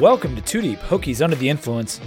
Welcome 0.00 0.36
to 0.36 0.42
Two 0.42 0.60
Deep 0.60 0.78
Hokies 0.78 1.24
Under 1.24 1.34
the 1.34 1.48
Influence. 1.48 2.00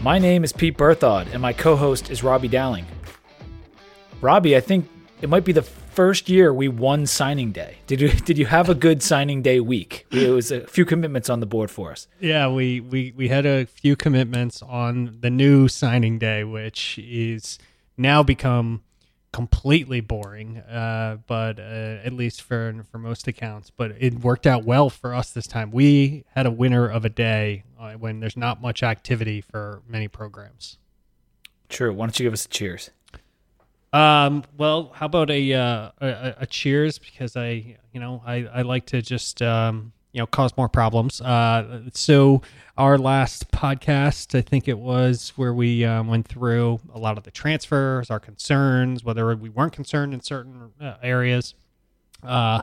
My 0.00 0.18
name 0.18 0.44
is 0.44 0.52
Pete 0.52 0.78
Berthod, 0.78 1.30
and 1.30 1.42
my 1.42 1.52
co 1.52 1.76
host 1.76 2.10
is 2.10 2.22
Robbie 2.22 2.48
Dowling. 2.48 2.86
Robbie, 4.22 4.56
I 4.56 4.60
think 4.60 4.88
it 5.20 5.28
might 5.28 5.44
be 5.44 5.52
the 5.52 5.60
first 5.60 6.30
year 6.30 6.54
we 6.54 6.68
won 6.68 7.04
signing 7.04 7.52
day. 7.52 7.76
Did 7.86 8.00
you 8.00 8.08
did 8.08 8.38
you 8.38 8.46
have 8.46 8.70
a 8.70 8.74
good 8.74 9.02
signing 9.02 9.42
day 9.42 9.60
week? 9.60 10.06
It 10.10 10.30
was 10.30 10.50
a 10.50 10.66
few 10.66 10.86
commitments 10.86 11.28
on 11.28 11.40
the 11.40 11.46
board 11.46 11.70
for 11.70 11.90
us. 11.90 12.08
Yeah, 12.18 12.48
we 12.48 12.80
we 12.80 13.12
we 13.14 13.28
had 13.28 13.44
a 13.44 13.66
few 13.66 13.94
commitments 13.94 14.62
on 14.62 15.18
the 15.20 15.28
new 15.28 15.68
signing 15.68 16.18
day, 16.18 16.44
which 16.44 16.98
is 16.98 17.58
now 17.98 18.22
become 18.22 18.82
completely 19.34 20.00
boring. 20.00 20.58
Uh, 20.58 21.18
but 21.26 21.58
uh, 21.58 21.62
at 22.04 22.12
least 22.12 22.40
for 22.40 22.84
for 22.90 22.98
most 22.98 23.26
accounts, 23.26 23.68
but 23.68 23.90
it 23.98 24.20
worked 24.20 24.46
out 24.46 24.64
well 24.64 24.88
for 24.88 25.12
us 25.12 25.32
this 25.32 25.48
time. 25.48 25.72
We 25.72 26.24
had 26.36 26.46
a 26.46 26.52
winner 26.52 26.86
of 26.86 27.04
a 27.04 27.08
day 27.08 27.64
uh, 27.78 27.94
when 27.94 28.20
there's 28.20 28.36
not 28.36 28.62
much 28.62 28.84
activity 28.84 29.40
for 29.40 29.82
many 29.88 30.06
programs. 30.06 30.78
True. 31.68 31.92
Why 31.92 32.06
don't 32.06 32.18
you 32.18 32.24
give 32.24 32.32
us 32.32 32.46
a 32.46 32.48
cheers? 32.48 32.90
Um, 33.92 34.44
well, 34.56 34.92
how 34.94 35.06
about 35.06 35.30
a, 35.30 35.52
uh, 35.52 35.90
a, 36.00 36.34
a 36.38 36.46
cheers 36.46 36.98
because 36.98 37.36
I, 37.36 37.76
you 37.92 38.00
know, 38.00 38.22
I, 38.24 38.46
I 38.46 38.62
like 38.62 38.86
to 38.86 39.02
just 39.02 39.42
um, 39.42 39.92
you 40.14 40.20
know 40.20 40.26
cause 40.26 40.56
more 40.56 40.68
problems. 40.68 41.20
Uh, 41.20 41.82
so 41.92 42.40
our 42.78 42.96
last 42.96 43.50
podcast, 43.50 44.38
I 44.38 44.40
think 44.40 44.68
it 44.68 44.78
was 44.78 45.32
where 45.36 45.52
we 45.52 45.84
um, 45.84 46.06
went 46.06 46.26
through 46.28 46.80
a 46.94 46.98
lot 46.98 47.18
of 47.18 47.24
the 47.24 47.32
transfers, 47.32 48.10
our 48.10 48.20
concerns, 48.20 49.04
whether 49.04 49.34
we 49.36 49.48
weren't 49.48 49.72
concerned 49.72 50.14
in 50.14 50.20
certain 50.20 50.70
uh, 50.80 50.94
areas. 51.02 51.54
Uh, 52.22 52.62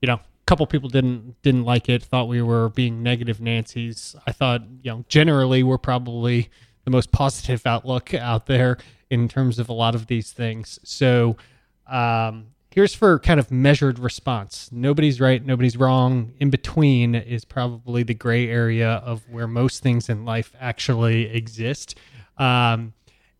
you 0.00 0.06
know, 0.06 0.14
a 0.14 0.20
couple 0.46 0.66
people 0.66 0.88
didn't 0.88 1.40
didn't 1.42 1.64
like 1.64 1.90
it, 1.90 2.02
thought 2.02 2.26
we 2.26 2.40
were 2.40 2.70
being 2.70 3.02
negative 3.02 3.38
Nancy's. 3.38 4.16
I 4.26 4.32
thought, 4.32 4.62
you 4.82 4.90
know, 4.90 5.04
generally 5.08 5.62
we're 5.62 5.78
probably 5.78 6.48
the 6.84 6.90
most 6.90 7.12
positive 7.12 7.66
outlook 7.66 8.14
out 8.14 8.46
there 8.46 8.78
in 9.10 9.28
terms 9.28 9.58
of 9.58 9.68
a 9.68 9.74
lot 9.74 9.94
of 9.94 10.06
these 10.06 10.32
things. 10.32 10.78
So 10.84 11.36
um, 11.86 12.46
here's 12.78 12.94
for 12.94 13.18
kind 13.18 13.40
of 13.40 13.50
measured 13.50 13.98
response. 13.98 14.68
Nobody's 14.70 15.20
right, 15.20 15.44
nobody's 15.44 15.76
wrong. 15.76 16.32
In 16.38 16.48
between 16.48 17.16
is 17.16 17.44
probably 17.44 18.04
the 18.04 18.14
gray 18.14 18.48
area 18.48 19.02
of 19.04 19.28
where 19.28 19.48
most 19.48 19.82
things 19.82 20.08
in 20.08 20.24
life 20.24 20.52
actually 20.60 21.24
exist. 21.24 21.96
Um, 22.36 22.92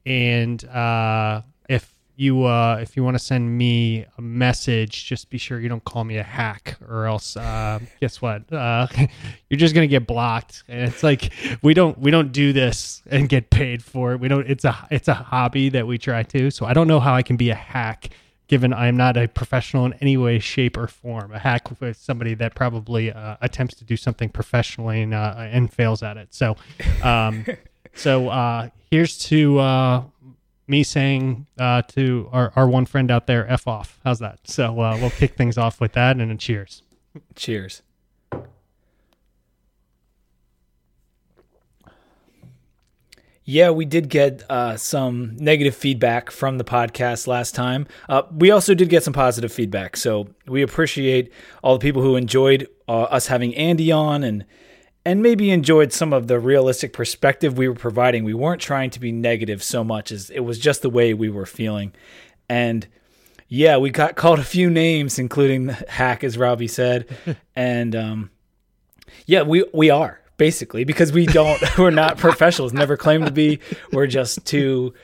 and 0.05 0.64
uh, 0.64 1.42
if 1.69 1.94
you 2.16 2.47
uh, 2.47 2.78
if 2.83 2.97
you 2.97 3.05
want 3.05 3.14
to 3.14 3.22
send 3.22 3.56
me 3.56 4.06
a 4.16 4.20
message, 4.20 5.05
just 5.05 5.31
be 5.31 5.39
sure 5.39 5.61
you 5.61 5.69
don't 5.69 5.84
call 5.84 6.03
me 6.03 6.16
a 6.16 6.25
hack, 6.25 6.77
or 6.89 7.06
else 7.06 7.36
uh, 7.36 7.78
guess 8.00 8.20
what? 8.20 8.53
Uh, 8.53 8.89
you're 9.48 9.56
just 9.56 9.72
gonna 9.72 9.86
get 9.86 10.05
blocked. 10.05 10.64
And 10.66 10.81
it's 10.81 11.05
like 11.05 11.33
we 11.62 11.75
don't 11.75 11.97
we 11.97 12.11
don't 12.11 12.33
do 12.33 12.53
this 12.53 13.03
and 13.09 13.28
get 13.28 13.50
paid 13.50 13.84
for 13.84 14.14
it. 14.14 14.19
We 14.19 14.27
don't. 14.27 14.50
It's 14.50 14.64
a 14.64 14.77
it's 14.91 15.06
a 15.06 15.14
hobby 15.14 15.69
that 15.69 15.86
we 15.86 15.97
try 15.97 16.25
to. 16.25 16.50
So 16.50 16.66
I 16.66 16.72
don't 16.72 16.89
know 16.89 16.98
how 16.98 17.14
I 17.14 17.22
can 17.22 17.36
be 17.36 17.50
a 17.50 17.55
hack, 17.55 18.11
given 18.48 18.72
I 18.72 18.88
am 18.88 18.96
not 18.96 19.16
a 19.16 19.28
professional 19.28 19.86
in 19.86 19.92
any 19.94 20.16
way, 20.16 20.38
shape, 20.38 20.77
or 20.77 20.86
form. 20.86 21.32
A 21.32 21.38
hack 21.38 21.80
with 21.80 21.96
somebody 21.96 22.34
that 22.34 22.54
probably 22.54 23.12
uh, 23.12 23.36
attempts 23.41 23.74
to 23.77 23.84
do 23.84 23.96
something 23.96 24.28
professionally 24.28 25.02
and 25.02 25.14
uh, 25.14 25.34
and 25.38 25.72
fails 25.72 26.02
at 26.02 26.16
it. 26.16 26.34
So, 26.34 26.56
um, 27.02 27.46
so 27.94 28.28
uh, 28.28 28.70
here's 28.91 29.19
to 29.19 29.58
uh, 29.58 30.02
me 30.66 30.82
saying 30.82 31.46
uh, 31.58 31.82
to 31.82 32.28
our, 32.32 32.52
our 32.56 32.69
one 32.69 32.86
friend 32.86 33.10
out 33.10 33.26
there, 33.26 33.48
F 33.50 33.66
off. 33.66 33.98
How's 34.04 34.19
that? 34.19 34.41
So 34.44 34.80
uh, 34.80 34.98
we'll 35.00 35.10
kick 35.10 35.36
things 35.36 35.56
off 35.56 35.80
with 35.80 35.92
that 35.92 36.16
and 36.19 36.30
a 36.30 36.36
cheers. 36.36 36.82
Cheers. 37.34 37.82
Yeah, 43.50 43.70
we 43.70 43.86
did 43.86 44.10
get 44.10 44.42
uh, 44.50 44.76
some 44.76 45.34
negative 45.38 45.75
feedback 45.75 46.31
from 46.31 46.59
the 46.59 46.64
podcast 46.64 47.26
last 47.26 47.54
time. 47.54 47.86
Uh, 48.06 48.25
we 48.31 48.50
also 48.50 48.75
did 48.75 48.91
get 48.91 49.04
some 49.04 49.14
positive 49.14 49.50
feedback, 49.50 49.97
so 49.97 50.28
we 50.47 50.60
appreciate 50.60 51.32
all 51.62 51.78
the 51.78 51.82
people 51.82 52.03
who 52.03 52.14
enjoyed 52.14 52.69
uh, 52.88 53.04
us 53.04 53.28
having 53.28 53.56
Andy 53.56 53.91
on 53.91 54.22
and 54.22 54.44
and 55.06 55.22
maybe 55.22 55.50
enjoyed 55.50 55.94
some 55.94 56.12
of 56.12 56.26
the 56.26 56.38
realistic 56.38 56.92
perspective 56.92 57.56
we 57.56 57.69
were 57.69 57.75
providing. 57.75 58.22
We 58.22 58.34
weren't 58.34 58.60
trying 58.60 58.91
to 58.91 59.00
be 59.00 59.12
negative 59.12 59.62
so 59.62 59.82
much 59.82 60.12
as 60.12 60.28
it 60.28 60.41
was 60.41 60.58
just 60.58 60.82
the 60.82 60.91
way 60.91 61.14
we 61.14 61.31
were 61.31 61.47
feeling. 61.47 61.94
And 62.50 62.87
yeah, 63.48 63.78
we 63.78 63.88
got 63.88 64.14
called 64.22 64.41
a 64.41 64.44
few 64.44 64.69
names, 64.69 65.19
including 65.19 65.69
hack, 65.88 66.22
as 66.22 66.37
Robbie 66.37 66.69
said, 66.69 67.06
and 67.56 67.97
um, 67.97 68.31
yeah, 69.25 69.41
we 69.41 69.64
we 69.72 69.88
are 69.88 70.20
basically 70.38 70.84
because 70.84 71.12
we 71.12 71.26
don't 71.26 71.60
we're 71.78 71.91
not 71.91 72.16
professionals. 72.16 72.72
Never 72.72 72.97
claim 72.97 73.25
to 73.26 73.31
be. 73.31 73.60
We're 73.93 74.06
just 74.06 74.47
too 74.47 74.94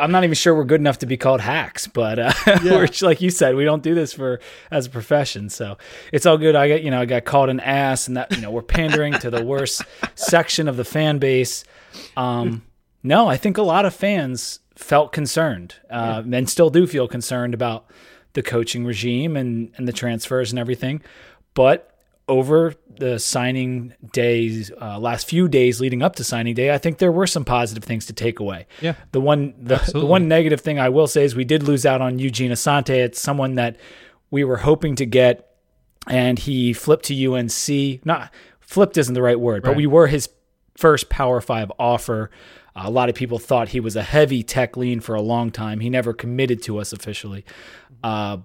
i'm 0.00 0.10
not 0.10 0.24
even 0.24 0.34
sure 0.34 0.54
we're 0.54 0.64
good 0.64 0.80
enough 0.80 0.98
to 0.98 1.06
be 1.06 1.16
called 1.16 1.40
hacks 1.40 1.86
but 1.86 2.18
uh, 2.18 2.32
yeah. 2.64 2.86
like 3.02 3.20
you 3.20 3.30
said 3.30 3.54
we 3.54 3.64
don't 3.64 3.84
do 3.84 3.94
this 3.94 4.12
for 4.12 4.40
as 4.70 4.86
a 4.86 4.90
profession. 4.90 5.48
So 5.48 5.78
it's 6.12 6.26
all 6.26 6.38
good. 6.38 6.56
I 6.56 6.68
got 6.68 6.82
you 6.82 6.90
know 6.90 7.00
i 7.00 7.04
got 7.04 7.24
called 7.24 7.50
an 7.50 7.60
ass 7.60 8.08
and 8.08 8.16
that 8.16 8.34
you 8.34 8.40
know 8.40 8.50
we're 8.50 8.62
pandering 8.62 9.12
to 9.14 9.30
the 9.30 9.44
worst 9.44 9.82
section 10.14 10.68
of 10.68 10.76
the 10.76 10.84
fan 10.84 11.18
base. 11.18 11.64
Um 12.16 12.62
no 13.02 13.28
i 13.28 13.36
think 13.36 13.58
a 13.58 13.62
lot 13.62 13.84
of 13.84 13.94
fans 13.94 14.60
felt 14.74 15.12
concerned 15.12 15.76
uh, 15.90 16.22
yeah. 16.26 16.38
and 16.38 16.50
still 16.50 16.70
do 16.70 16.86
feel 16.86 17.06
concerned 17.06 17.54
about 17.54 17.86
the 18.34 18.42
coaching 18.42 18.84
regime 18.84 19.36
and 19.36 19.72
and 19.76 19.86
the 19.86 19.92
transfers 19.92 20.50
and 20.52 20.58
everything. 20.58 21.02
But 21.54 21.92
over 22.28 22.74
the 22.98 23.18
signing 23.18 23.94
days, 24.12 24.70
uh, 24.80 24.98
last 24.98 25.28
few 25.28 25.48
days 25.48 25.80
leading 25.80 26.02
up 26.02 26.16
to 26.16 26.24
signing 26.24 26.54
day, 26.54 26.72
I 26.72 26.78
think 26.78 26.98
there 26.98 27.12
were 27.12 27.26
some 27.26 27.44
positive 27.44 27.84
things 27.84 28.06
to 28.06 28.12
take 28.12 28.40
away. 28.40 28.66
Yeah. 28.80 28.94
The 29.12 29.20
one, 29.20 29.54
the, 29.58 29.76
the 29.92 30.06
one 30.06 30.28
negative 30.28 30.60
thing 30.60 30.78
I 30.78 30.88
will 30.88 31.06
say 31.06 31.24
is 31.24 31.34
we 31.34 31.44
did 31.44 31.62
lose 31.62 31.86
out 31.86 32.00
on 32.00 32.18
Eugene 32.18 32.50
Asante. 32.50 32.90
It's 32.90 33.20
someone 33.20 33.54
that 33.56 33.76
we 34.30 34.44
were 34.44 34.58
hoping 34.58 34.96
to 34.96 35.06
get, 35.06 35.48
and 36.06 36.38
he 36.38 36.72
flipped 36.72 37.06
to 37.06 37.34
UNC. 37.34 38.04
Not 38.04 38.32
flipped 38.60 38.96
isn't 38.96 39.14
the 39.14 39.22
right 39.22 39.38
word, 39.38 39.64
right. 39.64 39.70
but 39.70 39.76
we 39.76 39.86
were 39.86 40.06
his 40.06 40.28
first 40.76 41.08
Power 41.08 41.40
Five 41.40 41.70
offer. 41.78 42.30
Uh, 42.74 42.82
a 42.84 42.90
lot 42.90 43.08
of 43.08 43.14
people 43.14 43.38
thought 43.38 43.70
he 43.70 43.80
was 43.80 43.96
a 43.96 44.02
heavy 44.02 44.42
tech 44.42 44.76
lean 44.76 45.00
for 45.00 45.14
a 45.14 45.22
long 45.22 45.50
time. 45.50 45.80
He 45.80 45.88
never 45.88 46.12
committed 46.12 46.62
to 46.64 46.78
us 46.78 46.92
officially. 46.92 47.44
Uh, 48.02 48.38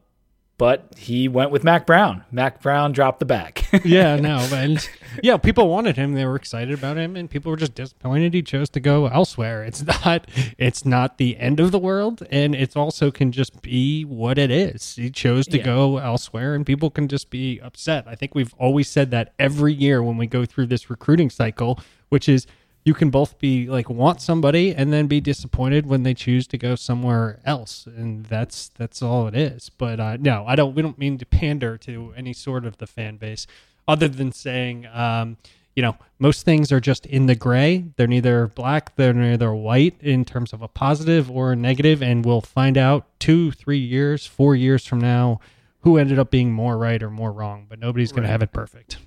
but 0.61 0.94
he 0.95 1.27
went 1.27 1.49
with 1.49 1.63
Mack 1.63 1.88
Brown. 1.88 2.23
Mack 2.29 2.61
Brown 2.61 2.91
dropped 2.91 3.17
the 3.17 3.25
bag. 3.25 3.66
yeah, 3.83 4.16
no, 4.17 4.47
and 4.53 4.88
yeah, 5.23 5.38
people 5.38 5.67
wanted 5.67 5.95
him. 5.95 6.13
They 6.13 6.23
were 6.23 6.35
excited 6.35 6.72
about 6.77 6.97
him, 6.97 7.16
and 7.16 7.27
people 7.27 7.49
were 7.49 7.57
just 7.57 7.73
disappointed 7.73 8.35
he 8.35 8.44
chose 8.44 8.69
to 8.69 8.79
go 8.79 9.07
elsewhere. 9.07 9.63
It's 9.63 9.83
not, 10.05 10.27
it's 10.59 10.85
not 10.85 11.17
the 11.17 11.35
end 11.38 11.59
of 11.59 11.72
the 11.72 11.79
world, 11.79 12.22
and 12.29 12.53
it 12.53 12.77
also 12.77 13.09
can 13.09 13.31
just 13.31 13.63
be 13.63 14.05
what 14.05 14.38
it 14.38 14.51
is. 14.51 14.97
He 14.97 15.09
chose 15.09 15.47
to 15.47 15.57
yeah. 15.57 15.63
go 15.63 15.97
elsewhere, 15.97 16.53
and 16.53 16.63
people 16.63 16.91
can 16.91 17.07
just 17.07 17.31
be 17.31 17.59
upset. 17.59 18.07
I 18.07 18.13
think 18.13 18.35
we've 18.35 18.53
always 18.59 18.88
said 18.88 19.09
that 19.09 19.33
every 19.39 19.73
year 19.73 20.03
when 20.03 20.17
we 20.17 20.28
go 20.28 20.45
through 20.45 20.67
this 20.67 20.91
recruiting 20.91 21.31
cycle, 21.31 21.79
which 22.09 22.29
is 22.29 22.45
you 22.84 22.94
can 22.94 23.09
both 23.09 23.38
be 23.38 23.68
like 23.68 23.90
want 23.90 24.22
somebody 24.22 24.74
and 24.74 24.92
then 24.92 25.08
be 25.08 25.22
disappointed 25.22 25.86
when 25.86 26.03
they 26.03 26.14
choose 26.14 26.47
to 26.47 26.58
go 26.58 26.75
somewhere 26.75 27.40
else 27.46 27.86
and 27.86 28.25
that's 28.25 28.69
that's 28.69 29.02
all 29.02 29.28
it 29.28 29.36
is. 29.36 29.69
But 29.69 30.00
uh, 30.00 30.18
no 30.18 30.46
i 30.47 30.56
don't 30.56 30.75
we 30.75 30.81
don't 30.81 30.97
mean 30.97 31.18
to 31.18 31.25
pander 31.25 31.78
to 31.80 32.14
any 32.16 32.34
sort 32.34 32.66
of 32.66 32.78
the 32.78 32.88
fan 32.88 33.18
base 33.18 33.47
other 33.88 34.08
than 34.08 34.31
saying 34.31 34.88
um, 34.94 35.38
you 35.75 35.81
know 35.81 35.96
most 36.20 36.46
things 36.46 36.72
are 36.72 36.80
just 36.80 37.06
in 37.06 37.25
the 37.25 37.36
gray. 37.36 37.86
They're 37.96 38.08
neither 38.08 38.47
black 38.47 38.96
they're 38.96 39.14
neither 39.14 39.53
white 39.53 39.96
in 40.02 40.25
terms 40.25 40.53
of 40.53 40.62
a 40.62 40.68
positive 40.68 41.31
or 41.31 41.52
a 41.52 41.56
negative 41.56 42.02
and 42.03 42.25
we'll 42.25 42.41
find 42.41 42.78
out 42.78 43.08
two 43.20 43.52
three 43.52 43.79
years 43.79 44.26
four 44.26 44.55
years 44.55 44.85
from 44.85 45.00
now 45.00 45.40
who 45.82 45.97
ended 45.97 46.20
up 46.20 46.29
being 46.29 46.52
more 46.52 46.78
right 46.78 47.02
or 47.02 47.09
more 47.09 47.32
wrong 47.32 47.66
but 47.70 47.79
nobody's 47.79 48.11
going 48.11 48.23
to 48.23 48.29
have 48.29 48.41
it 48.41 48.52
perfect. 48.52 48.97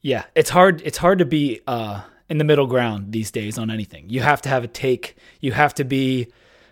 Yeah 0.00 0.24
it's 0.34 0.50
hard 0.50 0.82
it's 0.84 0.98
hard 0.98 1.18
to 1.18 1.24
be 1.24 1.60
uh 1.66 2.02
in 2.28 2.38
the 2.38 2.44
middle 2.44 2.66
ground 2.66 3.12
these 3.12 3.30
days 3.30 3.58
on 3.58 3.70
anything. 3.70 4.08
You 4.08 4.20
have 4.20 4.42
to 4.42 4.48
have 4.48 4.64
a 4.64 4.68
take. 4.68 5.16
You 5.40 5.52
have 5.52 5.74
to 5.74 5.84
be 5.84 6.28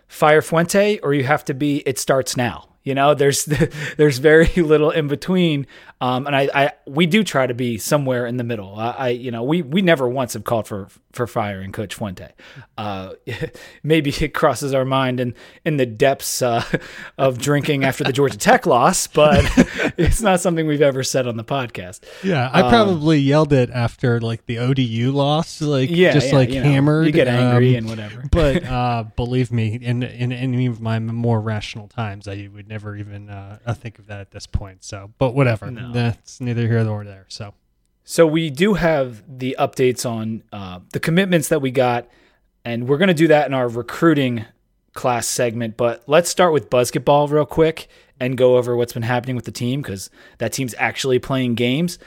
Fire 0.07 0.41
Fuente 0.41 0.99
or 0.99 1.13
you 1.13 1.23
have 1.23 1.45
to 1.45 1.53
be 1.53 1.83
It 1.85 1.97
Starts 1.97 2.35
Now. 2.35 2.69
You 2.83 2.95
know, 2.95 3.13
there's 3.13 3.45
there's 3.97 4.17
very 4.17 4.47
little 4.55 4.91
in 4.91 5.07
between, 5.07 5.67
um, 6.01 6.25
and 6.25 6.35
I, 6.35 6.49
I 6.53 6.71
we 6.87 7.05
do 7.05 7.23
try 7.23 7.45
to 7.45 7.53
be 7.53 7.77
somewhere 7.77 8.25
in 8.25 8.37
the 8.37 8.43
middle. 8.43 8.73
I, 8.75 8.89
I, 8.89 9.07
you 9.09 9.29
know 9.29 9.43
we 9.43 9.61
we 9.61 9.83
never 9.83 10.09
once 10.09 10.33
have 10.33 10.43
called 10.43 10.67
for 10.67 10.87
for 11.13 11.27
firing 11.27 11.71
Coach 11.71 11.93
Fuente. 11.93 12.29
Uh, 12.75 13.13
maybe 13.83 14.09
it 14.09 14.33
crosses 14.33 14.73
our 14.73 14.83
mind 14.83 15.19
in 15.19 15.35
in 15.63 15.77
the 15.77 15.85
depths 15.85 16.41
uh, 16.41 16.63
of 17.19 17.37
drinking 17.37 17.83
after 17.83 18.03
the 18.03 18.11
Georgia 18.11 18.37
Tech 18.37 18.65
loss, 18.65 19.05
but 19.05 19.45
it's 19.97 20.21
not 20.21 20.39
something 20.39 20.65
we've 20.65 20.81
ever 20.81 21.03
said 21.03 21.27
on 21.27 21.37
the 21.37 21.43
podcast. 21.43 21.99
Yeah, 22.23 22.49
I 22.51 22.61
um, 22.61 22.69
probably 22.69 23.19
yelled 23.19 23.53
it 23.53 23.69
after 23.69 24.19
like 24.19 24.47
the 24.47 24.57
ODU 24.57 25.11
loss, 25.11 25.61
like 25.61 25.91
yeah, 25.91 26.13
just 26.13 26.29
yeah, 26.29 26.35
like 26.35 26.49
you 26.49 26.63
know, 26.63 26.69
hammered. 26.69 27.05
You 27.05 27.11
get 27.11 27.27
angry 27.27 27.77
um, 27.77 27.77
and 27.77 27.89
whatever. 27.89 28.23
But 28.31 28.63
uh, 28.65 29.03
believe 29.15 29.51
me, 29.51 29.75
in 29.75 30.01
in 30.01 30.31
any 30.31 30.65
of 30.65 30.81
my 30.81 30.97
more 30.97 31.39
rational 31.39 31.87
times, 31.87 32.27
I 32.27 32.49
would 32.51 32.67
never 32.67 32.95
even 32.95 33.29
uh, 33.29 33.59
think 33.75 33.99
of 33.99 34.07
that 34.07 34.19
at 34.19 34.31
this 34.31 34.47
point. 34.47 34.83
So, 34.83 35.11
but 35.19 35.35
whatever. 35.35 35.69
No. 35.69 35.90
That's 35.93 36.41
neither 36.41 36.67
here 36.67 36.83
nor 36.83 37.03
there. 37.03 37.25
So, 37.29 37.53
So 38.03 38.25
we 38.27 38.49
do 38.49 38.73
have 38.75 39.23
the 39.39 39.55
updates 39.59 40.09
on 40.09 40.43
uh, 40.51 40.79
the 40.91 40.99
commitments 40.99 41.49
that 41.49 41.61
we 41.61 41.71
got, 41.71 42.07
and 42.65 42.87
we're 42.87 42.97
going 42.97 43.07
to 43.09 43.13
do 43.13 43.27
that 43.27 43.47
in 43.47 43.53
our 43.53 43.67
recruiting 43.67 44.45
class 44.93 45.27
segment. 45.27 45.77
But 45.77 46.03
let's 46.07 46.29
start 46.29 46.53
with 46.53 46.69
basketball 46.69 47.27
real 47.27 47.45
quick 47.45 47.87
and 48.19 48.37
go 48.37 48.57
over 48.57 48.75
what's 48.75 48.93
been 48.93 49.03
happening 49.03 49.35
with 49.35 49.45
the 49.45 49.51
team 49.51 49.81
because 49.81 50.09
that 50.37 50.53
team's 50.53 50.75
actually 50.77 51.19
playing 51.19 51.55
games. 51.55 51.97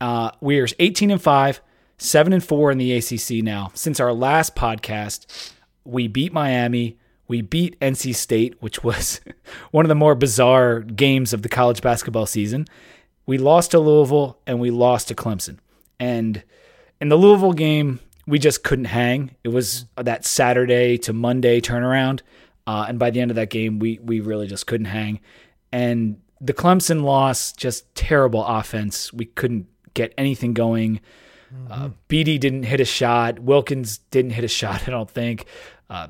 Uh, 0.00 0.30
we're 0.40 0.66
18 0.78 1.10
and 1.10 1.22
five, 1.22 1.60
seven 1.98 2.32
and 2.32 2.42
four 2.42 2.70
in 2.70 2.78
the 2.78 2.92
ACC 2.92 3.44
now. 3.44 3.70
Since 3.74 4.00
our 4.00 4.12
last 4.12 4.56
podcast, 4.56 5.52
we 5.84 6.08
beat 6.08 6.32
Miami. 6.32 6.98
We 7.28 7.42
beat 7.42 7.78
NC 7.78 8.14
State, 8.16 8.60
which 8.60 8.82
was 8.82 9.20
one 9.70 9.84
of 9.84 9.88
the 9.88 9.94
more 9.94 10.14
bizarre 10.14 10.80
games 10.80 11.32
of 11.32 11.42
the 11.42 11.48
college 11.48 11.82
basketball 11.82 12.26
season. 12.26 12.66
We 13.30 13.38
lost 13.38 13.70
to 13.70 13.78
Louisville 13.78 14.40
and 14.44 14.58
we 14.58 14.72
lost 14.72 15.06
to 15.06 15.14
Clemson. 15.14 15.58
And 16.00 16.42
in 17.00 17.10
the 17.10 17.16
Louisville 17.16 17.52
game, 17.52 18.00
we 18.26 18.40
just 18.40 18.64
couldn't 18.64 18.86
hang. 18.86 19.36
It 19.44 19.50
was 19.50 19.84
that 19.94 20.24
Saturday 20.24 20.98
to 20.98 21.12
Monday 21.12 21.60
turnaround. 21.60 22.22
Uh, 22.66 22.86
and 22.88 22.98
by 22.98 23.10
the 23.10 23.20
end 23.20 23.30
of 23.30 23.36
that 23.36 23.48
game, 23.48 23.78
we 23.78 24.00
we 24.02 24.18
really 24.18 24.48
just 24.48 24.66
couldn't 24.66 24.86
hang. 24.86 25.20
And 25.70 26.20
the 26.40 26.52
Clemson 26.52 27.04
loss, 27.04 27.52
just 27.52 27.94
terrible 27.94 28.44
offense. 28.44 29.12
We 29.12 29.26
couldn't 29.26 29.68
get 29.94 30.12
anything 30.18 30.52
going. 30.52 30.98
Mm-hmm. 31.54 31.72
Uh, 31.72 31.90
Beatty 32.08 32.36
didn't 32.36 32.64
hit 32.64 32.80
a 32.80 32.84
shot. 32.84 33.38
Wilkins 33.38 33.98
didn't 34.10 34.32
hit 34.32 34.42
a 34.42 34.48
shot. 34.60 34.88
I 34.88 34.90
don't 34.90 35.08
think. 35.08 35.44
Uh, 35.88 36.08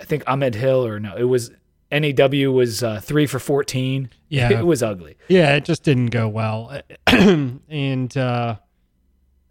I 0.00 0.04
think 0.04 0.22
Ahmed 0.28 0.54
Hill 0.54 0.86
or 0.86 1.00
no, 1.00 1.16
it 1.16 1.24
was 1.24 1.50
NAW 1.90 2.50
was 2.50 2.82
uh, 2.82 3.00
three 3.00 3.26
for 3.26 3.38
fourteen. 3.38 4.10
Yeah, 4.28 4.52
it 4.58 4.66
was 4.66 4.82
ugly. 4.82 5.16
Yeah, 5.28 5.56
it 5.56 5.64
just 5.64 5.82
didn't 5.82 6.06
go 6.06 6.28
well, 6.28 6.80
and 7.06 8.16
uh, 8.16 8.56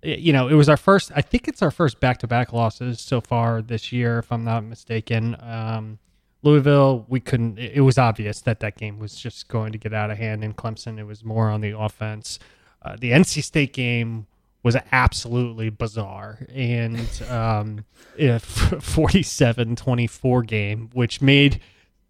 you 0.04 0.32
know, 0.32 0.48
it 0.48 0.54
was 0.54 0.70
our 0.70 0.78
first. 0.78 1.12
I 1.16 1.22
think 1.22 1.48
it's 1.48 1.62
our 1.62 1.72
first 1.72 2.00
back-to-back 2.00 2.54
losses 2.54 3.02
so 3.02 3.20
far 3.20 3.62
this 3.62 3.92
year, 3.92 4.20
if 4.20 4.32
I'm 4.32 4.44
not 4.44 4.64
mistaken. 4.64 5.36
Um, 5.42 6.00
Louisville, 6.44 7.06
we 7.10 7.20
couldn't. 7.20 7.58
It 7.58 7.82
was 7.82 7.98
obvious 7.98 8.42
that 8.42 8.60
that 8.60 8.78
game 8.78 9.00
was 9.00 9.16
just 9.16 9.48
going 9.48 9.72
to 9.72 9.78
get 9.78 9.94
out 9.94 10.12
of 10.12 10.18
hand. 10.18 10.44
In 10.44 10.54
Clemson, 10.54 11.00
it 11.00 11.04
was 11.04 11.26
more 11.26 11.50
on 11.50 11.62
the 11.62 11.78
offense. 11.78 12.40
Uh, 12.82 12.96
the 13.00 13.12
NC 13.12 13.44
State 13.44 13.74
game 13.74 14.28
was 14.64 14.76
absolutely 14.92 15.70
bizarre 15.70 16.46
and 16.54 17.00
um, 17.30 17.86
a 18.20 18.40
47-24 18.40 20.46
game, 20.46 20.90
which 20.94 21.22
made 21.22 21.62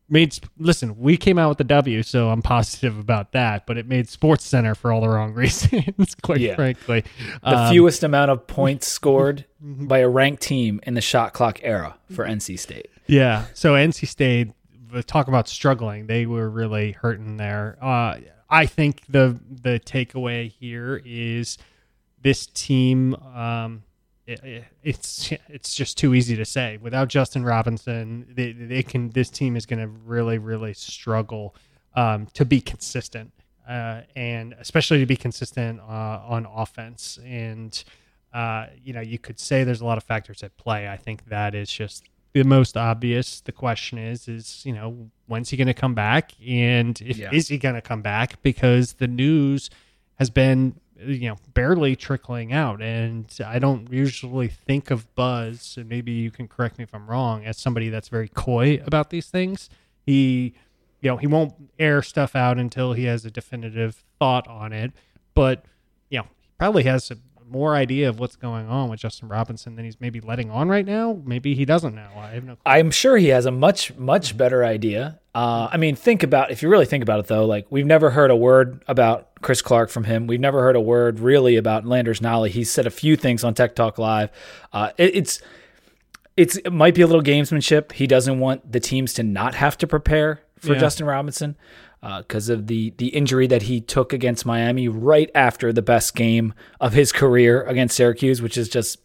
made 0.10 0.38
listen 0.58 0.98
we 0.98 1.18
came 1.18 1.38
out 1.38 1.50
with 1.50 1.58
the 1.58 1.64
w 1.64 2.02
so 2.02 2.30
i'm 2.30 2.42
positive 2.42 2.98
about 2.98 3.34
that 3.34 3.66
but 3.66 3.78
it 3.78 3.88
made 3.88 4.08
sports 4.08 4.46
center 4.46 4.74
for 4.74 4.92
all 4.92 5.02
the 5.02 5.10
wrong 5.10 5.34
reasons 5.36 6.16
quite 6.22 6.40
yeah. 6.40 6.56
frankly. 6.56 7.04
The 7.44 7.58
um, 7.58 7.72
fewest 7.72 8.04
amount 8.04 8.32
of 8.32 8.48
points 8.48 8.88
scored 8.98 9.46
by 9.60 10.00
a 10.00 10.10
ranked 10.10 10.42
team 10.42 10.80
in 10.84 10.94
the 10.94 11.02
shot 11.02 11.34
clock 11.34 11.60
era 11.64 11.98
for 12.12 12.26
nc 12.26 12.58
state. 12.60 12.90
Yeah 13.08 13.46
so 13.54 13.74
nc 13.74 14.08
state 14.08 14.52
talk 15.06 15.28
about 15.28 15.48
struggling 15.48 16.08
they 16.08 16.26
were 16.26 16.50
really 16.50 16.94
hurting 16.94 17.38
there. 17.38 17.78
Uh, 17.82 18.18
i 18.50 18.66
think 18.66 19.04
the 19.10 19.38
the 19.50 19.80
takeaway 19.82 20.50
here 20.50 21.02
is 21.06 21.58
this 22.22 22.48
team 22.48 23.16
um, 23.36 23.84
it, 24.28 24.66
it's 24.84 25.32
it's 25.48 25.74
just 25.74 25.98
too 25.98 26.14
easy 26.14 26.36
to 26.36 26.46
say. 26.46 26.78
Without 26.78 27.08
Justin 27.08 27.44
Robinson, 27.44 28.28
they, 28.30 28.52
they 28.52 28.84
can. 28.84 29.10
This 29.10 29.30
team 29.30 29.56
is 29.56 29.66
going 29.66 29.80
to 29.80 29.88
really, 29.88 30.38
really 30.38 30.74
struggle 30.74 31.56
um, 31.96 32.28
to 32.34 32.46
be 32.46 32.62
consistent, 32.62 33.32
uh, 33.68 34.02
and 34.16 34.54
especially 34.60 35.00
to 35.00 35.06
be 35.06 35.16
consistent 35.16 35.80
uh, 35.80 36.22
on 36.28 36.46
offense. 36.46 37.18
And 37.26 37.84
uh, 38.34 38.68
you 38.84 38.94
know, 38.94 39.02
you 39.02 39.18
could 39.18 39.40
say 39.40 39.64
there's 39.64 39.82
a 39.82 39.86
lot 39.86 39.98
of 39.98 40.04
factors 40.04 40.44
at 40.44 40.56
play. 40.58 40.88
I 40.88 40.98
think 40.98 41.26
that 41.30 41.56
is 41.56 41.72
just 41.72 42.04
the 42.34 42.44
most 42.44 42.76
obvious. 42.76 43.42
The 43.42 43.54
question 43.54 43.98
is, 43.98 44.28
is 44.28 44.66
you 44.66 44.74
know, 44.74 45.10
when's 45.28 45.50
he 45.50 45.58
going 45.58 45.68
to 45.68 45.74
come 45.74 45.96
back, 45.96 46.34
and 46.46 47.00
if 47.02 47.18
yeah. 47.18 47.30
is 47.32 47.48
he 47.48 47.58
going 47.58 47.76
to 47.76 47.82
come 47.82 48.02
back? 48.02 48.42
Because 48.42 48.94
the 48.94 49.08
news 49.08 49.70
has 50.16 50.30
been 50.30 50.80
you 51.00 51.30
know 51.30 51.38
barely 51.54 51.96
trickling 51.96 52.54
out. 52.54 52.82
And 52.82 53.26
i 53.46 53.60
don't 53.60 53.92
usually 53.92 54.48
think 54.48 54.92
of 54.92 55.14
buzz 55.16 55.76
and 55.78 55.88
maybe 55.90 56.12
you 56.12 56.32
can 56.32 56.48
correct 56.48 56.78
me 56.78 56.84
if 56.84 56.94
i'm 56.94 57.08
wrong 57.10 57.46
as 57.46 57.58
somebody 57.58 57.90
that's 57.90 58.10
very 58.10 58.30
coy 58.30 58.82
about 58.86 59.10
these 59.10 59.28
things. 59.28 59.70
He 60.06 60.54
you 61.02 61.10
know 61.10 61.18
he 61.18 61.28
won't 61.28 61.54
air 61.80 62.02
stuff 62.02 62.36
out 62.36 62.58
until 62.58 62.94
he 62.94 63.06
has 63.06 63.26
a 63.26 63.32
definitive 63.32 64.04
thought 64.20 64.48
on 64.48 64.74
it. 64.74 64.92
But 65.34 65.66
you 66.10 66.20
know 66.20 66.28
he 66.42 66.50
probably 66.58 66.84
has 66.84 67.12
a 67.12 67.18
more 67.50 67.76
idea 67.76 68.10
of 68.10 68.20
what's 68.20 68.36
going 68.36 68.68
on 68.68 68.90
with 68.90 69.00
Justin 69.00 69.28
Robinson 69.28 69.76
than 69.76 69.86
he's 69.86 70.00
maybe 70.00 70.20
letting 70.20 70.50
on 70.50 70.70
right 70.70 70.86
now. 70.86 71.22
Maybe 71.26 71.56
he 71.56 71.66
doesn't 71.66 71.96
know. 71.96 72.10
I 72.18 72.30
have 72.30 72.44
no. 72.44 72.56
Clue. 72.56 72.62
I'm 72.66 72.92
sure 72.92 73.18
he 73.18 73.28
has 73.28 73.46
a 73.46 73.52
much 73.52 73.96
much 73.96 74.38
better 74.38 74.64
idea. 74.64 75.20
Uh, 75.34 75.70
I 75.72 75.78
mean, 75.78 75.96
think 75.96 76.24
about 76.24 76.52
if 76.52 76.62
you 76.62 76.70
really 76.70 76.86
think 76.86 77.04
about 77.04 77.20
it 77.20 77.28
though. 77.28 77.46
Like 77.46 77.68
we've 77.70 77.86
never 77.86 78.10
heard 78.10 78.32
a 78.32 78.36
word 78.36 78.84
about 78.88 79.30
Chris 79.42 79.62
Clark 79.62 79.90
from 79.90 80.04
him. 80.04 80.28
We've 80.28 80.40
never 80.40 80.62
heard 80.62 80.76
a 80.76 80.82
word 80.82 81.20
really 81.20 81.56
about 81.56 81.86
Landers 81.86 82.20
Nolley. 82.20 82.50
He's 82.50 82.72
said 82.72 82.86
a 82.86 82.92
few 82.92 83.16
things 83.16 83.44
on 83.44 83.54
Tech 83.54 83.76
Talk 83.76 83.98
Live. 83.98 84.32
Uh, 84.74 84.92
it, 84.98 85.16
it's 85.16 85.42
it's 86.36 86.58
it 86.58 86.72
might 86.72 86.96
be 86.96 87.02
a 87.02 87.08
little 87.08 87.24
gamesmanship. 87.24 87.92
He 87.94 88.08
doesn't 88.08 88.40
want 88.40 88.72
the 88.72 88.80
teams 88.80 89.14
to 89.16 89.24
not 89.24 89.56
have 89.56 89.78
to 89.80 89.88
prepare 89.88 90.42
for 90.60 90.74
yeah. 90.74 90.80
Justin 90.80 91.06
Robinson 91.06 91.56
because 92.20 92.50
uh, 92.50 92.54
of 92.54 92.68
the 92.68 92.94
the 92.98 93.08
injury 93.08 93.48
that 93.48 93.64
he 93.64 93.82
took 93.82 94.14
against 94.14 94.46
Miami 94.46 94.88
right 94.88 95.30
after 95.36 95.74
the 95.74 95.82
best 95.82 96.16
game 96.16 96.54
of 96.80 96.94
his 96.94 97.12
career 97.12 97.64
against 97.64 97.96
Syracuse, 97.96 98.42
which 98.42 98.58
is 98.58 98.70
just 98.70 99.00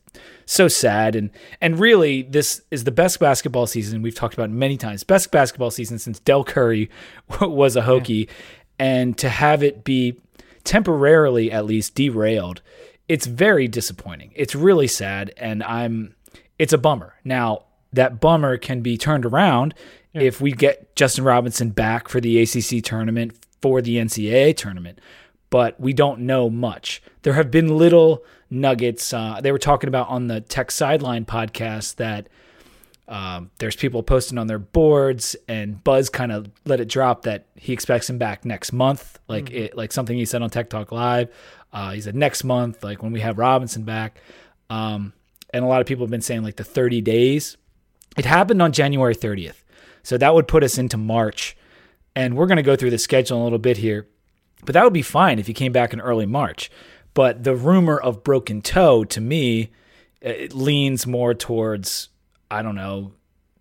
so 0.46 0.68
sad. 0.68 1.16
And 1.16 1.30
and 1.60 1.78
really 1.78 2.22
this 2.22 2.62
is 2.70 2.84
the 2.84 2.90
best 2.90 3.18
basketball 3.20 3.66
season 3.66 4.02
we've 4.02 4.14
talked 4.14 4.34
about 4.34 4.50
many 4.50 4.76
times. 4.76 5.04
Best 5.04 5.30
basketball 5.30 5.70
season 5.70 5.98
since 5.98 6.20
Dell 6.20 6.44
Curry 6.44 6.90
was 7.40 7.76
a 7.76 7.82
Hokie 7.82 8.26
yeah. 8.26 8.32
and 8.78 9.18
to 9.18 9.28
have 9.28 9.62
it 9.62 9.84
be 9.84 10.20
temporarily 10.64 11.50
at 11.50 11.64
least 11.66 11.94
derailed 11.96 12.62
it's 13.08 13.26
very 13.26 13.68
disappointing. 13.68 14.32
It's 14.34 14.54
really 14.54 14.86
sad 14.86 15.34
and 15.36 15.62
I'm 15.62 16.14
it's 16.58 16.72
a 16.72 16.78
bummer. 16.78 17.14
Now 17.24 17.64
that 17.92 18.20
bummer 18.20 18.56
can 18.56 18.80
be 18.80 18.96
turned 18.96 19.24
around 19.26 19.74
yeah. 20.12 20.22
if 20.22 20.40
we 20.40 20.52
get 20.52 20.94
Justin 20.96 21.24
Robinson 21.24 21.70
back 21.70 22.08
for 22.08 22.20
the 22.20 22.40
ACC 22.40 22.82
tournament, 22.82 23.34
for 23.60 23.80
the 23.82 23.96
NCAA 23.96 24.56
tournament. 24.56 24.98
But 25.50 25.78
we 25.78 25.92
don't 25.92 26.20
know 26.20 26.48
much. 26.48 27.02
There 27.22 27.34
have 27.34 27.50
been 27.50 27.76
little 27.76 28.24
nuggets. 28.48 29.12
Uh, 29.12 29.40
they 29.42 29.52
were 29.52 29.58
talking 29.58 29.88
about 29.88 30.08
on 30.08 30.26
the 30.26 30.40
Tech 30.40 30.70
Sideline 30.70 31.24
podcast 31.24 31.96
that 31.96 32.28
um, 33.08 33.50
there's 33.58 33.76
people 33.76 34.02
posting 34.02 34.38
on 34.38 34.46
their 34.46 34.58
boards, 34.58 35.36
and 35.46 35.82
Buzz 35.84 36.08
kind 36.08 36.32
of 36.32 36.50
let 36.64 36.80
it 36.80 36.88
drop 36.88 37.22
that 37.22 37.46
he 37.56 37.72
expects 37.72 38.08
him 38.08 38.16
back 38.16 38.44
next 38.44 38.72
month, 38.72 39.18
like 39.28 39.46
mm-hmm. 39.46 39.64
it, 39.64 39.76
like 39.76 39.92
something 39.92 40.16
he 40.16 40.24
said 40.24 40.40
on 40.40 40.48
Tech 40.48 40.70
Talk 40.70 40.92
Live. 40.92 41.28
Uh, 41.72 41.90
he 41.92 42.00
said 42.00 42.14
next 42.14 42.44
month, 42.44 42.82
like 42.82 43.02
when 43.02 43.12
we 43.12 43.20
have 43.20 43.38
Robinson 43.38 43.82
back. 43.82 44.20
Um, 44.70 45.12
and 45.52 45.64
a 45.64 45.68
lot 45.68 45.80
of 45.80 45.86
people 45.86 46.04
have 46.04 46.10
been 46.10 46.22
saying 46.22 46.42
like 46.42 46.56
the 46.56 46.64
30 46.64 47.00
days. 47.02 47.56
It 48.16 48.24
happened 48.24 48.60
on 48.62 48.72
January 48.72 49.14
30th. 49.14 49.62
So 50.02 50.18
that 50.18 50.34
would 50.34 50.48
put 50.48 50.64
us 50.64 50.78
into 50.78 50.96
March. 50.96 51.56
And 52.14 52.36
we're 52.36 52.46
going 52.46 52.56
to 52.56 52.62
go 52.62 52.76
through 52.76 52.90
the 52.90 52.98
schedule 52.98 53.42
a 53.42 53.44
little 53.44 53.58
bit 53.58 53.78
here. 53.78 54.08
But 54.64 54.74
that 54.74 54.84
would 54.84 54.92
be 54.92 55.02
fine 55.02 55.38
if 55.38 55.48
you 55.48 55.54
came 55.54 55.72
back 55.72 55.92
in 55.92 56.00
early 56.00 56.26
March. 56.26 56.70
But 57.14 57.44
the 57.44 57.54
rumor 57.54 57.98
of 57.98 58.22
broken 58.22 58.62
toe 58.62 59.04
to 59.04 59.20
me 59.20 59.70
it 60.22 60.54
leans 60.54 61.06
more 61.06 61.34
towards 61.34 62.08
I 62.50 62.62
don't 62.62 62.74
know 62.74 63.12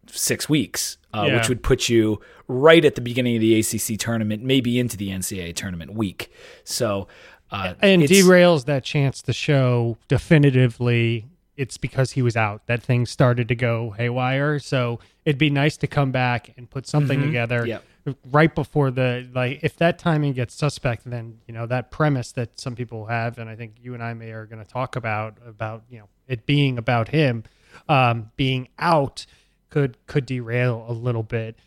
six 0.08 0.48
weeks, 0.50 0.98
uh, 1.14 1.26
yeah. 1.28 1.36
which 1.36 1.50
would 1.50 1.64
put 1.64 1.90
you 1.90 2.20
right 2.48 2.84
at 2.84 2.96
the 2.96 3.02
beginning 3.02 3.36
of 3.36 3.42
the 3.42 3.60
ACC 3.60 3.98
tournament, 3.98 4.44
maybe 4.44 4.80
into 4.80 4.98
the 4.98 5.10
NCAA 5.10 5.56
tournament 5.56 5.94
week. 5.94 6.32
So 6.64 7.08
uh, 7.52 7.74
and 7.82 8.04
derails 8.04 8.66
that 8.66 8.84
chance 8.84 9.22
to 9.24 9.34
show 9.34 9.98
definitively 10.08 11.26
it's 11.62 11.78
because 11.78 12.14
he 12.14 12.24
was 12.24 12.36
out 12.36 12.66
that 12.66 12.82
things 12.82 13.12
started 13.12 13.48
to 13.48 13.56
go 13.56 13.92
haywire. 13.92 14.58
So 14.58 15.00
it'd 15.26 15.38
be 15.38 15.52
nice 15.52 15.78
to 15.78 15.88
come 15.88 16.12
back 16.12 16.52
and 16.58 16.68
put 16.68 16.88
something 16.88 17.20
mm-hmm. 17.20 17.28
together 17.28 17.68
yep. 17.68 17.84
right 18.32 18.54
before 18.54 18.90
the 18.90 19.30
like. 19.32 19.60
If 19.62 19.76
that 19.78 20.00
timing 20.00 20.34
gets 20.34 20.56
suspect, 20.56 21.04
then 21.06 21.38
you 21.48 21.54
know 21.54 21.68
that 21.68 21.92
premise 21.92 22.32
that 22.32 22.60
some 22.60 22.76
people 22.76 23.06
have, 23.06 23.38
and 23.38 23.48
I 23.48 23.56
think 23.56 23.76
you 23.80 23.94
and 23.94 24.02
I 24.02 24.16
may 24.16 24.32
are 24.32 24.48
going 24.48 24.64
to 24.64 24.70
talk 24.70 24.96
about 24.96 25.38
about 25.46 25.84
you 25.88 26.00
know 26.00 26.10
it 26.28 26.48
being 26.48 26.80
about 26.80 27.10
him 27.10 27.44
um, 27.88 28.32
being 28.36 28.68
out 28.80 29.28
could 29.70 29.98
could 30.08 30.26
derail 30.26 30.84
a 30.88 30.94
little 30.94 31.24
bit. 31.24 31.58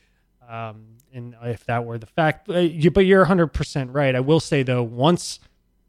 Um, 0.48 0.96
and 1.12 1.36
if 1.44 1.64
that 1.66 1.84
were 1.84 1.96
the 1.96 2.06
fact, 2.06 2.48
but, 2.48 2.68
you, 2.68 2.90
but 2.90 3.06
you're 3.06 3.20
100 3.20 3.48
percent 3.48 3.92
right. 3.92 4.16
I 4.16 4.20
will 4.20 4.40
say 4.40 4.64
though, 4.64 4.82
once 4.82 5.38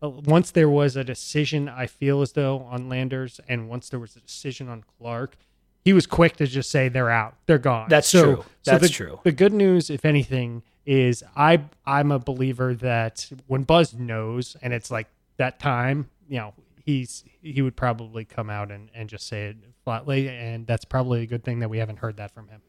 Uh, 0.01 0.09
once 0.09 0.51
there 0.51 0.69
was 0.69 0.95
a 0.95 1.03
decision, 1.03 1.69
I 1.69 1.87
feel 1.87 2.21
as 2.21 2.33
though 2.33 2.59
on 2.59 2.89
Landers, 2.89 3.39
and 3.47 3.69
once 3.69 3.89
there 3.89 3.99
was 3.99 4.15
a 4.15 4.19
decision 4.19 4.67
on 4.67 4.83
Clark, 4.97 5.37
he 5.83 5.93
was 5.93 6.07
quick 6.07 6.35
to 6.37 6.47
just 6.47 6.71
say 6.71 6.89
they're 6.89 7.09
out, 7.09 7.35
they're 7.45 7.57
gone. 7.57 7.87
That's 7.89 8.09
so, 8.09 8.23
true. 8.23 8.45
That's 8.65 8.81
so 8.81 8.87
the, 8.87 8.89
true. 8.89 9.19
The 9.23 9.31
good 9.31 9.53
news, 9.53 9.89
if 9.89 10.03
anything, 10.03 10.63
is 10.85 11.23
I 11.35 11.61
I'm 11.85 12.11
a 12.11 12.19
believer 12.19 12.73
that 12.75 13.29
when 13.47 13.63
Buzz 13.63 13.93
knows, 13.93 14.57
and 14.61 14.73
it's 14.73 14.91
like 14.91 15.07
that 15.37 15.59
time, 15.59 16.09
you 16.27 16.37
know, 16.37 16.53
he's 16.83 17.23
he 17.41 17.61
would 17.61 17.75
probably 17.75 18.25
come 18.25 18.49
out 18.49 18.71
and, 18.71 18.89
and 18.93 19.09
just 19.09 19.27
say 19.27 19.47
it 19.47 19.57
flatly, 19.83 20.27
and 20.27 20.65
that's 20.65 20.85
probably 20.85 21.21
a 21.21 21.25
good 21.27 21.43
thing 21.43 21.59
that 21.59 21.69
we 21.69 21.77
haven't 21.77 21.97
heard 21.97 22.17
that 22.17 22.31
from 22.31 22.47
him. 22.47 22.61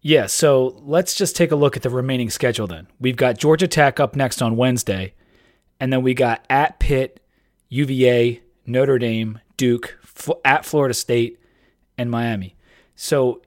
Yeah, 0.00 0.26
so 0.26 0.76
let's 0.82 1.14
just 1.14 1.34
take 1.34 1.50
a 1.50 1.56
look 1.56 1.76
at 1.76 1.82
the 1.82 1.88
remaining 1.88 2.28
schedule 2.28 2.66
then. 2.66 2.88
We've 3.00 3.16
got 3.16 3.38
Georgia 3.38 3.66
Tech 3.66 3.98
up 3.98 4.14
next 4.14 4.42
on 4.42 4.54
Wednesday, 4.54 5.14
and 5.80 5.92
then 5.92 6.02
we 6.02 6.14
got 6.14 6.44
at 6.48 6.78
Pitt, 6.78 7.20
UVA, 7.68 8.40
Notre 8.66 8.98
Dame, 8.98 9.40
Duke, 9.56 9.98
at 10.44 10.64
Florida 10.64 10.94
State, 10.94 11.38
and 11.98 12.10
Miami. 12.10 12.56
So 12.96 13.42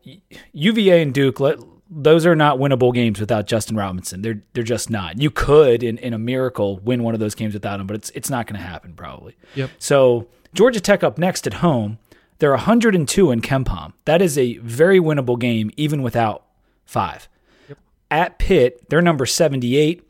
UVA 0.52 1.02
and 1.02 1.14
Duke, 1.14 1.40
let, 1.40 1.60
those 1.90 2.26
are 2.26 2.36
not 2.36 2.58
winnable 2.58 2.94
games 2.94 3.20
without 3.20 3.48
Justin 3.48 3.76
Robinson. 3.76 4.22
They're 4.22 4.44
they're 4.54 4.64
just 4.64 4.90
not. 4.90 5.22
You 5.22 5.32
could, 5.32 5.84
in, 5.84 5.98
in 6.00 6.14
a 6.14 6.18
miracle, 6.18 6.80
win 6.80 7.04
one 7.04 7.14
of 7.14 7.20
those 7.20 7.36
games 7.36 7.54
without 7.54 7.80
him, 7.80 7.88
but 7.88 7.96
it's 7.96 8.10
it's 8.12 8.30
not 8.30 8.48
going 8.48 8.60
to 8.60 8.66
happen 8.66 8.94
probably. 8.94 9.36
Yep. 9.56 9.72
So 9.80 10.28
Georgia 10.54 10.80
Tech 10.82 11.04
up 11.04 11.18
next 11.18 11.48
at 11.48 11.56
home. 11.56 12.00
They're 12.40 12.52
102 12.52 13.32
in 13.32 13.42
KenPom. 13.42 13.94
That 14.06 14.22
is 14.22 14.38
a 14.38 14.58
very 14.58 15.00
winnable 15.00 15.40
game, 15.40 15.72
even 15.76 16.04
without 16.04 16.46
five. 16.86 17.28
Yep. 17.68 17.78
At 18.12 18.38
Pitt, 18.38 18.90
they're 18.90 19.02
number 19.02 19.26
78 19.26 20.04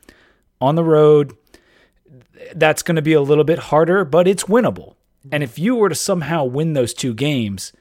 on 0.59 0.75
the 0.75 0.83
road. 0.83 1.37
That's 2.55 2.83
going 2.83 2.95
to 2.95 3.01
be 3.01 3.13
a 3.13 3.21
little 3.21 3.43
bit 3.43 3.59
harder, 3.59 4.05
but 4.05 4.27
it's 4.27 4.45
winnable. 4.45 4.95
And 5.31 5.43
if 5.43 5.59
you 5.59 5.75
were 5.75 5.89
to 5.89 5.95
somehow 5.95 6.45
win 6.45 6.73
those 6.73 6.93
two 6.93 7.13
games, 7.13 7.73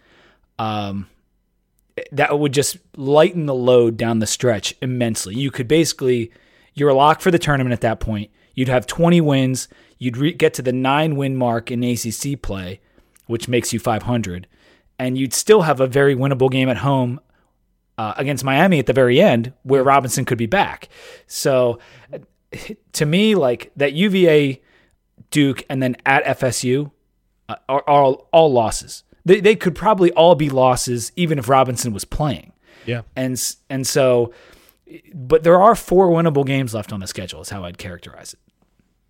um, 0.59 1.09
that 2.13 2.39
would 2.39 2.53
just 2.53 2.79
lighten 2.97 3.47
the 3.47 3.55
load 3.55 3.97
down 3.97 4.19
the 4.19 4.27
stretch 4.27 4.75
immensely. 4.83 5.35
You 5.35 5.51
could 5.51 5.69
basically, 5.69 6.31
you're 6.75 6.91
a 6.91 6.95
lock 6.95 7.21
for 7.21 7.31
the 7.31 7.39
tournament 7.39 7.73
at 7.73 7.81
that 7.83 8.01
point. 8.01 8.31
You'd 8.55 8.69
have 8.69 8.87
20 8.87 9.21
wins. 9.21 9.69
You'd 9.99 10.17
re- 10.17 10.33
get 10.33 10.55
to 10.55 10.63
the 10.63 10.73
nine 10.73 11.17
win 11.17 11.37
mark 11.37 11.71
in 11.71 11.83
ACC 11.83 12.41
play, 12.41 12.81
which 13.27 13.49
makes 13.49 13.73
you 13.73 13.79
500. 13.79 14.47
And 14.99 15.17
you'd 15.19 15.35
still 15.35 15.63
have 15.63 15.81
a 15.81 15.87
very 15.87 16.15
winnable 16.15 16.51
game 16.51 16.69
at 16.69 16.79
home 16.79 17.21
uh, 17.99 18.15
against 18.17 18.45
Miami 18.45 18.79
at 18.79 18.87
the 18.87 18.93
very 18.93 19.21
end, 19.21 19.53
where 19.63 19.83
Robinson 19.83 20.25
could 20.25 20.39
be 20.39 20.47
back. 20.47 20.89
So, 21.27 21.79
to 22.93 23.07
me, 23.07 23.35
like 23.35 23.73
that 23.77 23.93
UVA, 23.93 24.61
Duke, 25.31 25.65
and 25.69 25.83
then 25.83 25.97
at 26.05 26.25
FSU 26.39 26.91
uh, 27.49 27.57
are, 27.69 27.85
are 27.87 28.05
all, 28.33 28.53
losses. 28.53 29.05
They 29.25 29.41
they 29.41 29.57
could 29.57 29.75
probably 29.75 30.13
all 30.13 30.35
be 30.35 30.49
losses, 30.49 31.13
even 31.17 31.39
if 31.39 31.49
Robinson 31.49 31.93
was 31.93 32.05
playing. 32.05 32.53
Yeah, 32.85 33.03
and 33.17 33.41
and 33.69 33.87
so, 33.87 34.33
but 35.13 35.43
there 35.43 35.61
are 35.61 35.75
four 35.75 36.09
winnable 36.09 36.47
games 36.47 36.75
left 36.75 36.93
on 36.93 37.01
the 37.01 37.07
schedule. 37.07 37.41
Is 37.41 37.51
how 37.51 37.65
I'd 37.65 37.79
characterize 37.79 38.35
it. 38.35 38.41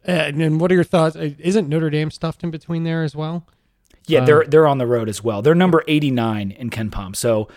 And, 0.05 0.41
and 0.41 0.61
what 0.61 0.71
are 0.71 0.75
your 0.75 0.85
thoughts? 0.85 1.17
Isn't 1.17 1.69
Notre 1.69 1.91
Dame 1.91 2.11
stuffed 2.11 2.45
in 2.45 2.51
between 2.51 2.85
there 2.85 3.03
as 3.03 3.17
well? 3.17 3.45
Yeah, 4.07 4.25
they're 4.25 4.45
uh, 4.45 4.47
they're 4.49 4.67
on 4.67 4.79
the 4.79 4.87
road 4.87 5.09
as 5.09 5.23
well. 5.23 5.43
They're 5.43 5.55
number 5.55 5.83
eighty 5.89 6.11
nine 6.11 6.53
in 6.53 6.71
KenPom, 6.71 7.17
so 7.17 7.49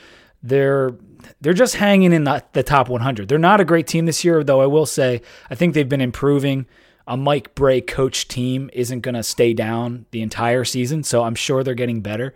they're 0.42 0.96
they're 1.42 1.54
just 1.54 1.76
hanging 1.76 2.14
in 2.14 2.24
the, 2.24 2.44
the 2.54 2.64
top 2.64 2.90
100. 2.90 3.28
They're 3.28 3.38
not 3.38 3.62
a 3.62 3.66
great 3.66 3.88
team 3.88 4.06
this 4.06 4.24
year, 4.24 4.44
though. 4.44 4.62
I 4.62 4.66
will 4.66 4.86
say 4.86 5.22
I 5.50 5.56
think 5.56 5.74
they've 5.74 5.88
been 5.88 6.02
improving. 6.02 6.66
A 7.08 7.18
Mike 7.18 7.56
Brey 7.56 7.82
coach 7.82 8.28
team 8.28 8.70
isn't 8.72 9.02
going 9.02 9.16
to 9.16 9.24
stay 9.24 9.54
down 9.54 10.06
the 10.12 10.22
entire 10.22 10.64
season, 10.64 11.04
so 11.04 11.24
I'm 11.24 11.34
sure 11.34 11.64
they're 11.64 11.74
getting 11.74 12.02
better. 12.02 12.36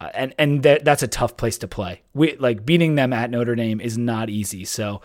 Uh, 0.00 0.10
and 0.14 0.34
and 0.38 0.62
that, 0.62 0.84
that's 0.84 1.02
a 1.02 1.08
tough 1.08 1.36
place 1.36 1.58
to 1.58 1.68
play. 1.68 2.02
We 2.14 2.36
like 2.36 2.64
beating 2.64 2.94
them 2.94 3.12
at 3.12 3.30
Notre 3.30 3.54
Dame 3.54 3.80
is 3.80 3.98
not 3.98 4.30
easy. 4.30 4.64
So 4.64 5.02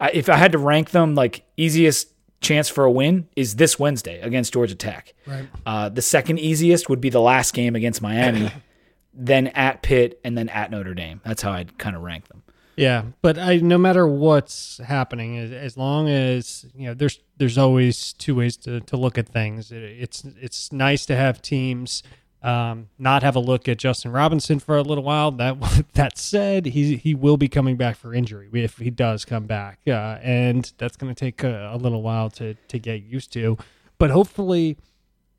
I, 0.00 0.10
if 0.10 0.28
I 0.28 0.36
had 0.36 0.52
to 0.52 0.58
rank 0.58 0.90
them, 0.90 1.14
like 1.14 1.44
easiest 1.56 2.08
chance 2.40 2.68
for 2.68 2.84
a 2.84 2.90
win 2.90 3.28
is 3.36 3.56
this 3.56 3.78
Wednesday 3.78 4.20
against 4.20 4.52
Georgia 4.52 4.74
Tech. 4.74 5.12
Right. 5.26 5.48
Uh, 5.66 5.88
the 5.88 6.02
second 6.02 6.38
easiest 6.38 6.88
would 6.88 7.00
be 7.00 7.10
the 7.10 7.20
last 7.20 7.52
game 7.52 7.74
against 7.74 8.00
Miami, 8.00 8.50
then 9.14 9.48
at 9.48 9.82
Pitt, 9.82 10.20
and 10.24 10.38
then 10.38 10.48
at 10.48 10.70
Notre 10.70 10.94
Dame. 10.94 11.20
That's 11.24 11.42
how 11.42 11.52
I'd 11.52 11.78
kind 11.78 11.96
of 11.96 12.02
rank 12.02 12.28
them. 12.28 12.42
Yeah, 12.78 13.04
but 13.22 13.38
I 13.38 13.56
no 13.56 13.78
matter 13.78 14.06
what's 14.06 14.78
happening, 14.78 15.36
as, 15.38 15.52
as 15.52 15.76
long 15.76 16.08
as 16.08 16.66
you 16.74 16.86
know, 16.86 16.94
there's 16.94 17.20
there's 17.36 17.58
always 17.58 18.12
two 18.12 18.34
ways 18.34 18.56
to, 18.58 18.80
to 18.80 18.96
look 18.96 19.18
at 19.18 19.28
things. 19.28 19.72
It, 19.72 19.82
it's 19.82 20.24
it's 20.40 20.72
nice 20.72 21.04
to 21.06 21.16
have 21.16 21.42
teams 21.42 22.02
um, 22.42 22.88
not 22.98 23.24
have 23.24 23.34
a 23.34 23.40
look 23.40 23.68
at 23.68 23.78
Justin 23.78 24.12
Robinson 24.12 24.60
for 24.60 24.76
a 24.76 24.82
little 24.82 25.02
while. 25.02 25.30
That 25.32 25.56
that 25.94 26.18
said, 26.18 26.66
he 26.66 26.96
he 26.96 27.14
will 27.14 27.36
be 27.36 27.48
coming 27.48 27.76
back 27.76 27.96
for 27.96 28.14
injury 28.14 28.48
if 28.52 28.78
he 28.78 28.90
does 28.90 29.24
come 29.24 29.46
back, 29.46 29.80
uh, 29.86 30.18
and 30.22 30.72
that's 30.78 30.96
going 30.96 31.14
to 31.14 31.18
take 31.18 31.42
a, 31.42 31.70
a, 31.72 31.76
little 31.76 32.02
while 32.02 32.30
to 32.30 32.54
to 32.54 32.78
get 32.78 33.02
used 33.02 33.32
to. 33.32 33.58
But 33.98 34.10
hopefully, 34.10 34.76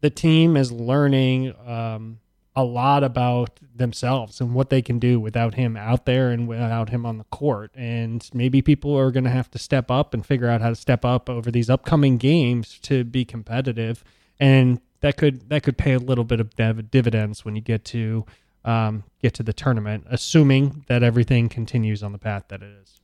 the 0.02 0.10
team 0.10 0.58
is 0.58 0.72
learning. 0.72 1.54
Um, 1.66 2.20
a 2.60 2.64
lot 2.64 3.04
about 3.04 3.60
themselves 3.76 4.42
and 4.42 4.54
what 4.54 4.70
they 4.70 4.82
can 4.82 5.00
do 5.00 5.20
without 5.20 5.56
him 5.56 5.78
out 5.78 6.06
there 6.06 6.30
and 6.30 6.48
without 6.48 6.90
him 6.90 7.06
on 7.06 7.18
the 7.18 7.24
court. 7.26 7.72
And 7.74 8.28
maybe 8.34 8.62
people 8.62 8.98
are 8.98 9.12
going 9.12 9.24
to 9.24 9.30
have 9.30 9.50
to 9.52 9.60
step 9.60 9.90
up 9.90 10.14
and 10.14 10.26
figure 10.26 10.48
out 10.48 10.62
how 10.62 10.70
to 10.70 10.76
step 10.76 11.06
up 11.06 11.30
over 11.30 11.50
these 11.50 11.70
upcoming 11.70 12.18
games 12.18 12.78
to 12.84 13.04
be 13.04 13.26
competitive. 13.26 14.04
And 14.40 14.82
that 15.02 15.18
could 15.18 15.50
that 15.50 15.64
could 15.64 15.78
pay 15.78 15.94
a 15.94 16.00
little 16.00 16.26
bit 16.26 16.40
of 16.40 16.56
dev- 16.56 16.92
dividends 16.92 17.46
when 17.46 17.56
you 17.56 17.62
get 17.62 17.86
to 17.86 18.26
um, 18.66 19.04
get 19.22 19.34
to 19.36 19.44
the 19.44 19.54
tournament, 19.54 20.06
assuming 20.10 20.84
that 20.88 21.02
everything 21.02 21.48
continues 21.50 22.04
on 22.04 22.12
the 22.12 22.18
path 22.18 22.46
that 22.50 22.62
it 22.62 22.72
is. 22.82 23.00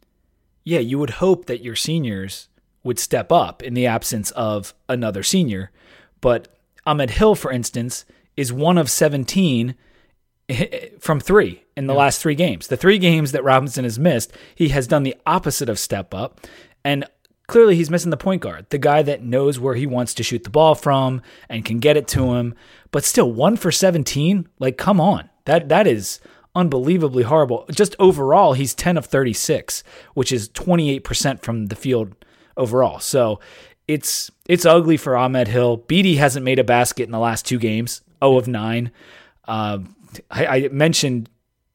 Yeah, 0.63 0.79
you 0.79 1.00
would 1.00 1.12
hope 1.12 1.45
that 1.45 1.63
your 1.63 1.75
seniors 1.75 2.50
would 2.83 3.00
step 3.00 3.31
up 3.31 3.63
in 3.63 3.74
the 3.74 3.88
absence 3.88 4.31
of 4.31 4.74
another 4.89 5.24
senior, 5.24 5.71
but 6.21 6.50
Ahmed 6.85 7.12
Hill, 7.12 7.35
for 7.35 7.51
instance, 7.51 8.05
is 8.37 8.51
one 8.51 8.77
of 8.77 8.89
17 8.89 9.75
from 10.99 11.19
three 11.19 11.63
in 11.75 11.87
the 11.87 11.93
yeah. 11.93 11.99
last 11.99 12.21
three 12.21 12.35
games. 12.35 12.67
The 12.67 12.77
three 12.77 12.97
games 12.97 13.31
that 13.31 13.43
Robinson 13.43 13.83
has 13.83 13.99
missed, 13.99 14.33
he 14.53 14.69
has 14.69 14.87
done 14.87 15.03
the 15.03 15.15
opposite 15.25 15.69
of 15.69 15.79
step 15.79 16.13
up. 16.13 16.41
And 16.83 17.05
clearly 17.47 17.75
he's 17.75 17.89
missing 17.89 18.11
the 18.11 18.17
point 18.17 18.41
guard, 18.41 18.67
the 18.69 18.77
guy 18.77 19.01
that 19.03 19.23
knows 19.23 19.59
where 19.59 19.75
he 19.75 19.87
wants 19.87 20.13
to 20.15 20.23
shoot 20.23 20.43
the 20.43 20.49
ball 20.49 20.75
from 20.75 21.21
and 21.49 21.65
can 21.65 21.79
get 21.79 21.97
it 21.97 22.07
to 22.09 22.35
him. 22.35 22.55
But 22.91 23.03
still, 23.03 23.31
one 23.31 23.57
for 23.57 23.71
17? 23.71 24.47
Like, 24.59 24.77
come 24.77 25.01
on. 25.01 25.29
That 25.45 25.69
That 25.69 25.87
is 25.87 26.19
unbelievably 26.55 27.23
horrible. 27.23 27.65
Just 27.71 27.95
overall, 27.99 28.53
he's 28.53 28.73
10 28.73 28.97
of 28.97 29.05
36, 29.05 29.83
which 30.13 30.31
is 30.31 30.49
28% 30.49 31.41
from 31.41 31.67
the 31.67 31.75
field 31.75 32.15
overall. 32.55 32.99
So 32.99 33.39
it's 33.87 34.31
it's 34.47 34.65
ugly 34.65 34.97
for 34.97 35.15
Ahmed 35.15 35.47
Hill. 35.47 35.77
Beatty 35.77 36.15
hasn't 36.15 36.45
made 36.45 36.59
a 36.59 36.63
basket 36.63 37.03
in 37.03 37.11
the 37.11 37.19
last 37.19 37.45
two 37.45 37.59
games. 37.59 38.01
0 38.24 38.38
of 38.38 38.48
9. 38.48 38.91
Uh, 39.48 39.79
I, 40.31 40.45
I, 40.48 40.69
mentioned 40.69 41.29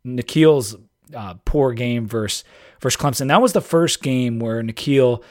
Nickeil's 0.04 0.76
uh, 1.14 1.35
poor 1.44 1.73
game 1.73 2.06
versus, 2.06 2.44
versus 2.80 3.00
Clemson. 3.00 3.28
That 3.28 3.42
was 3.42 3.52
the 3.52 3.61
first 3.61 4.02
game 4.02 4.38
where 4.38 4.62
Nikhil 4.62 5.23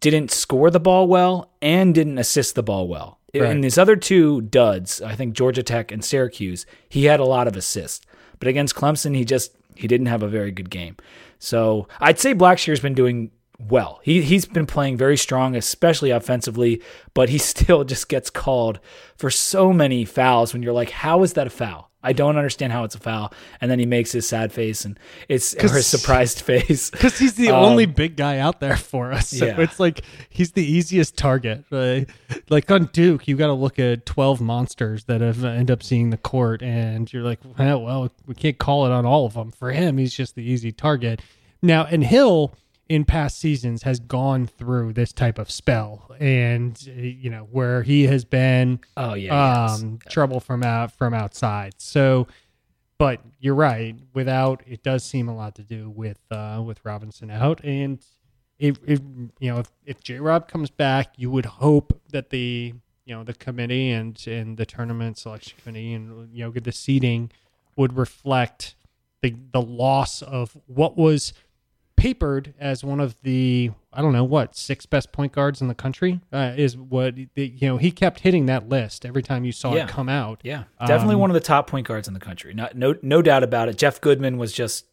didn't 0.00 0.30
score 0.30 0.70
the 0.70 0.80
ball 0.80 1.06
well 1.06 1.50
and 1.62 1.94
didn't 1.94 2.18
assist 2.18 2.54
the 2.54 2.62
ball 2.62 2.88
well. 2.88 3.18
Right. 3.34 3.50
In 3.50 3.62
his 3.62 3.76
other 3.76 3.96
two 3.96 4.40
duds, 4.40 5.02
I 5.02 5.14
think 5.14 5.34
Georgia 5.34 5.62
Tech 5.62 5.92
and 5.92 6.04
Syracuse, 6.04 6.64
he 6.88 7.04
had 7.04 7.20
a 7.20 7.24
lot 7.24 7.46
of 7.46 7.56
assists. 7.56 8.04
But 8.38 8.48
against 8.48 8.74
Clemson, 8.74 9.14
he 9.14 9.24
just 9.24 9.52
he 9.74 9.86
didn't 9.86 10.06
have 10.06 10.22
a 10.22 10.28
very 10.28 10.50
good 10.50 10.70
game. 10.70 10.96
So 11.38 11.88
I'd 12.00 12.18
say 12.18 12.34
Blackshear's 12.34 12.80
been 12.80 12.94
doing 12.94 13.30
well. 13.58 14.00
He 14.02 14.22
he's 14.22 14.46
been 14.46 14.66
playing 14.66 14.96
very 14.96 15.16
strong, 15.16 15.56
especially 15.56 16.10
offensively, 16.10 16.82
but 17.14 17.28
he 17.28 17.38
still 17.38 17.84
just 17.84 18.08
gets 18.08 18.30
called 18.30 18.80
for 19.16 19.30
so 19.30 19.72
many 19.72 20.04
fouls 20.04 20.52
when 20.52 20.62
you're 20.62 20.72
like, 20.72 20.90
how 20.90 21.22
is 21.22 21.34
that 21.34 21.46
a 21.46 21.50
foul? 21.50 21.88
I 22.00 22.12
don't 22.12 22.36
understand 22.36 22.72
how 22.72 22.84
it's 22.84 22.94
a 22.94 23.00
foul. 23.00 23.32
And 23.60 23.68
then 23.68 23.80
he 23.80 23.86
makes 23.86 24.12
his 24.12 24.26
sad 24.26 24.52
face 24.52 24.84
and 24.84 24.98
it's 25.28 25.52
or 25.54 25.68
his 25.68 25.86
surprised 25.86 26.40
face. 26.42 26.90
Because 26.90 27.18
he's 27.18 27.34
the 27.34 27.50
um, 27.50 27.64
only 27.64 27.86
big 27.86 28.16
guy 28.16 28.38
out 28.38 28.60
there 28.60 28.76
for 28.76 29.12
us. 29.12 29.30
So 29.30 29.46
yeah. 29.46 29.60
it's 29.60 29.80
like 29.80 30.02
he's 30.30 30.52
the 30.52 30.64
easiest 30.64 31.16
target. 31.16 31.64
Right? 31.70 32.08
Like 32.48 32.70
on 32.70 32.86
Duke, 32.92 33.26
you 33.26 33.36
got 33.36 33.48
to 33.48 33.52
look 33.52 33.80
at 33.80 34.06
12 34.06 34.40
monsters 34.40 35.04
that 35.04 35.20
have 35.20 35.44
end 35.44 35.72
up 35.72 35.82
seeing 35.82 36.10
the 36.10 36.16
court. 36.16 36.62
And 36.62 37.12
you're 37.12 37.24
like, 37.24 37.40
well, 37.58 37.82
well, 37.82 38.12
we 38.26 38.34
can't 38.36 38.58
call 38.58 38.86
it 38.86 38.92
on 38.92 39.04
all 39.04 39.26
of 39.26 39.34
them. 39.34 39.50
For 39.50 39.72
him, 39.72 39.98
he's 39.98 40.14
just 40.14 40.36
the 40.36 40.48
easy 40.48 40.70
target. 40.70 41.20
Now, 41.62 41.84
and 41.84 42.04
Hill 42.04 42.54
in 42.88 43.04
past 43.04 43.38
seasons 43.38 43.82
has 43.82 44.00
gone 44.00 44.46
through 44.46 44.94
this 44.94 45.12
type 45.12 45.38
of 45.38 45.50
spell 45.50 46.10
and 46.18 46.80
you 46.86 47.28
know 47.28 47.46
where 47.50 47.82
he 47.82 48.04
has 48.04 48.24
been 48.24 48.80
oh 48.96 49.14
yeah 49.14 49.66
um 49.66 49.98
trouble 50.08 50.40
from 50.40 50.62
out 50.62 50.92
from 50.92 51.14
outside. 51.14 51.74
So 51.78 52.26
but 52.98 53.20
you're 53.38 53.54
right. 53.54 53.94
Without 54.14 54.62
it 54.66 54.82
does 54.82 55.04
seem 55.04 55.28
a 55.28 55.36
lot 55.36 55.54
to 55.56 55.62
do 55.62 55.90
with 55.90 56.18
uh 56.30 56.62
with 56.64 56.84
robinson 56.84 57.30
out. 57.30 57.62
And 57.62 58.00
if, 58.58 58.78
if 58.86 59.00
you 59.38 59.52
know 59.52 59.58
if, 59.58 59.70
if 59.84 60.00
j-rob 60.02 60.48
comes 60.48 60.70
back 60.70 61.12
you 61.16 61.30
would 61.30 61.46
hope 61.46 62.00
that 62.10 62.30
the 62.30 62.74
you 63.04 63.14
know 63.14 63.22
the 63.22 63.34
committee 63.34 63.90
and 63.90 64.22
and 64.26 64.56
the 64.56 64.66
tournament 64.66 65.18
selection 65.18 65.56
committee 65.62 65.92
and 65.92 66.28
you 66.32 66.44
know 66.44 66.50
the 66.50 66.72
seating 66.72 67.30
would 67.76 67.96
reflect 67.96 68.74
the 69.22 69.34
the 69.52 69.62
loss 69.62 70.22
of 70.22 70.56
what 70.66 70.96
was 70.96 71.32
papered 71.98 72.54
as 72.58 72.84
one 72.84 73.00
of 73.00 73.20
the 73.22 73.70
I 73.92 74.00
don't 74.00 74.12
know 74.12 74.24
what 74.24 74.56
six 74.56 74.86
best 74.86 75.10
point 75.12 75.32
guards 75.32 75.60
in 75.60 75.66
the 75.68 75.74
country 75.74 76.20
uh, 76.32 76.54
is 76.56 76.76
what 76.76 77.16
you 77.18 77.28
know 77.62 77.76
he 77.76 77.90
kept 77.90 78.20
hitting 78.20 78.46
that 78.46 78.68
list 78.68 79.04
every 79.04 79.22
time 79.22 79.44
you 79.44 79.52
saw 79.52 79.74
Yeah. 79.74 79.84
it 79.84 79.88
come 79.90 80.08
out. 80.08 80.40
Yeah, 80.44 80.64
definitely 80.86 81.16
Um, 81.16 81.20
one 81.22 81.30
of 81.30 81.34
the 81.34 81.40
top 81.40 81.68
point 81.68 81.86
guards 81.86 82.06
in 82.08 82.14
the 82.14 82.20
country. 82.20 82.54
Not 82.54 82.76
no 82.76 82.94
no 83.02 83.20
doubt 83.22 83.42
about 83.42 83.68
it. 83.68 83.76
Jeff 83.76 84.00
Goodman 84.00 84.38
was 84.38 84.52
just 84.52 84.86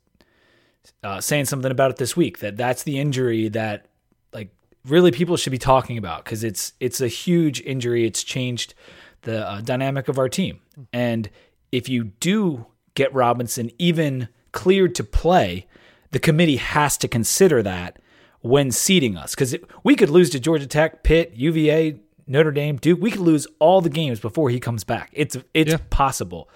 uh, 1.03 1.21
saying 1.21 1.45
something 1.45 1.71
about 1.71 1.91
it 1.91 1.97
this 1.97 2.15
week 2.17 2.39
that 2.39 2.57
that's 2.57 2.83
the 2.83 2.99
injury 2.99 3.47
that 3.49 3.85
like 4.33 4.49
really 4.85 5.11
people 5.11 5.37
should 5.37 5.51
be 5.51 5.57
talking 5.57 5.97
about 5.97 6.23
because 6.23 6.43
it's 6.43 6.73
it's 6.79 7.01
a 7.01 7.07
huge 7.07 7.61
injury. 7.61 8.05
It's 8.05 8.23
changed 8.23 8.73
the 9.21 9.47
uh, 9.47 9.61
dynamic 9.61 10.07
of 10.07 10.17
our 10.19 10.29
team. 10.29 10.59
And 10.91 11.29
if 11.71 11.87
you 11.89 12.05
do 12.19 12.65
get 12.95 13.13
Robinson 13.13 13.71
even 13.77 14.29
cleared 14.51 14.95
to 14.95 15.03
play, 15.03 15.67
the 16.11 16.19
committee 16.19 16.57
has 16.57 16.97
to 16.97 17.07
consider 17.07 17.61
that 17.63 17.99
when 18.41 18.71
seeding 18.71 19.17
us 19.17 19.33
because 19.35 19.55
we 19.83 19.95
could 19.95 20.09
lose 20.09 20.29
to 20.31 20.39
Georgia 20.39 20.67
Tech, 20.67 21.03
Pitt, 21.03 21.33
UVA, 21.35 21.99
Notre 22.27 22.51
Dame, 22.51 22.77
Duke. 22.77 22.99
We 23.01 23.11
could 23.11 23.21
lose 23.21 23.47
all 23.59 23.81
the 23.81 23.89
games 23.89 24.19
before 24.19 24.49
he 24.49 24.59
comes 24.59 24.83
back. 24.83 25.09
It's 25.13 25.37
it's 25.53 25.71
Yeah. 25.71 25.77
possible. 25.89 26.49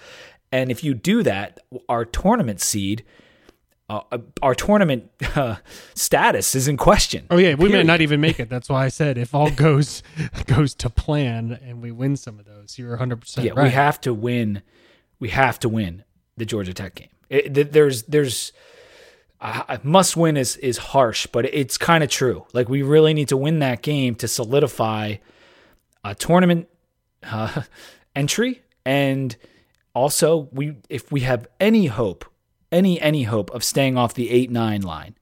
And 0.52 0.72
if 0.72 0.84
you 0.84 0.94
do 0.96 1.22
that, 1.24 1.60
our 1.88 2.06
tournament 2.06 2.60
seed, 2.60 3.04
uh, 3.88 4.02
our 4.44 4.54
tournament 4.56 5.10
uh, 5.36 5.58
status 5.96 6.54
is 6.56 6.68
in 6.68 6.78
question. 6.78 7.26
Oh 7.30 7.38
yeah, 7.38 7.56
we 7.56 7.70
may 7.70 7.84
not 7.84 8.02
even 8.02 8.22
make 8.22 8.40
it. 8.40 8.50
That's 8.50 8.70
why 8.70 8.86
I 8.86 8.90
said 8.90 9.18
if 9.18 9.34
all 9.36 9.50
goes 9.52 10.02
goes 10.46 10.74
to 10.76 10.90
plan 10.90 11.60
and 11.64 11.82
we 11.82 11.92
win 11.92 12.16
some 12.18 12.40
of 12.40 12.46
those, 12.46 12.78
you're 12.78 12.90
100 12.92 13.22
percent 13.22 13.46
Yeah, 13.48 13.54
right. 13.56 13.64
we 13.66 13.70
have 13.72 14.00
to 14.02 14.14
win. 14.14 14.62
We 15.20 15.30
have 15.30 15.60
to 15.60 15.70
win 15.70 16.04
the 16.38 16.46
Georgia 16.46 16.74
Tech 16.74 16.96
game. 16.96 17.10
It, 17.30 17.54
th- 17.54 17.72
there's 17.72 18.04
there's 18.04 18.54
uh, 19.42 19.78
must 19.84 20.18
win 20.18 20.36
is 20.38 20.58
is 20.58 20.78
harsh, 20.78 21.26
but 21.28 21.46
it's 21.46 21.78
kind 21.78 22.04
of 22.04 22.10
true. 22.10 22.46
Like 22.54 22.68
we 22.70 22.82
really 22.82 23.14
need 23.14 23.30
to 23.30 23.38
win 23.38 23.60
that 23.60 23.82
game 23.82 24.16
to 24.16 24.28
solidify 24.28 25.16
a 26.04 26.16
tournament 26.16 26.68
uh, 27.24 27.62
entry, 28.16 28.62
and 28.86 29.36
also 29.94 30.50
we 30.52 30.76
if 30.90 31.12
we 31.12 31.22
have 31.22 31.48
any 31.60 31.86
hope, 31.88 32.26
any 32.72 33.00
any 33.00 33.24
hope 33.24 33.50
of 33.52 33.64
staying 33.64 33.98
off 33.98 34.14
the 34.14 34.30
eight 34.30 34.52
nine 34.52 34.82
line, 34.82 35.16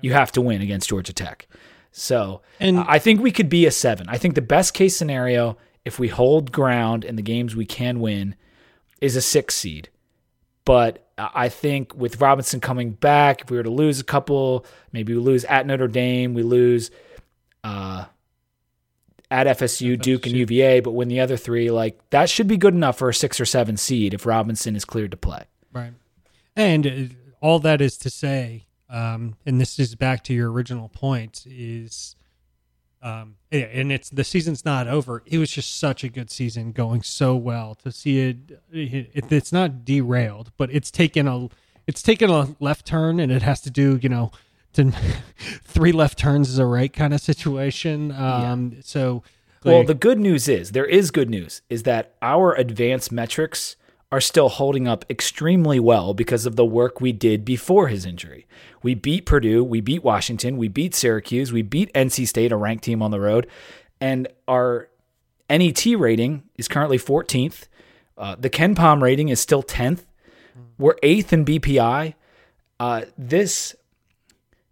you 0.00 0.12
have 0.12 0.32
to 0.32 0.40
win 0.40 0.60
against 0.62 0.88
Georgia 0.88 1.12
Tech. 1.12 1.46
So 1.92 2.42
And- 2.60 2.78
I 2.80 2.98
think 2.98 3.20
we 3.20 3.32
could 3.32 3.48
be 3.48 3.66
a 3.66 3.70
seven. 3.70 4.08
I 4.08 4.18
think 4.18 4.34
the 4.34 4.42
best 4.42 4.72
case 4.74 4.96
scenario, 4.96 5.56
if 5.84 5.98
we 5.98 6.08
hold 6.08 6.52
ground 6.52 7.04
in 7.04 7.16
the 7.16 7.22
games 7.22 7.56
we 7.56 7.66
can 7.66 7.98
win, 7.98 8.34
is 9.00 9.16
a 9.16 9.22
six 9.22 9.56
seed. 9.56 9.88
But 10.64 11.07
I 11.18 11.48
think 11.48 11.94
with 11.94 12.20
Robinson 12.20 12.60
coming 12.60 12.92
back, 12.92 13.42
if 13.42 13.50
we 13.50 13.56
were 13.56 13.62
to 13.64 13.70
lose 13.70 13.98
a 13.98 14.04
couple, 14.04 14.64
maybe 14.92 15.14
we 15.14 15.20
lose 15.20 15.44
at 15.46 15.66
Notre 15.66 15.88
Dame, 15.88 16.34
we 16.34 16.42
lose 16.42 16.90
uh, 17.64 18.04
at 19.30 19.46
FSU, 19.58 20.00
Duke, 20.00 20.26
and 20.26 20.34
UVA, 20.34 20.80
but 20.80 20.92
win 20.92 21.08
the 21.08 21.20
other 21.20 21.36
three, 21.36 21.70
like 21.70 21.98
that 22.10 22.30
should 22.30 22.46
be 22.46 22.56
good 22.56 22.74
enough 22.74 22.98
for 22.98 23.08
a 23.08 23.14
six 23.14 23.40
or 23.40 23.44
seven 23.44 23.76
seed 23.76 24.14
if 24.14 24.24
Robinson 24.24 24.76
is 24.76 24.84
cleared 24.84 25.10
to 25.10 25.16
play. 25.16 25.44
Right. 25.72 25.92
And 26.56 26.86
uh, 26.86 27.14
all 27.40 27.58
that 27.60 27.80
is 27.80 27.98
to 27.98 28.10
say, 28.10 28.66
um, 28.88 29.36
and 29.44 29.60
this 29.60 29.78
is 29.78 29.94
back 29.94 30.24
to 30.24 30.34
your 30.34 30.50
original 30.50 30.88
point, 30.88 31.44
is, 31.46 32.16
um, 33.02 33.36
yeah, 33.50 33.60
and 33.60 33.92
it's 33.92 34.10
the 34.10 34.24
season's 34.24 34.64
not 34.64 34.88
over. 34.88 35.22
It 35.26 35.38
was 35.38 35.50
just 35.50 35.78
such 35.78 36.04
a 36.04 36.08
good 36.08 36.30
season, 36.30 36.72
going 36.72 37.02
so 37.02 37.36
well 37.36 37.74
to 37.76 37.92
see 37.92 38.20
it. 38.20 38.60
it 38.72 39.30
it's 39.30 39.52
not 39.52 39.84
derailed, 39.84 40.50
but 40.56 40.70
it's 40.72 40.90
taken 40.90 41.28
a 41.28 41.48
it's 41.86 42.02
taken 42.02 42.30
a 42.30 42.54
left 42.60 42.86
turn, 42.86 43.20
and 43.20 43.30
it 43.30 43.42
has 43.42 43.60
to 43.62 43.70
do, 43.70 43.98
you 44.02 44.08
know, 44.08 44.32
to 44.74 44.92
three 45.62 45.92
left 45.92 46.18
turns 46.18 46.48
is 46.48 46.58
a 46.58 46.66
right 46.66 46.92
kind 46.92 47.14
of 47.14 47.20
situation. 47.20 48.12
Um, 48.12 48.76
so. 48.82 49.22
Well, 49.64 49.78
like- 49.78 49.88
the 49.88 49.94
good 49.94 50.20
news 50.20 50.48
is 50.48 50.70
there 50.70 50.86
is 50.86 51.10
good 51.10 51.28
news 51.28 51.62
is 51.68 51.82
that 51.82 52.14
our 52.22 52.54
advanced 52.54 53.10
metrics 53.10 53.74
are 54.10 54.20
still 54.20 54.48
holding 54.48 54.88
up 54.88 55.04
extremely 55.10 55.78
well 55.78 56.14
because 56.14 56.46
of 56.46 56.56
the 56.56 56.64
work 56.64 57.00
we 57.00 57.12
did 57.12 57.44
before 57.44 57.88
his 57.88 58.06
injury. 58.06 58.46
We 58.82 58.94
beat 58.94 59.26
Purdue, 59.26 59.62
we 59.62 59.80
beat 59.80 60.02
Washington, 60.02 60.56
we 60.56 60.68
beat 60.68 60.94
Syracuse, 60.94 61.52
we 61.52 61.62
beat 61.62 61.92
NC 61.92 62.26
State, 62.26 62.52
a 62.52 62.56
ranked 62.56 62.84
team 62.84 63.02
on 63.02 63.10
the 63.10 63.20
road, 63.20 63.46
and 64.00 64.28
our 64.46 64.88
NET 65.50 65.84
rating 65.98 66.44
is 66.56 66.68
currently 66.68 66.98
14th. 66.98 67.66
Uh, 68.16 68.36
the 68.38 68.50
KenPom 68.50 69.02
rating 69.02 69.28
is 69.28 69.40
still 69.40 69.62
10th. 69.62 70.04
We're 70.78 70.96
eighth 71.02 71.32
in 71.32 71.44
BPI. 71.44 72.14
Uh, 72.80 73.02
this 73.16 73.74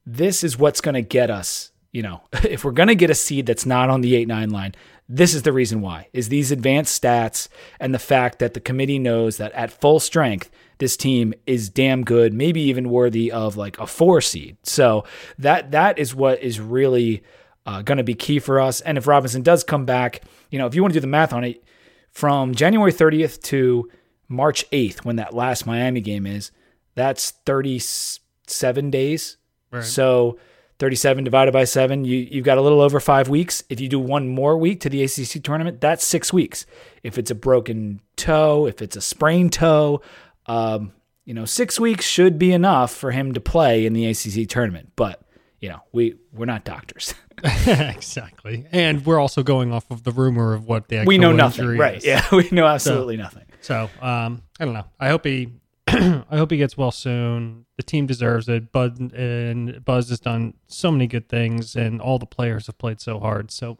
this 0.08 0.44
is 0.44 0.56
what's 0.56 0.80
going 0.80 0.94
to 0.94 1.02
get 1.02 1.30
us 1.30 1.72
you 1.90 2.02
know 2.02 2.22
if 2.44 2.64
we're 2.64 2.70
going 2.70 2.88
to 2.88 2.94
get 2.94 3.10
a 3.10 3.14
seed 3.14 3.46
that's 3.46 3.66
not 3.66 3.90
on 3.90 4.00
the 4.02 4.12
8-9 4.24 4.52
line 4.52 4.74
this 5.08 5.34
is 5.34 5.42
the 5.42 5.52
reason 5.52 5.80
why 5.80 6.08
is 6.12 6.28
these 6.28 6.50
advanced 6.50 7.00
stats 7.00 7.48
and 7.78 7.94
the 7.94 7.98
fact 7.98 8.38
that 8.38 8.54
the 8.54 8.60
committee 8.60 8.98
knows 8.98 9.36
that 9.36 9.52
at 9.52 9.70
full 9.70 10.00
strength 10.00 10.50
this 10.78 10.96
team 10.96 11.32
is 11.46 11.68
damn 11.68 12.04
good 12.04 12.34
maybe 12.34 12.60
even 12.60 12.90
worthy 12.90 13.30
of 13.30 13.56
like 13.56 13.78
a 13.78 13.86
four 13.86 14.20
seed. 14.20 14.56
So 14.62 15.04
that 15.38 15.70
that 15.70 15.98
is 15.98 16.14
what 16.14 16.42
is 16.42 16.60
really 16.60 17.22
uh, 17.64 17.82
going 17.82 17.98
to 17.98 18.04
be 18.04 18.14
key 18.14 18.38
for 18.38 18.60
us. 18.60 18.80
And 18.80 18.98
if 18.98 19.06
robinson 19.06 19.42
does 19.42 19.64
come 19.64 19.84
back 19.84 20.22
you 20.50 20.58
know 20.58 20.66
if 20.66 20.74
you 20.74 20.82
want 20.82 20.92
to 20.92 20.96
do 20.96 21.02
the 21.02 21.06
math 21.06 21.32
on 21.32 21.44
it 21.44 21.62
from 22.10 22.54
january 22.54 22.92
30th 22.92 23.42
to 23.42 23.90
march 24.28 24.68
8th 24.70 25.04
when 25.04 25.16
that 25.16 25.34
last 25.34 25.66
miami 25.66 26.00
game 26.00 26.26
is 26.26 26.50
that's 26.96 27.30
37 27.44 28.90
days. 28.90 29.36
Right. 29.70 29.84
so 29.84 30.38
37 30.78 31.24
divided 31.24 31.52
by 31.52 31.64
7, 31.64 32.04
you, 32.04 32.18
you've 32.30 32.44
got 32.44 32.58
a 32.58 32.60
little 32.60 32.80
over 32.80 33.00
five 33.00 33.28
weeks. 33.28 33.64
If 33.70 33.80
you 33.80 33.88
do 33.88 33.98
one 33.98 34.28
more 34.28 34.58
week 34.58 34.80
to 34.80 34.90
the 34.90 35.02
ACC 35.02 35.42
tournament, 35.42 35.80
that's 35.80 36.04
six 36.04 36.32
weeks. 36.32 36.66
If 37.02 37.16
it's 37.18 37.30
a 37.30 37.34
broken 37.34 38.00
toe, 38.16 38.66
if 38.66 38.82
it's 38.82 38.96
a 38.96 39.00
sprained 39.00 39.52
toe, 39.52 40.02
um, 40.46 40.92
you 41.24 41.34
know, 41.34 41.44
six 41.44 41.80
weeks 41.80 42.04
should 42.04 42.38
be 42.38 42.52
enough 42.52 42.94
for 42.94 43.10
him 43.10 43.32
to 43.34 43.40
play 43.40 43.86
in 43.86 43.94
the 43.94 44.06
ACC 44.06 44.48
tournament. 44.48 44.92
But, 44.96 45.22
you 45.60 45.70
know, 45.70 45.80
we, 45.92 46.16
we're 46.32 46.44
not 46.46 46.64
doctors. 46.64 47.14
exactly. 47.44 48.66
And 48.70 49.04
we're 49.04 49.18
also 49.18 49.42
going 49.42 49.72
off 49.72 49.90
of 49.90 50.04
the 50.04 50.12
rumor 50.12 50.54
of 50.54 50.66
what 50.66 50.88
the 50.88 50.98
actual 50.98 51.08
we 51.08 51.18
know 51.18 51.32
nothing. 51.32 51.76
Right. 51.76 51.96
is. 51.96 52.04
Yeah. 52.04 52.22
We 52.32 52.48
know 52.50 52.66
absolutely 52.66 53.16
nothing. 53.16 53.44
So 53.60 53.90
um, 54.00 54.42
I 54.60 54.64
don't 54.64 54.74
know. 54.74 54.86
I 55.00 55.08
hope 55.08 55.24
he, 55.24 55.52
I 55.88 56.36
hope 56.36 56.50
he 56.50 56.56
gets 56.56 56.76
well 56.76 56.90
soon. 56.90 57.66
The 57.76 57.82
team 57.82 58.06
deserves 58.06 58.48
it. 58.48 58.72
Bud 58.72 59.12
and 59.12 59.84
Buzz 59.84 60.08
has 60.08 60.18
done 60.20 60.54
so 60.66 60.90
many 60.90 61.06
good 61.06 61.28
things, 61.28 61.76
and 61.76 62.00
all 62.00 62.18
the 62.18 62.26
players 62.26 62.66
have 62.66 62.78
played 62.78 63.00
so 63.00 63.20
hard. 63.20 63.50
So 63.50 63.78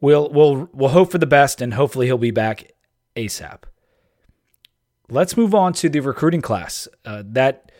We'll 0.00 0.28
we'll 0.28 0.68
we'll 0.72 0.90
hope 0.90 1.10
for 1.10 1.18
the 1.18 1.26
best, 1.26 1.60
and 1.60 1.74
hopefully 1.74 2.06
he'll 2.06 2.18
be 2.18 2.30
back 2.30 2.70
ASAP. 3.16 3.62
Let's 5.08 5.36
move 5.36 5.54
on 5.54 5.72
to 5.74 5.88
the 5.88 6.00
recruiting 6.00 6.42
class. 6.42 6.86
Uh, 7.04 7.22
that 7.26 7.72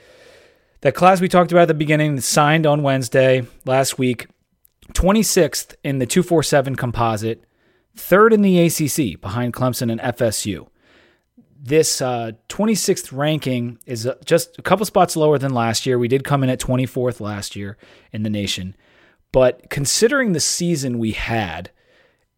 that 0.80 0.94
class 0.94 1.20
we 1.20 1.28
talked 1.28 1.52
about 1.52 1.62
at 1.62 1.68
the 1.68 1.74
beginning 1.74 2.20
signed 2.20 2.66
on 2.66 2.82
Wednesday 2.82 3.46
last 3.64 3.98
week, 3.98 4.26
26th 4.94 5.74
in 5.84 5.98
the 5.98 6.06
247 6.06 6.74
composite, 6.76 7.44
third 7.94 8.32
in 8.32 8.42
the 8.42 8.58
ACC 8.58 9.20
behind 9.20 9.52
Clemson 9.52 9.90
and 9.90 10.00
FSU. 10.00 10.66
This 11.60 12.00
uh, 12.00 12.32
26th 12.48 13.16
ranking 13.16 13.78
is 13.84 14.06
uh, 14.06 14.14
just 14.24 14.58
a 14.58 14.62
couple 14.62 14.86
spots 14.86 15.16
lower 15.16 15.38
than 15.38 15.52
last 15.52 15.86
year. 15.86 15.98
We 15.98 16.08
did 16.08 16.22
come 16.22 16.44
in 16.44 16.50
at 16.50 16.60
24th 16.60 17.20
last 17.20 17.56
year 17.56 17.76
in 18.12 18.22
the 18.22 18.30
nation. 18.30 18.76
But 19.32 19.68
considering 19.68 20.32
the 20.32 20.40
season 20.40 20.98
we 20.98 21.12
had, 21.12 21.70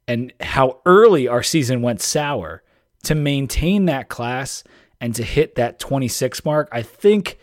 and 0.09 0.33
how 0.40 0.80
early 0.87 1.28
our 1.28 1.42
season 1.42 1.83
went 1.83 2.00
sour 2.00 2.64
to 3.04 3.14
maintain 3.14 3.85
that 3.85 4.09
class 4.09 4.64
and 5.00 5.14
to 5.14 5.22
hit 5.22 5.54
that 5.54 5.78
26 5.78 6.44
mark, 6.44 6.68
I 6.72 6.83
think 6.83 7.38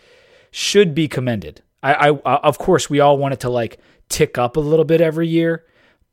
should 0.51 0.93
be 0.93 1.07
commended. 1.07 1.61
I, 1.81 2.09
I 2.09 2.35
of 2.37 2.57
course 2.57 2.89
we 2.89 2.99
all 2.99 3.17
want 3.17 3.35
it 3.35 3.39
to 3.41 3.49
like 3.49 3.79
tick 4.09 4.37
up 4.37 4.57
a 4.57 4.59
little 4.59 4.83
bit 4.83 4.99
every 4.99 5.27
year, 5.27 5.65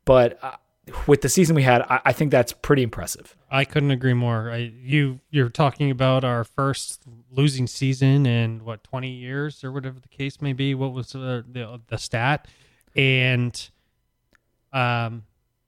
but 0.05 0.39
uh, 0.41 0.55
with 1.07 1.21
the 1.21 1.29
season 1.29 1.55
we 1.55 1.63
had, 1.63 1.81
I, 1.83 2.01
I 2.05 2.13
think 2.13 2.31
that's 2.31 2.53
pretty 2.53 2.83
impressive. 2.83 3.35
I 3.49 3.65
couldn't 3.65 3.91
agree 3.91 4.13
more. 4.13 4.51
I, 4.51 4.71
you 4.81 5.19
you're 5.29 5.49
talking 5.49 5.89
about 5.91 6.23
our 6.23 6.43
first 6.43 7.03
losing 7.31 7.67
season 7.67 8.25
in 8.25 8.63
what 8.63 8.83
20 8.83 9.09
years 9.09 9.63
or 9.63 9.71
whatever 9.71 9.99
the 9.99 10.07
case 10.07 10.41
may 10.41 10.53
be. 10.53 10.75
What 10.75 10.93
was 10.93 11.15
uh, 11.15 11.41
the 11.49 11.81
the 11.87 11.97
stat? 11.97 12.47
And 12.95 13.69
um, 14.73 15.23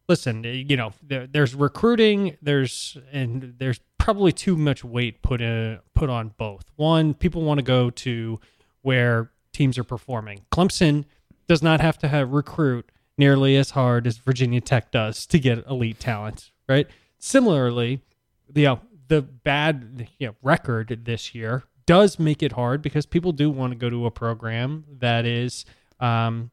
listen, 0.08 0.43
you 0.43 0.77
know, 0.77 0.93
there, 1.01 1.27
there's 1.27 1.56
recruiting. 1.56 2.38
There's 2.41 2.97
and 3.12 3.56
there's 3.58 3.80
probably 3.97 4.32
too 4.32 4.56
much 4.56 4.84
weight 4.84 5.21
put 5.21 5.41
in 5.41 5.80
put 5.93 6.10
on 6.10 6.34
both. 6.38 6.65
One, 6.75 7.13
people 7.13 7.41
want 7.41 7.58
to 7.60 7.63
go 7.63 7.89
to 7.89 8.39
where 8.82 9.32
teams 9.51 9.77
are 9.77 9.84
performing. 9.84 10.45
Clemson 10.51 11.06
does 11.47 11.63
not 11.63 11.82
have 11.82 11.97
to 11.99 12.08
have 12.08 12.32
recruit 12.32 12.91
nearly 13.17 13.56
as 13.56 13.71
hard 13.71 14.08
as 14.08 14.17
Virginia 14.17 14.62
Tech 14.62 14.91
does 14.91 15.25
to 15.27 15.39
get 15.39 15.65
elite 15.67 15.99
talent, 15.99 16.51
right? 16.67 16.88
Similarly, 17.19 18.01
the 18.49 18.67
uh, 18.67 18.75
the 19.08 19.21
bad 19.21 20.08
you 20.19 20.27
know, 20.27 20.36
record 20.41 21.06
this 21.06 21.34
year 21.34 21.63
does 21.86 22.19
make 22.19 22.43
it 22.43 22.51
hard 22.51 22.82
because 22.82 23.06
people 23.06 23.32
do 23.32 23.49
want 23.49 23.71
to 23.71 23.77
go 23.77 23.89
to 23.89 24.06
a 24.06 24.12
program 24.12 24.84
that 24.99 25.25
is, 25.25 25.65
um, 25.99 26.51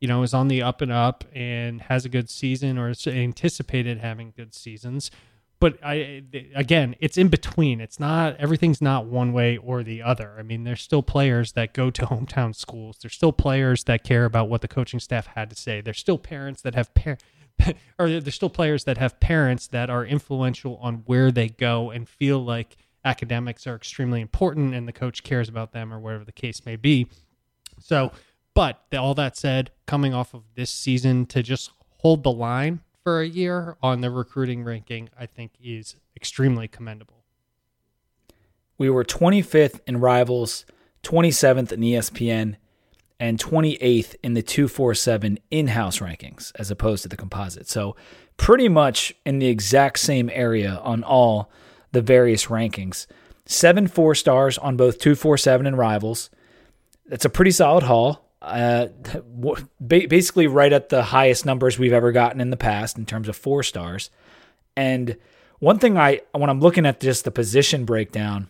you 0.00 0.08
know, 0.08 0.22
is 0.22 0.32
on 0.32 0.48
the 0.48 0.62
up 0.62 0.80
and 0.80 0.92
up 0.92 1.24
and 1.34 1.82
has 1.82 2.04
a 2.04 2.08
good 2.08 2.30
season 2.30 2.78
or 2.78 2.90
is 2.90 3.06
anticipated 3.06 3.98
having 3.98 4.32
good 4.36 4.54
seasons. 4.54 5.10
But 5.58 5.78
I, 5.82 6.22
again, 6.54 6.96
it's 7.00 7.16
in 7.16 7.28
between. 7.28 7.80
It's 7.80 7.98
not 7.98 8.36
everything's 8.36 8.82
not 8.82 9.06
one 9.06 9.32
way 9.32 9.56
or 9.56 9.82
the 9.82 10.02
other. 10.02 10.36
I 10.38 10.42
mean, 10.42 10.64
there's 10.64 10.82
still 10.82 11.02
players 11.02 11.52
that 11.52 11.72
go 11.72 11.90
to 11.90 12.02
hometown 12.06 12.54
schools. 12.54 12.98
There's 13.00 13.14
still 13.14 13.32
players 13.32 13.84
that 13.84 14.04
care 14.04 14.26
about 14.26 14.48
what 14.48 14.60
the 14.60 14.68
coaching 14.68 15.00
staff 15.00 15.28
had 15.28 15.48
to 15.50 15.56
say. 15.56 15.80
There's 15.80 15.98
still 15.98 16.18
parents 16.18 16.60
that 16.62 16.74
have 16.74 16.92
par- 16.94 17.18
or 17.98 18.08
there's 18.08 18.34
still 18.34 18.50
players 18.50 18.84
that 18.84 18.98
have 18.98 19.18
parents 19.18 19.66
that 19.68 19.88
are 19.88 20.04
influential 20.04 20.76
on 20.82 21.02
where 21.06 21.30
they 21.30 21.48
go 21.48 21.90
and 21.90 22.08
feel 22.08 22.44
like 22.44 22.76
academics 23.04 23.66
are 23.66 23.76
extremely 23.76 24.20
important 24.20 24.74
and 24.74 24.86
the 24.86 24.92
coach 24.92 25.22
cares 25.22 25.48
about 25.48 25.72
them 25.72 25.92
or 25.92 25.98
whatever 25.98 26.24
the 26.24 26.32
case 26.32 26.66
may 26.66 26.76
be. 26.76 27.08
So, 27.80 28.12
but 28.52 28.82
all 28.94 29.14
that 29.14 29.36
said, 29.36 29.70
coming 29.86 30.12
off 30.12 30.34
of 30.34 30.42
this 30.54 30.70
season 30.70 31.26
to 31.26 31.42
just 31.42 31.70
hold 31.98 32.24
the 32.24 32.32
line 32.32 32.80
for 33.06 33.20
a 33.20 33.28
year 33.28 33.76
on 33.84 34.00
the 34.00 34.10
recruiting 34.10 34.64
ranking, 34.64 35.08
I 35.16 35.26
think 35.26 35.52
is 35.62 35.94
extremely 36.16 36.66
commendable. 36.66 37.22
We 38.78 38.90
were 38.90 39.04
25th 39.04 39.78
in 39.86 40.00
Rivals, 40.00 40.66
27th 41.04 41.70
in 41.70 41.82
ESPN, 41.82 42.56
and 43.20 43.38
28th 43.38 44.16
in 44.24 44.34
the 44.34 44.42
247 44.42 45.38
in 45.52 45.68
house 45.68 46.00
rankings 46.00 46.50
as 46.56 46.72
opposed 46.72 47.04
to 47.04 47.08
the 47.08 47.16
composite. 47.16 47.68
So, 47.68 47.94
pretty 48.38 48.68
much 48.68 49.14
in 49.24 49.38
the 49.38 49.46
exact 49.46 50.00
same 50.00 50.28
area 50.32 50.80
on 50.82 51.04
all 51.04 51.48
the 51.92 52.02
various 52.02 52.46
rankings. 52.46 53.06
Seven 53.44 53.86
four 53.86 54.16
stars 54.16 54.58
on 54.58 54.76
both 54.76 54.98
247 54.98 55.64
and 55.64 55.78
Rivals. 55.78 56.28
That's 57.06 57.24
a 57.24 57.30
pretty 57.30 57.52
solid 57.52 57.84
haul. 57.84 58.25
Uh, 58.46 58.86
basically, 59.84 60.46
right 60.46 60.72
at 60.72 60.88
the 60.88 61.02
highest 61.02 61.44
numbers 61.44 61.80
we've 61.80 61.92
ever 61.92 62.12
gotten 62.12 62.40
in 62.40 62.50
the 62.50 62.56
past 62.56 62.96
in 62.96 63.04
terms 63.04 63.28
of 63.28 63.36
four 63.36 63.64
stars. 63.64 64.08
And 64.76 65.16
one 65.58 65.80
thing 65.80 65.98
I, 65.98 66.20
when 66.30 66.48
I'm 66.48 66.60
looking 66.60 66.86
at 66.86 67.00
just 67.00 67.24
the 67.24 67.32
position 67.32 67.84
breakdown, 67.84 68.48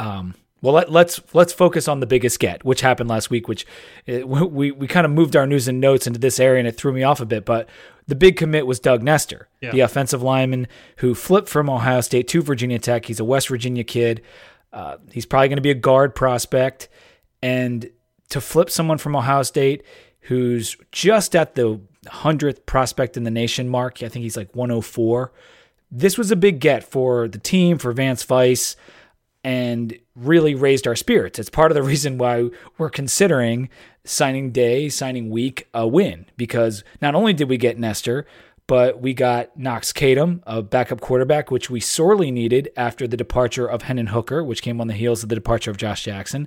um, 0.00 0.34
well, 0.60 0.74
let, 0.74 0.88
us 0.88 0.92
let's, 0.92 1.20
let's 1.34 1.52
focus 1.52 1.86
on 1.86 2.00
the 2.00 2.06
biggest 2.06 2.40
get, 2.40 2.64
which 2.64 2.80
happened 2.80 3.08
last 3.08 3.30
week. 3.30 3.46
Which 3.46 3.64
we 4.06 4.72
we 4.72 4.86
kind 4.88 5.06
of 5.06 5.12
moved 5.12 5.36
our 5.36 5.46
news 5.46 5.68
and 5.68 5.80
notes 5.80 6.08
into 6.08 6.18
this 6.18 6.40
area, 6.40 6.58
and 6.58 6.68
it 6.68 6.76
threw 6.76 6.92
me 6.92 7.04
off 7.04 7.20
a 7.20 7.26
bit. 7.26 7.44
But 7.44 7.68
the 8.08 8.16
big 8.16 8.36
commit 8.36 8.66
was 8.66 8.80
Doug 8.80 9.04
Nester, 9.04 9.48
yeah. 9.60 9.70
the 9.70 9.80
offensive 9.80 10.20
lineman 10.20 10.66
who 10.96 11.14
flipped 11.14 11.48
from 11.48 11.70
Ohio 11.70 12.00
State 12.00 12.26
to 12.28 12.42
Virginia 12.42 12.78
Tech. 12.80 13.06
He's 13.06 13.20
a 13.20 13.24
West 13.24 13.48
Virginia 13.48 13.84
kid. 13.84 14.22
Uh, 14.72 14.96
he's 15.12 15.26
probably 15.26 15.48
going 15.48 15.56
to 15.58 15.62
be 15.62 15.70
a 15.70 15.74
guard 15.74 16.14
prospect, 16.14 16.88
and 17.40 17.88
to 18.30 18.40
flip 18.40 18.70
someone 18.70 18.98
from 18.98 19.14
Ohio 19.14 19.42
State 19.42 19.84
who's 20.22 20.76
just 20.92 21.34
at 21.34 21.54
the 21.54 21.80
hundredth 22.08 22.66
prospect 22.66 23.16
in 23.16 23.24
the 23.24 23.30
nation 23.30 23.68
mark. 23.68 24.02
I 24.02 24.08
think 24.08 24.22
he's 24.22 24.36
like 24.36 24.54
104. 24.54 25.32
This 25.90 26.16
was 26.16 26.30
a 26.30 26.36
big 26.36 26.60
get 26.60 26.84
for 26.84 27.28
the 27.28 27.38
team 27.38 27.78
for 27.78 27.92
Vance 27.92 28.22
Vice 28.22 28.76
and 29.42 29.98
really 30.14 30.54
raised 30.54 30.86
our 30.86 30.96
spirits. 30.96 31.38
It's 31.38 31.50
part 31.50 31.70
of 31.70 31.74
the 31.74 31.82
reason 31.90 32.18
why 32.18 32.50
we're 32.78 32.90
considering 32.90 33.68
signing 34.04 34.50
day, 34.50 34.88
signing 34.88 35.30
week 35.30 35.68
a 35.74 35.86
win 35.86 36.26
because 36.36 36.84
not 37.02 37.14
only 37.14 37.32
did 37.32 37.48
we 37.48 37.56
get 37.56 37.78
Nester, 37.78 38.26
but 38.66 39.00
we 39.00 39.14
got 39.14 39.58
Knox 39.58 39.92
Kadum, 39.92 40.42
a 40.46 40.62
backup 40.62 41.00
quarterback, 41.00 41.50
which 41.50 41.70
we 41.70 41.80
sorely 41.80 42.30
needed 42.30 42.70
after 42.76 43.08
the 43.08 43.16
departure 43.16 43.66
of 43.66 43.82
Hendon 43.82 44.08
Hooker, 44.08 44.44
which 44.44 44.62
came 44.62 44.80
on 44.80 44.86
the 44.86 44.94
heels 44.94 45.24
of 45.24 45.28
the 45.28 45.34
departure 45.34 45.72
of 45.72 45.76
Josh 45.76 46.04
Jackson, 46.04 46.46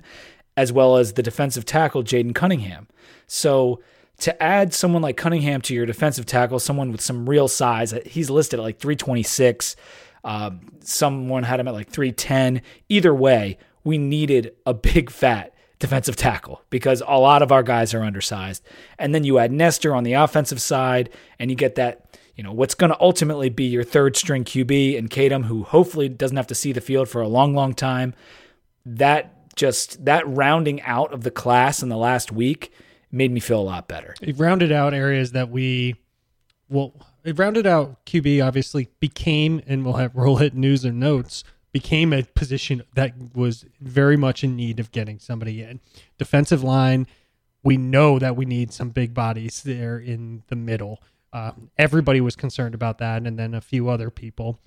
as 0.56 0.72
well 0.72 0.96
as 0.96 1.14
the 1.14 1.22
defensive 1.22 1.64
tackle 1.64 2.02
Jaden 2.02 2.34
Cunningham. 2.34 2.88
So 3.26 3.80
to 4.18 4.42
add 4.42 4.72
someone 4.72 5.02
like 5.02 5.16
Cunningham 5.16 5.60
to 5.62 5.74
your 5.74 5.86
defensive 5.86 6.26
tackle, 6.26 6.58
someone 6.58 6.92
with 6.92 7.00
some 7.00 7.28
real 7.28 7.48
size, 7.48 7.94
he's 8.06 8.30
listed 8.30 8.60
at 8.60 8.62
like 8.62 8.78
326. 8.78 9.76
Um, 10.22 10.60
someone 10.80 11.42
had 11.42 11.60
him 11.60 11.68
at 11.68 11.74
like 11.74 11.88
310. 11.88 12.62
Either 12.88 13.14
way, 13.14 13.58
we 13.82 13.98
needed 13.98 14.54
a 14.64 14.72
big 14.72 15.10
fat 15.10 15.54
defensive 15.78 16.16
tackle 16.16 16.62
because 16.70 17.02
a 17.06 17.18
lot 17.18 17.42
of 17.42 17.52
our 17.52 17.62
guys 17.62 17.92
are 17.92 18.02
undersized. 18.02 18.62
And 18.98 19.14
then 19.14 19.24
you 19.24 19.38
add 19.38 19.52
Nester 19.52 19.94
on 19.94 20.04
the 20.04 20.14
offensive 20.14 20.60
side, 20.60 21.10
and 21.38 21.50
you 21.50 21.56
get 21.56 21.74
that, 21.74 22.18
you 22.36 22.42
know, 22.42 22.52
what's 22.52 22.74
going 22.74 22.90
to 22.90 23.00
ultimately 23.00 23.50
be 23.50 23.64
your 23.64 23.84
third 23.84 24.16
string 24.16 24.44
QB 24.44 24.96
and 24.96 25.10
Kadum, 25.10 25.44
who 25.44 25.64
hopefully 25.64 26.08
doesn't 26.08 26.36
have 26.36 26.46
to 26.46 26.54
see 26.54 26.72
the 26.72 26.80
field 26.80 27.08
for 27.08 27.20
a 27.20 27.28
long, 27.28 27.54
long 27.54 27.74
time. 27.74 28.14
That 28.86 29.33
just 29.56 30.04
that 30.04 30.26
rounding 30.26 30.80
out 30.82 31.12
of 31.12 31.22
the 31.22 31.30
class 31.30 31.82
in 31.82 31.88
the 31.88 31.96
last 31.96 32.32
week 32.32 32.72
made 33.10 33.30
me 33.30 33.40
feel 33.40 33.60
a 33.60 33.62
lot 33.62 33.88
better. 33.88 34.14
It 34.20 34.38
rounded 34.38 34.72
out 34.72 34.94
areas 34.94 35.32
that 35.32 35.50
we 35.50 35.96
well 36.68 36.94
it 37.24 37.38
rounded 37.38 37.66
out 37.66 38.04
QB 38.06 38.44
obviously 38.46 38.88
became 39.00 39.62
and 39.66 39.84
we'll 39.84 39.94
have 39.94 40.14
roll 40.14 40.36
hit 40.36 40.54
news 40.54 40.84
or 40.84 40.92
notes 40.92 41.44
became 41.74 42.12
a 42.12 42.22
position 42.22 42.84
that 42.94 43.12
was 43.34 43.66
very 43.80 44.16
much 44.16 44.44
in 44.44 44.54
need 44.54 44.78
of 44.78 44.92
getting 44.92 45.18
somebody 45.18 45.60
in. 45.60 45.80
Defensive 46.18 46.62
line, 46.62 47.04
we 47.64 47.76
know 47.76 48.20
that 48.20 48.36
we 48.36 48.44
need 48.44 48.72
some 48.72 48.90
big 48.90 49.12
bodies 49.12 49.60
there 49.64 49.98
in 49.98 50.44
the 50.46 50.54
middle. 50.54 51.02
Uh, 51.32 51.50
everybody 51.76 52.20
was 52.20 52.36
concerned 52.36 52.76
about 52.76 52.98
that, 52.98 53.26
and 53.26 53.36
then 53.36 53.54
a 53.54 53.60
few 53.60 53.88
other 53.88 54.08
people. 54.08 54.60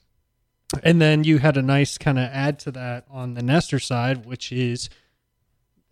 And 0.83 1.01
then 1.01 1.23
you 1.23 1.37
had 1.37 1.57
a 1.57 1.61
nice 1.61 1.97
kind 1.97 2.19
of 2.19 2.25
add 2.25 2.59
to 2.59 2.71
that 2.71 3.05
on 3.09 3.35
the 3.35 3.41
Nester 3.41 3.79
side, 3.79 4.25
which 4.25 4.51
is 4.51 4.89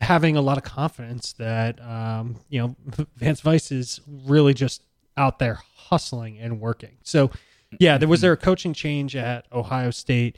having 0.01 0.35
a 0.35 0.41
lot 0.41 0.57
of 0.57 0.63
confidence 0.63 1.33
that 1.33 1.81
um, 1.81 2.37
you 2.49 2.59
know 2.59 2.75
Vance 3.15 3.41
Vice 3.41 3.71
is 3.71 4.01
really 4.07 4.53
just 4.53 4.83
out 5.17 5.39
there 5.39 5.59
hustling 5.75 6.37
and 6.39 6.59
working. 6.59 6.97
So, 7.03 7.31
yeah, 7.79 7.97
there 7.97 8.09
was 8.09 8.21
there 8.21 8.33
a 8.33 8.37
coaching 8.37 8.73
change 8.73 9.15
at 9.15 9.45
Ohio 9.51 9.91
State. 9.91 10.37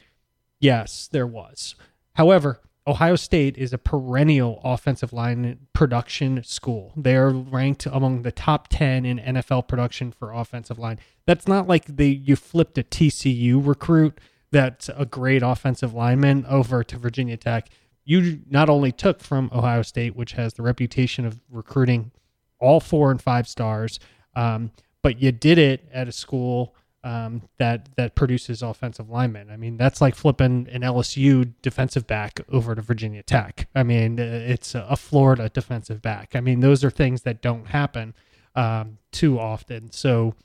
Yes, 0.60 1.10
there 1.12 1.28
was. 1.28 1.76
However, 2.14 2.62
Ohio 2.88 3.18
State 3.18 3.58
is 3.58 3.74
a 3.74 3.78
perennial 3.78 4.62
offensive 4.64 5.12
line 5.12 5.60
production 5.74 6.42
school. 6.44 6.94
They're 6.96 7.30
ranked 7.30 7.86
among 7.86 8.22
the 8.22 8.32
top 8.32 8.70
10 8.70 9.06
in 9.06 9.20
NFL 9.20 9.68
production 9.68 10.14
for 10.14 10.32
offensive 10.32 10.80
line. 10.80 10.98
That's 11.26 11.48
not 11.48 11.68
like 11.68 11.98
the 11.98 12.08
you 12.08 12.38
flipped 12.38 12.78
a 12.78 12.84
TCU 12.84 13.66
recruit 13.66 14.20
that's 14.52 14.90
a 14.96 15.06
great 15.06 15.44
offensive 15.44 15.94
lineman 15.94 16.46
over 16.48 16.84
to 16.84 16.98
Virginia 16.98 17.36
Tech. 17.36 17.68
You 18.06 18.40
not 18.50 18.70
only 18.70 18.94
took 18.94 19.20
from 19.20 19.50
Ohio 19.54 19.82
State, 19.82 20.16
which 20.16 20.32
has 20.34 20.54
the 20.54 20.64
reputation 20.64 21.26
of 21.26 21.40
recruiting 21.52 22.12
all 22.60 22.80
four 22.80 23.12
and 23.12 23.22
five 23.22 23.48
stars, 23.48 24.00
um, 24.36 24.72
but 25.04 25.22
you 25.22 25.34
did 25.34 25.58
it 25.58 25.88
at 25.92 26.08
a 26.08 26.14
school 26.14 26.74
um, 27.08 27.44
that 27.58 27.88
that 27.96 28.16
produces 28.16 28.62
offensive 28.62 29.10
linemen. 29.10 29.50
I 29.50 29.56
mean, 29.56 29.78
that's 29.78 30.02
like 30.02 30.14
flipping 30.14 30.68
an 30.70 30.82
LSU 30.82 31.54
defensive 31.62 32.06
back 32.06 32.42
over 32.52 32.76
to 32.76 32.82
Virginia 32.82 33.24
Tech. 33.24 33.70
I 33.74 33.84
mean, 33.84 34.20
it's 34.20 34.76
a 34.76 34.98
Florida 34.98 35.48
defensive 35.48 36.02
back. 36.02 36.36
I 36.36 36.42
mean, 36.42 36.60
those 36.60 36.84
are 36.84 36.90
things 36.90 37.22
that 37.22 37.42
don't 37.42 37.68
happen 37.68 38.14
um, 38.56 38.98
too 39.14 39.40
often. 39.40 39.90
So 39.94 40.36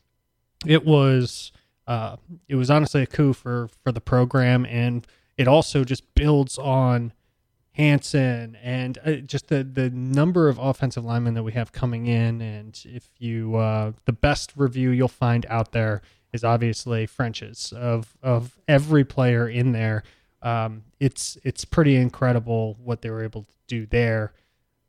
it 0.64 0.84
was 0.84 1.50
uh, 1.88 2.16
it 2.48 2.54
was 2.54 2.70
honestly 2.70 3.02
a 3.02 3.06
coup 3.06 3.32
for 3.32 3.68
for 3.82 3.90
the 3.90 4.00
program, 4.00 4.64
and 4.66 5.04
it 5.36 5.48
also 5.48 5.82
just 5.82 6.14
builds 6.14 6.58
on 6.58 7.12
Hanson 7.72 8.56
and 8.62 8.98
uh, 9.04 9.14
just 9.14 9.48
the 9.48 9.64
the 9.64 9.90
number 9.90 10.48
of 10.48 10.60
offensive 10.60 11.04
linemen 11.04 11.34
that 11.34 11.42
we 11.42 11.52
have 11.52 11.72
coming 11.72 12.06
in. 12.06 12.40
And 12.40 12.80
if 12.84 13.08
you 13.18 13.56
uh, 13.56 13.92
the 14.04 14.12
best 14.12 14.52
review 14.54 14.90
you'll 14.90 15.08
find 15.08 15.44
out 15.48 15.72
there 15.72 16.02
is 16.32 16.44
obviously 16.44 17.06
French's 17.06 17.72
of 17.72 18.16
of 18.22 18.58
every 18.68 19.04
player 19.04 19.48
in 19.48 19.72
there. 19.72 20.02
Um, 20.42 20.84
it's 20.98 21.38
it's 21.44 21.64
pretty 21.64 21.96
incredible 21.96 22.76
what 22.82 23.02
they 23.02 23.10
were 23.10 23.22
able 23.22 23.42
to 23.42 23.54
do 23.66 23.86
there, 23.86 24.32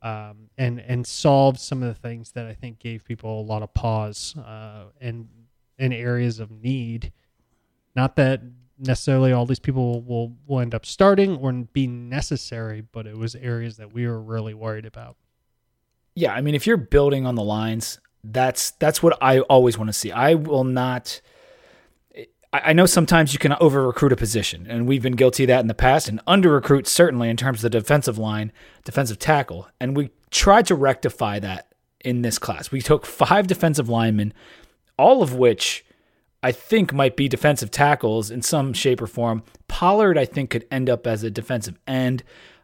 um, 0.01 0.49
and 0.57 0.79
and 0.79 1.05
solve 1.05 1.59
some 1.59 1.83
of 1.83 1.89
the 1.89 1.99
things 1.99 2.31
that 2.31 2.47
I 2.47 2.53
think 2.53 2.79
gave 2.79 3.05
people 3.05 3.41
a 3.41 3.43
lot 3.43 3.63
of 3.63 3.73
pause 3.73 4.35
uh, 4.37 4.85
and 4.99 5.27
in 5.77 5.93
areas 5.93 6.39
of 6.39 6.51
need. 6.51 7.11
Not 7.95 8.15
that 8.15 8.41
necessarily 8.79 9.31
all 9.31 9.45
these 9.45 9.59
people 9.59 10.01
will, 10.01 10.35
will 10.47 10.59
end 10.59 10.73
up 10.73 10.85
starting 10.85 11.37
or 11.37 11.51
be 11.51 11.87
necessary, 11.87 12.81
but 12.81 13.05
it 13.05 13.17
was 13.17 13.35
areas 13.35 13.77
that 13.77 13.93
we 13.93 14.07
were 14.07 14.21
really 14.21 14.53
worried 14.53 14.85
about. 14.85 15.15
Yeah, 16.15 16.33
I 16.33 16.41
mean, 16.41 16.55
if 16.55 16.67
you're 16.67 16.77
building 16.77 17.25
on 17.25 17.35
the 17.35 17.43
lines, 17.43 17.99
that's 18.23 18.71
that's 18.71 19.01
what 19.01 19.17
I 19.21 19.39
always 19.41 19.77
want 19.77 19.89
to 19.89 19.93
see. 19.93 20.11
I 20.11 20.35
will 20.35 20.63
not. 20.63 21.21
I 22.53 22.73
know 22.73 22.85
sometimes 22.85 23.33
you 23.33 23.39
can 23.39 23.53
over 23.53 23.87
recruit 23.87 24.11
a 24.11 24.15
position, 24.15 24.67
and 24.69 24.87
we've 24.87 25.01
been 25.01 25.15
guilty 25.15 25.43
of 25.43 25.47
that 25.47 25.61
in 25.61 25.67
the 25.67 25.73
past, 25.73 26.07
and 26.07 26.21
under 26.27 26.51
recruit 26.51 26.87
certainly 26.87 27.27
in 27.27 27.35
terms 27.35 27.63
of 27.63 27.71
the 27.71 27.79
defensive 27.79 28.19
line, 28.19 28.51
defensive 28.83 29.17
tackle, 29.17 29.67
and 29.79 29.97
we 29.97 30.11
tried 30.29 30.67
to 30.67 30.75
rectify 30.75 31.39
that 31.39 31.73
in 32.01 32.21
this 32.21 32.37
class. 32.37 32.71
We 32.71 32.79
took 32.79 33.07
five 33.07 33.47
defensive 33.47 33.89
linemen, 33.89 34.33
all 34.99 35.23
of 35.23 35.33
which 35.33 35.83
I 36.43 36.51
think 36.51 36.93
might 36.93 37.15
be 37.15 37.27
defensive 37.27 37.71
tackles 37.71 38.29
in 38.29 38.43
some 38.43 38.73
shape 38.73 39.01
or 39.01 39.07
form. 39.07 39.41
Pollard, 39.67 40.17
I 40.17 40.25
think, 40.25 40.51
could 40.51 40.67
end 40.69 40.89
up 40.89 41.07
as 41.07 41.23
a 41.23 41.31
defensive 41.31 41.79
end. 41.87 42.23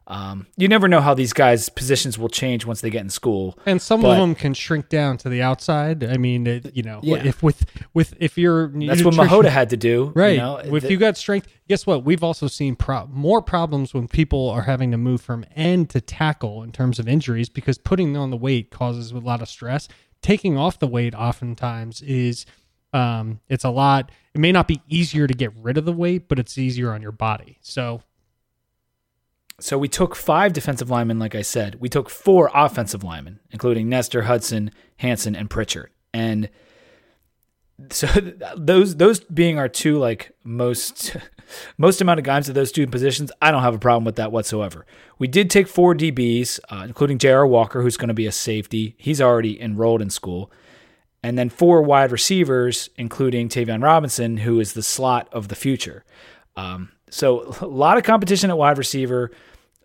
Um, 0.10 0.48
you 0.58 0.68
never 0.68 0.88
know 0.88 1.02
how 1.02 1.14
these 1.14 1.34
guys' 1.34 1.70
positions 1.70 2.18
will 2.18 2.30
change 2.30 2.66
once 2.66 2.82
they 2.82 2.90
get 2.90 3.02
in 3.02 3.12
school. 3.12 3.58
And 3.68 3.80
some 3.80 4.02
But- 4.02 4.14
of 4.14 4.18
them 4.18 4.34
can 4.34 4.56
shrink 4.56 4.90
down 4.90 5.18
to 5.20 5.30
the 5.30 5.44
outside. 5.44 6.04
I 6.04 6.18
mean, 6.18 6.48
it, 6.48 6.76
you 6.76 6.82
know, 6.82 7.00
Yeah. 7.04 7.24
if 7.24 7.44
with 7.44 7.64
with 7.94 8.16
if 8.20 8.36
you're 8.36 8.70
That's 8.70 9.04
what 9.04 9.14
Mihota 9.16 9.52
had 9.52 9.70
to 9.70 9.78
do. 9.78 10.12
Right. 10.16 10.32
You 10.34 10.38
know? 10.40 10.58
if 10.58 10.82
Th- 10.82 10.92
you 10.92 10.98
got 10.98 11.16
strength, 11.16 11.48
guess 11.68 11.86
what? 11.86 12.04
We've 12.04 12.24
also 12.24 12.48
seen 12.48 12.76
pro- 12.76 13.06
more 13.08 13.42
problems 13.44 13.94
when 13.94 14.08
people 14.08 14.50
are 14.50 14.64
having 14.64 14.90
to 14.92 14.98
move 14.98 15.22
from 15.22 15.46
end 15.56 15.92
to 15.92 16.02
tackle 16.02 16.64
in 16.64 16.72
terms 16.72 16.98
of 16.98 17.08
injuries 17.08 17.48
because 17.48 17.78
putting 17.78 18.18
on 18.18 18.32
the 18.32 18.38
weight 18.38 18.72
causes 18.72 19.12
a 19.12 19.20
lot 19.20 19.44
of 19.44 19.48
stress. 19.48 19.88
Taking 20.24 20.58
off 20.58 20.80
the 20.80 20.88
weight 20.88 21.14
oftentimes 21.14 22.02
is 22.02 22.48
um, 22.94 23.40
it's 23.48 23.64
a 23.64 23.70
lot. 23.70 24.12
It 24.34 24.40
may 24.42 24.52
not 24.52 24.68
be 24.68 24.82
easier 24.90 25.28
to 25.28 25.34
get 25.36 25.52
rid 25.56 25.78
of 25.78 25.86
the 25.86 25.94
weight, 25.94 26.28
but 26.28 26.40
it's 26.40 26.58
easier 26.58 26.92
on 26.92 27.04
your 27.04 27.12
body. 27.12 27.60
So 27.62 28.02
So 29.60 29.78
we 29.78 29.88
took 29.88 30.16
five 30.16 30.54
defensive 30.54 30.90
linemen, 30.90 31.20
like 31.20 31.36
I 31.36 31.42
said. 31.42 31.76
We 31.80 31.90
took 31.90 32.10
four 32.10 32.50
offensive 32.54 33.04
linemen, 33.04 33.40
including 33.52 33.90
Nester, 33.90 34.24
Hudson, 34.24 34.72
Hanson, 34.98 35.36
and 35.36 35.50
Pritchard. 35.50 35.92
And 36.14 36.50
so 37.90 38.08
those 38.58 38.96
those 38.96 39.20
being 39.22 39.58
our 39.58 39.70
two 39.70 39.98
like 39.98 40.32
most 40.44 41.16
most 41.78 42.02
amount 42.02 42.20
of 42.20 42.26
guys 42.26 42.50
at 42.50 42.56
those 42.56 42.72
two 42.72 42.88
positions, 42.88 43.32
I 43.42 43.52
don't 43.52 43.64
have 43.64 43.76
a 43.76 43.80
problem 43.80 44.06
with 44.06 44.16
that 44.16 44.32
whatsoever. 44.32 44.86
We 45.18 45.28
did 45.28 45.50
take 45.50 45.68
four 45.68 45.96
DBs, 45.96 46.60
uh, 46.70 46.84
including 46.86 47.18
J.R. 47.18 47.46
Walker, 47.46 47.82
who's 47.82 47.98
going 47.98 48.10
to 48.10 48.14
be 48.14 48.28
a 48.28 48.32
safety. 48.32 48.96
He's 48.98 49.22
already 49.22 49.62
enrolled 49.62 50.02
in 50.02 50.10
school. 50.10 50.52
And 51.22 51.38
then 51.38 51.50
four 51.50 51.82
wide 51.82 52.14
receivers, 52.14 52.90
including 52.96 53.50
Tavion 53.50 53.84
Robinson, 53.84 54.38
who 54.38 54.60
is 54.62 54.72
the 54.72 54.84
slot 54.84 55.28
of 55.34 55.50
the 55.50 55.56
future. 55.56 56.06
Um, 56.56 56.92
so 57.10 57.56
a 57.62 57.68
lot 57.68 57.98
of 57.98 58.04
competition 58.04 58.50
at 58.50 58.58
wide 58.58 58.78
receiver, 58.78 59.32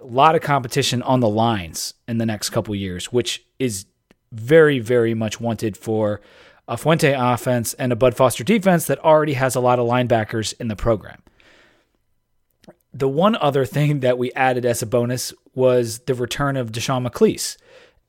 a 0.04 0.06
lot 0.06 0.34
of 0.34 0.42
competition 0.42 1.02
on 1.02 1.20
the 1.20 1.28
lines 1.28 1.94
in 2.06 2.18
the 2.18 2.26
next 2.26 2.50
couple 2.50 2.74
years, 2.74 3.12
which 3.12 3.44
is 3.58 3.86
very, 4.32 4.78
very 4.78 5.14
much 5.14 5.40
wanted 5.40 5.76
for 5.76 6.20
a 6.68 6.76
Fuente 6.76 7.12
offense 7.12 7.74
and 7.74 7.92
a 7.92 7.96
Bud 7.96 8.14
Foster 8.14 8.44
defense 8.44 8.86
that 8.86 8.98
already 9.00 9.34
has 9.34 9.54
a 9.54 9.60
lot 9.60 9.78
of 9.78 9.86
linebackers 9.86 10.54
in 10.60 10.68
the 10.68 10.76
program. 10.76 11.22
The 12.92 13.08
one 13.08 13.36
other 13.36 13.64
thing 13.64 14.00
that 14.00 14.18
we 14.18 14.32
added 14.32 14.64
as 14.64 14.82
a 14.82 14.86
bonus 14.86 15.32
was 15.54 16.00
the 16.00 16.14
return 16.14 16.56
of 16.56 16.70
Deshawn 16.70 17.06
McClease. 17.06 17.56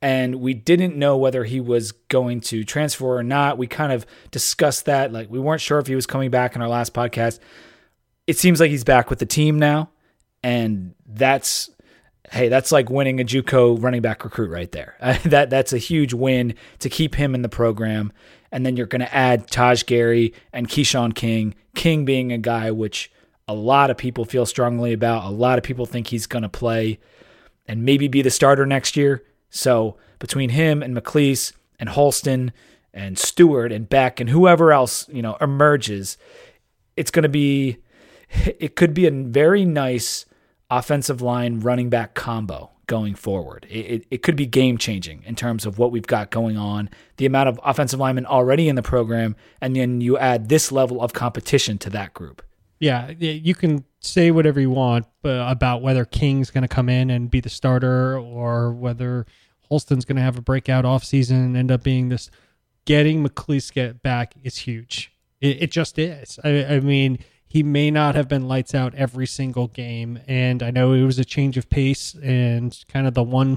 And 0.02 0.36
we 0.36 0.54
didn't 0.54 0.96
know 0.96 1.16
whether 1.16 1.44
he 1.44 1.58
was 1.58 1.90
going 1.92 2.40
to 2.42 2.64
transfer 2.64 3.16
or 3.16 3.22
not. 3.22 3.58
We 3.58 3.66
kind 3.66 3.92
of 3.92 4.06
discussed 4.30 4.84
that. 4.84 5.12
Like, 5.12 5.30
we 5.30 5.38
weren't 5.38 5.62
sure 5.62 5.78
if 5.78 5.86
he 5.86 5.94
was 5.94 6.06
coming 6.06 6.30
back 6.30 6.54
in 6.54 6.62
our 6.62 6.68
last 6.68 6.92
podcast 6.92 7.40
it 8.26 8.38
seems 8.38 8.60
like 8.60 8.70
he's 8.70 8.84
back 8.84 9.08
with 9.08 9.18
the 9.18 9.26
team 9.26 9.58
now, 9.58 9.90
and 10.42 10.94
that's 11.06 11.70
hey, 12.32 12.48
that's 12.48 12.72
like 12.72 12.90
winning 12.90 13.20
a 13.20 13.24
JUCO 13.24 13.82
running 13.82 14.02
back 14.02 14.24
recruit 14.24 14.50
right 14.50 14.70
there. 14.72 14.96
that 15.24 15.50
that's 15.50 15.72
a 15.72 15.78
huge 15.78 16.14
win 16.14 16.54
to 16.80 16.88
keep 16.88 17.14
him 17.14 17.34
in 17.34 17.42
the 17.42 17.48
program, 17.48 18.12
and 18.52 18.64
then 18.64 18.76
you're 18.76 18.86
going 18.86 19.00
to 19.00 19.14
add 19.14 19.48
Taj 19.48 19.84
Gary 19.84 20.34
and 20.52 20.68
Keshawn 20.68 21.14
King. 21.14 21.54
King 21.74 22.04
being 22.04 22.32
a 22.32 22.38
guy 22.38 22.70
which 22.70 23.10
a 23.48 23.54
lot 23.54 23.90
of 23.90 23.96
people 23.96 24.24
feel 24.24 24.46
strongly 24.46 24.92
about. 24.92 25.24
A 25.24 25.30
lot 25.30 25.58
of 25.58 25.64
people 25.64 25.86
think 25.86 26.08
he's 26.08 26.26
going 26.26 26.42
to 26.42 26.48
play 26.48 26.98
and 27.66 27.84
maybe 27.84 28.08
be 28.08 28.22
the 28.22 28.30
starter 28.30 28.66
next 28.66 28.96
year. 28.96 29.24
So 29.50 29.96
between 30.18 30.50
him 30.50 30.82
and 30.82 30.96
McClease 30.96 31.52
and 31.78 31.90
Holston 31.90 32.52
and 32.92 33.18
Stewart 33.18 33.72
and 33.72 33.88
Beck 33.88 34.20
and 34.20 34.30
whoever 34.30 34.72
else 34.72 35.08
you 35.08 35.22
know 35.22 35.36
emerges, 35.40 36.16
it's 36.96 37.10
going 37.10 37.24
to 37.24 37.28
be 37.28 37.78
it 38.30 38.76
could 38.76 38.94
be 38.94 39.06
a 39.06 39.10
very 39.10 39.64
nice 39.64 40.26
offensive 40.70 41.20
line 41.20 41.60
running 41.60 41.90
back 41.90 42.14
combo 42.14 42.70
going 42.86 43.14
forward. 43.14 43.66
It, 43.68 43.86
it, 43.86 44.06
it 44.10 44.22
could 44.22 44.36
be 44.36 44.46
game 44.46 44.78
changing 44.78 45.22
in 45.24 45.34
terms 45.34 45.66
of 45.66 45.78
what 45.78 45.90
we've 45.90 46.06
got 46.06 46.30
going 46.30 46.56
on, 46.56 46.88
the 47.16 47.26
amount 47.26 47.48
of 47.48 47.60
offensive 47.64 47.98
linemen 47.98 48.26
already 48.26 48.68
in 48.68 48.76
the 48.76 48.82
program, 48.82 49.34
and 49.60 49.74
then 49.74 50.00
you 50.00 50.16
add 50.18 50.48
this 50.48 50.70
level 50.70 51.00
of 51.00 51.12
competition 51.12 51.78
to 51.78 51.90
that 51.90 52.14
group. 52.14 52.42
yeah, 52.78 53.10
you 53.18 53.54
can 53.54 53.84
say 54.00 54.30
whatever 54.30 54.60
you 54.60 54.70
want 54.70 55.06
uh, 55.24 55.46
about 55.48 55.82
whether 55.82 56.04
King's 56.04 56.50
going 56.50 56.62
to 56.62 56.68
come 56.68 56.88
in 56.88 57.10
and 57.10 57.30
be 57.30 57.40
the 57.40 57.48
starter 57.48 58.18
or 58.18 58.72
whether 58.72 59.26
Holston's 59.68 60.04
going 60.04 60.16
to 60.16 60.22
have 60.22 60.38
a 60.38 60.42
breakout 60.42 60.84
offseason 60.84 61.44
and 61.44 61.56
end 61.56 61.70
up 61.70 61.82
being 61.82 62.08
this. 62.08 62.30
Getting 62.84 63.26
McClease 63.26 63.72
get 63.72 64.02
back 64.02 64.34
is 64.44 64.58
huge. 64.58 65.12
It, 65.40 65.62
it 65.62 65.70
just 65.72 65.98
is. 65.98 66.38
I, 66.44 66.64
I 66.66 66.80
mean, 66.80 67.18
he 67.56 67.62
may 67.62 67.90
not 67.90 68.14
have 68.14 68.28
been 68.28 68.46
lights 68.46 68.74
out 68.74 68.94
every 68.96 69.26
single 69.26 69.68
game, 69.68 70.20
and 70.28 70.62
I 70.62 70.70
know 70.70 70.92
it 70.92 71.04
was 71.04 71.18
a 71.18 71.24
change 71.24 71.56
of 71.56 71.70
pace 71.70 72.14
and 72.22 72.78
kind 72.86 73.06
of 73.06 73.14
the 73.14 73.22
one 73.22 73.56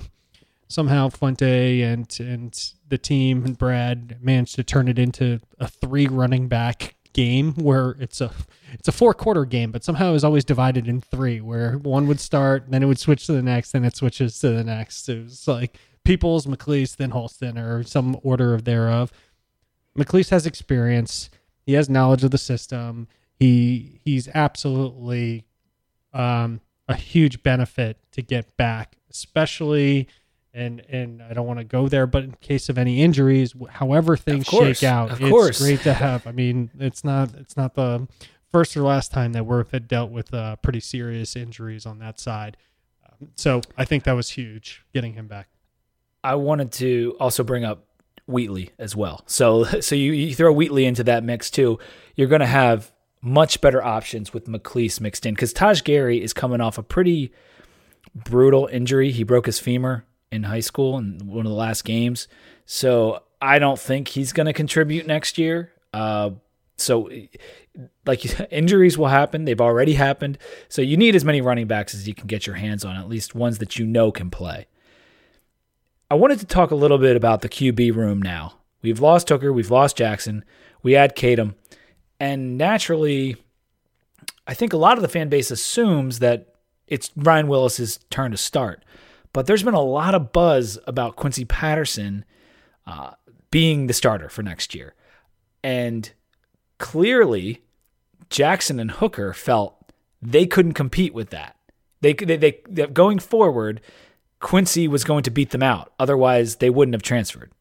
somehow 0.70 1.10
Fuente 1.10 1.82
and 1.82 2.08
and 2.18 2.72
the 2.88 2.98
team 2.98 3.44
and 3.44 3.58
Brad 3.58 4.16
managed 4.22 4.56
to 4.56 4.64
turn 4.64 4.88
it 4.88 4.98
into 4.98 5.42
a 5.60 5.68
three 5.68 6.08
running 6.08 6.48
back 6.48 6.96
game 7.12 7.56
where 7.56 7.98
it's 8.00 8.22
a 8.22 8.32
it's 8.72 8.88
a 8.88 8.94
four 8.94 9.14
quarter 9.14 9.44
game, 9.44 9.70
but 9.70 9.84
somehow 9.84 10.12
it 10.12 10.14
was 10.14 10.24
always 10.24 10.46
divided 10.46 10.88
in 10.88 11.02
three, 11.02 11.42
where 11.42 11.74
one 11.74 12.08
would 12.08 12.22
start, 12.22 12.68
then 12.70 12.82
it 12.82 12.86
would 12.86 13.00
switch 13.00 13.26
to 13.26 13.34
the 13.34 13.42
next, 13.42 13.74
then 13.74 13.84
it 13.84 13.98
switches 13.98 14.40
to 14.40 14.50
the 14.52 14.64
next. 14.64 15.10
It 15.10 15.26
was 15.26 15.46
like 15.46 15.76
Peoples, 16.06 16.46
McClease, 16.46 16.96
then 16.96 17.10
Holston, 17.10 17.58
or 17.58 17.84
some 17.84 18.18
order 18.24 18.54
of 18.54 18.64
thereof. 18.64 19.12
McClease 19.98 20.30
has 20.30 20.46
experience. 20.46 21.30
He 21.66 21.74
has 21.74 21.90
knowledge 21.90 22.24
of 22.24 22.32
the 22.32 22.38
system. 22.38 23.10
He 23.40 24.02
he's 24.04 24.28
absolutely 24.34 25.46
um, 26.14 26.62
a 26.88 26.96
huge 26.96 27.42
benefit 27.44 27.98
to 28.12 28.22
get 28.22 28.58
back, 28.58 28.98
especially 29.10 30.08
and 30.54 30.82
and 30.90 31.22
I 31.22 31.34
don't 31.34 31.48
want 31.48 31.60
to 31.60 31.66
go 31.66 31.88
there, 31.88 32.08
but 32.08 32.24
in 32.24 32.32
case 32.42 32.70
of 32.70 32.78
any 32.78 33.02
injuries, 33.02 33.54
however 33.70 34.18
things 34.18 34.48
course, 34.48 34.80
shake 34.80 34.90
out, 34.90 35.12
of 35.12 35.22
it's 35.22 35.30
course. 35.30 35.62
great 35.62 35.82
to 35.82 35.94
have. 35.94 36.28
I 36.28 36.32
mean, 36.32 36.72
it's 36.80 37.04
not 37.04 37.34
it's 37.36 37.56
not 37.56 37.76
the 37.76 38.08
first 38.52 38.76
or 38.76 38.82
last 38.82 39.12
time 39.12 39.34
that 39.34 39.46
we've 39.46 39.70
had 39.70 39.88
dealt 39.88 40.12
with 40.12 40.34
uh, 40.34 40.56
pretty 40.58 40.80
serious 40.80 41.36
injuries 41.36 41.86
on 41.86 42.00
that 42.00 42.20
side. 42.20 42.58
Um, 43.08 43.30
so 43.36 43.62
I 43.78 43.86
think 43.86 44.04
that 44.04 44.14
was 44.14 44.32
huge 44.32 44.84
getting 44.94 45.14
him 45.14 45.28
back. 45.28 45.50
I 46.24 46.36
wanted 46.36 46.72
to 46.74 47.16
also 47.20 47.44
bring 47.44 47.64
up 47.64 47.86
Wheatley 48.28 48.72
as 48.80 48.96
well. 48.96 49.24
So 49.28 49.64
so 49.82 49.96
you, 49.96 50.12
you 50.14 50.36
throw 50.36 50.52
Wheatley 50.52 50.86
into 50.86 51.04
that 51.06 51.24
mix 51.24 51.52
too. 51.52 51.80
You're 52.16 52.28
going 52.28 52.42
to 52.42 52.48
have 52.48 52.92
much 53.22 53.62
better 53.62 53.84
options 53.84 54.34
with 54.34 54.46
McClease 54.48 55.02
mixed 55.02 55.26
in 55.26 55.34
because 55.34 55.54
Taj 55.54 55.82
Gary 55.84 56.24
is 56.24 56.34
coming 56.34 56.62
off 56.62 56.78
a 56.78 56.84
pretty 56.84 57.34
brutal 58.14 58.68
injury. 58.72 59.12
He 59.12 59.24
broke 59.24 59.46
his 59.46 59.60
femur 59.60 60.06
in 60.32 60.44
high 60.44 60.60
school 60.60 60.98
in 60.98 61.20
one 61.28 61.46
of 61.46 61.52
the 61.52 61.58
last 61.58 61.84
games. 61.84 62.28
So 62.66 63.24
I 63.42 63.60
don't 63.60 63.80
think 63.80 64.10
he's 64.10 64.34
going 64.34 64.46
to 64.46 64.54
contribute 64.54 65.08
next 65.08 65.38
year. 65.38 65.72
Uh, 65.94 66.32
so, 66.78 67.10
like 68.06 68.24
injuries 68.52 68.98
will 68.98 69.08
happen. 69.08 69.46
They've 69.46 69.60
already 69.60 69.94
happened. 69.94 70.38
So 70.68 70.82
you 70.82 70.98
need 70.98 71.16
as 71.16 71.26
many 71.26 71.42
running 71.42 71.68
backs 71.68 71.94
as 71.94 72.08
you 72.08 72.14
can 72.14 72.28
get 72.28 72.48
your 72.48 72.56
hands 72.56 72.86
on, 72.86 72.96
at 72.96 73.10
least 73.10 73.36
ones 73.36 73.58
that 73.60 73.78
you 73.78 73.86
know 73.86 74.12
can 74.12 74.30
play. 74.30 74.68
I 76.12 76.16
wanted 76.16 76.40
to 76.40 76.46
talk 76.46 76.72
a 76.72 76.76
little 76.76 76.98
bit 76.98 77.16
about 77.16 77.42
the 77.42 77.50
QB 77.50 77.96
room 77.96 78.22
now. 78.22 78.56
We've 78.82 79.00
lost 79.00 79.30
Hooker, 79.30 79.52
we've 79.52 79.70
lost 79.70 79.98
Jackson, 79.98 80.46
we 80.82 80.96
add 80.96 81.16
Kadum, 81.16 81.54
and 82.20 82.58
naturally, 82.58 83.38
I 84.48 84.54
think 84.54 84.74
a 84.74 84.78
lot 84.78 84.98
of 84.98 85.02
the 85.02 85.08
fan 85.08 85.30
base 85.30 85.52
assumes 85.52 86.20
that 86.20 86.56
it's 86.88 87.12
Ryan 87.16 87.48
Willis's 87.48 88.00
turn 88.10 88.32
to 88.32 88.38
start. 88.38 88.84
But 89.32 89.46
there's 89.46 89.64
been 89.64 89.76
a 89.76 89.82
lot 89.82 90.16
of 90.16 90.32
buzz 90.32 90.80
about 90.88 91.16
Quincy 91.16 91.46
Patterson 91.46 92.26
uh, 92.88 93.12
being 93.52 93.88
the 93.88 93.94
starter 93.94 94.28
for 94.28 94.42
next 94.42 94.74
year, 94.74 94.96
and 95.64 96.12
clearly, 96.80 97.62
Jackson 98.30 98.80
and 98.80 98.90
Hooker 98.90 99.34
felt 99.34 99.92
they 100.22 100.48
couldn't 100.48 100.74
compete 100.74 101.14
with 101.14 101.30
that. 101.30 101.56
They 102.02 102.14
they, 102.14 102.38
they, 102.38 102.60
they 102.68 102.88
going 102.88 103.20
forward. 103.20 103.82
Quincy 104.40 104.88
was 104.88 105.04
going 105.04 105.24
to 105.24 105.32
beat 105.32 105.52
them 105.52 105.62
out. 105.62 105.94
Otherwise, 106.00 106.56
they 106.56 106.70
wouldn't 106.70 106.96
have 106.96 107.04
transferred. 107.04 107.52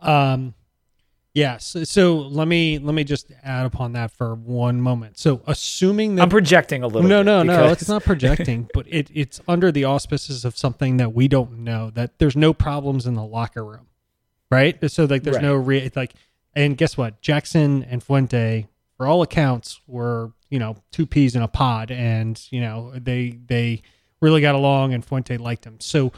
Um, 0.00 0.54
yes. 1.34 1.76
So 1.84 2.16
let 2.18 2.48
me 2.48 2.78
let 2.78 2.94
me 2.94 3.04
just 3.04 3.30
add 3.42 3.66
upon 3.66 3.92
that 3.92 4.10
for 4.12 4.34
one 4.34 4.80
moment. 4.80 5.18
So 5.18 5.42
assuming 5.46 6.14
that 6.16 6.22
I'm 6.22 6.28
projecting 6.30 6.82
a 6.82 6.86
little. 6.86 7.08
no, 7.08 7.20
bit 7.20 7.26
no, 7.26 7.42
no, 7.42 7.68
it's 7.68 7.88
not 7.88 8.02
projecting, 8.04 8.68
but 8.74 8.86
it, 8.88 9.10
it's 9.12 9.40
under 9.48 9.70
the 9.72 9.84
auspices 9.84 10.44
of 10.44 10.56
something 10.56 10.96
that 10.98 11.12
we 11.14 11.28
don't 11.28 11.58
know. 11.58 11.90
That 11.90 12.18
there's 12.18 12.36
no 12.36 12.52
problems 12.52 13.06
in 13.06 13.14
the 13.14 13.24
locker 13.24 13.64
room, 13.64 13.86
right? 14.50 14.78
So 14.90 15.04
like, 15.04 15.22
there's 15.24 15.36
Right. 15.36 15.42
no 15.42 15.54
re- 15.54 15.90
like, 15.94 16.14
and 16.54 16.76
guess 16.76 16.96
what? 16.96 17.20
Jackson 17.20 17.82
and 17.84 18.02
Fuente, 18.02 18.68
for 18.96 19.06
all 19.06 19.22
accounts, 19.22 19.80
were 19.86 20.32
you 20.50 20.58
know 20.58 20.76
two 20.92 21.04
peas 21.06 21.34
in 21.34 21.42
a 21.42 21.48
pod, 21.48 21.90
and 21.90 22.40
you 22.50 22.60
know 22.60 22.92
they 22.96 23.38
they 23.46 23.82
really 24.20 24.40
got 24.40 24.54
along, 24.54 24.94
and 24.94 25.04
Fuente 25.04 25.36
liked 25.36 25.64
him. 25.64 25.80
So 25.80 26.12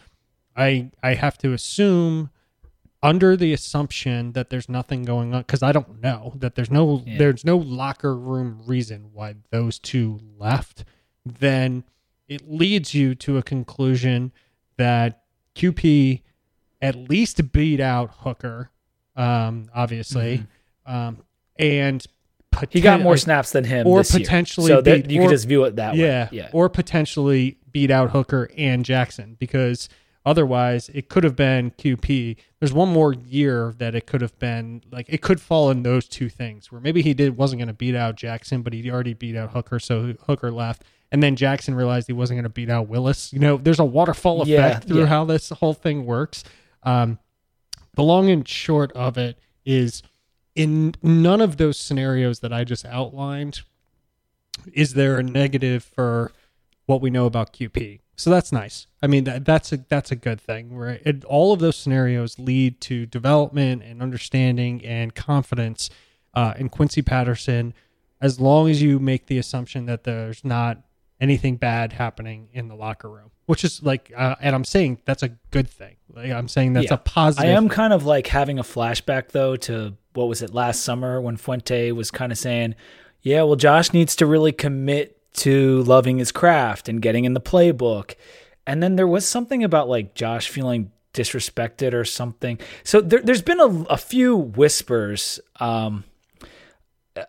I 0.57 0.91
I 1.03 1.15
have 1.15 1.39
to 1.39 1.53
assume 1.55 2.31
under 3.07 3.37
the 3.37 3.53
assumption 3.53 4.33
that 4.33 4.51
there's 4.51 4.69
nothing 4.69 5.05
going 5.05 5.33
on 5.35 5.43
because 5.43 5.63
I 5.63 5.71
don't 5.73 6.01
know 6.03 6.33
that 6.37 6.55
there's 6.57 6.71
no 6.71 7.03
Yeah. 7.07 7.19
there's 7.19 7.45
no 7.45 7.57
locker 7.57 8.17
room 8.17 8.61
reason 8.67 9.11
why 9.13 9.37
those 9.51 9.79
two 9.79 10.21
left, 10.39 10.85
then 11.25 11.85
it 12.29 12.51
leads 12.51 12.95
you 12.95 13.15
to 13.15 13.39
a 13.39 13.43
conclusion 13.43 14.33
that 14.77 15.23
QP 15.55 16.23
at 16.83 16.97
least 17.09 17.53
beat 17.53 17.81
out 17.81 18.11
Hooker, 18.19 18.71
um, 19.15 19.71
obviously, 19.75 20.45
um, 20.85 21.23
and 21.59 22.05
Mm-hmm. 22.53 22.65
He 22.71 22.81
got 22.81 23.03
more 23.03 23.19
snaps 23.19 23.53
than 23.53 23.65
him, 23.65 23.87
or 23.87 23.99
this 24.01 24.15
year. 24.15 24.21
potentially 24.21 24.69
So 24.69 24.81
that 24.81 25.11
you 25.11 25.21
or- 25.21 25.25
could 25.25 25.35
just 25.35 25.47
view 25.47 25.65
it 25.65 25.77
that 25.77 25.95
yeah, 25.95 26.25
way. 26.25 26.29
Yeah, 26.39 26.49
or 26.55 26.71
potentially 26.71 27.59
beat 27.71 27.91
out 27.91 28.13
Hooker 28.13 28.49
and 28.57 28.83
Jackson 28.83 29.37
because 29.39 29.91
otherwise 30.27 30.91
it 30.93 31.09
could 31.09 31.25
have 31.25 31.37
been 31.37 31.71
QP. 31.71 32.37
There's 32.59 32.73
one 32.75 32.91
more 32.91 33.15
year 33.15 33.73
that 33.79 33.95
it 33.95 34.07
could 34.07 34.21
have 34.21 34.39
been 34.39 34.83
like 34.91 35.07
it 35.09 35.23
could 35.23 35.41
fall 35.41 35.71
in 35.71 35.83
those 35.85 36.07
two 36.07 36.29
things 36.29 36.71
where 36.71 36.81
maybe 36.81 37.01
he 37.01 37.15
did 37.15 37.39
wasn't 37.39 37.61
going 37.61 37.69
to 37.69 37.73
beat 37.75 37.95
out 37.95 38.17
Jackson, 38.17 38.61
but 38.61 38.75
he 38.75 38.91
already 38.91 39.15
beat 39.15 39.37
out 39.37 39.53
Hooker, 39.53 39.79
so 39.79 40.15
Hooker 40.27 40.51
left. 40.53 40.83
And 41.13 41.23
then 41.23 41.37
Jackson 41.37 41.75
realized 41.77 42.09
he 42.09 42.13
wasn't 42.13 42.37
going 42.39 42.43
to 42.43 42.49
beat 42.51 42.69
out 42.69 42.89
Willis. 42.89 43.33
You 43.33 43.39
know, 43.39 43.57
there's 43.57 43.79
a 43.79 43.85
waterfall 43.85 44.43
effect 44.43 44.49
Yeah, 44.49 44.79
through 44.81 45.01
yeah. 45.03 45.07
how 45.07 45.25
this 45.25 45.51
whole 45.51 45.73
thing 45.73 46.05
works. 46.05 46.43
Um, 46.83 47.21
the 47.95 48.03
long 48.03 48.29
and 48.29 48.47
short 48.47 48.91
of 48.93 49.17
it 49.17 49.39
is 49.65 50.03
in 50.57 50.95
none 51.03 51.41
of 51.41 51.57
those 51.59 51.79
scenarios 51.79 52.41
that 52.41 52.53
I 52.53 52.65
just 52.65 52.85
outlined 52.85 53.61
is 54.73 54.95
there 54.95 55.17
a 55.19 55.23
negative 55.23 55.85
for 55.85 56.33
what 56.87 57.01
we 57.01 57.11
know 57.11 57.27
about 57.27 57.53
QP. 57.53 58.01
So 58.17 58.31
that's 58.31 58.51
nice. 58.51 58.87
I 59.03 59.07
mean 59.07 59.25
that, 59.25 59.45
that's 59.45 59.73
a 59.73 59.77
that's 59.77 60.11
a 60.11 60.17
good 60.17 60.41
thing. 60.41 60.75
Right? 60.75 61.01
It, 61.05 61.25
all 61.27 61.53
of 61.53 61.61
those 61.61 61.77
scenarios 61.77 62.39
lead 62.39 62.81
to 62.83 63.07
development 63.07 63.83
and 63.83 64.03
understanding 64.03 64.85
and 64.85 65.15
confidence 65.15 65.91
uh, 66.35 66.55
in 66.59 66.69
Quincy 66.71 67.03
Patterson, 67.03 67.75
as 68.21 68.41
long 68.41 68.69
as 68.71 68.81
you 68.83 68.99
make 68.99 69.27
the 69.27 69.39
assumption 69.39 69.87
that 69.87 70.05
there's 70.05 70.45
not 70.45 70.83
anything 71.21 71.57
bad 71.57 71.95
happening 71.95 72.49
in 72.53 72.69
the 72.69 72.75
locker 72.75 73.09
room, 73.09 73.31
which 73.47 73.65
is 73.65 73.83
like, 73.83 74.13
uh, 74.15 74.35
and 74.41 74.55
I'm 74.55 74.65
saying 74.65 75.01
that's 75.07 75.23
a 75.23 75.31
good 75.51 75.69
thing. 75.69 75.97
Like 76.15 76.31
I'm 76.31 76.49
saying 76.49 76.73
that's 76.75 76.89
Yeah. 76.89 76.95
a 76.95 76.99
positive. 76.99 77.49
I 77.51 77.53
am 77.53 77.69
kind 77.69 77.93
of 77.93 78.05
like 78.05 78.27
having 78.27 78.59
a 78.59 78.63
flashback 78.63 79.29
though 79.31 79.57
to 79.57 79.95
what 80.15 80.29
was 80.29 80.41
it 80.43 80.55
last 80.55 80.83
summer 80.83 81.21
when 81.21 81.37
Fuente 81.37 81.93
was 81.93 82.11
kind 82.11 82.33
of 82.33 82.39
saying, 82.39 82.75
"Yeah, 83.23 83.43
well, 83.43 83.57
Josh 83.57 83.93
needs 83.93 84.17
to 84.17 84.27
really 84.27 84.53
commit 84.53 85.16
to 85.37 85.83
loving 85.83 86.19
his 86.19 86.33
craft 86.33 86.89
and 86.89 87.03
getting 87.03 87.25
in 87.25 87.35
the 87.35 87.41
playbook." 87.41 88.15
And 88.67 88.83
then 88.83 88.97
there 88.97 89.07
was 89.07 89.27
something 89.27 89.63
about 89.63 89.89
like 89.89 90.15
Josh 90.15 90.49
feeling 90.49 90.91
disrespected 91.15 91.95
or 91.95 92.05
something. 92.05 92.61
So 92.85 93.01
there, 93.01 93.23
there's 93.23 93.43
been 93.43 93.61
a, 93.61 93.85
a 93.85 93.97
few 93.97 94.37
whispers 94.37 95.41
um, 95.61 96.05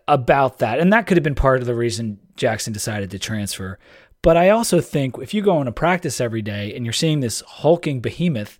about 0.06 0.58
that, 0.58 0.78
and 0.78 0.92
that 0.92 1.06
could 1.06 1.16
have 1.16 1.24
been 1.24 1.34
part 1.34 1.60
of 1.60 1.66
the 1.66 1.74
reason 1.74 2.18
Jackson 2.36 2.72
decided 2.72 3.10
to 3.12 3.18
transfer. 3.18 3.78
But 4.22 4.36
I 4.36 4.50
also 4.50 4.80
think 4.80 5.16
if 5.18 5.32
you 5.32 5.42
go 5.42 5.60
into 5.60 5.72
practice 5.72 6.20
every 6.20 6.42
day 6.42 6.74
and 6.74 6.84
you're 6.84 6.92
seeing 6.92 7.20
this 7.20 7.40
hulking 7.40 8.00
behemoth, 8.00 8.58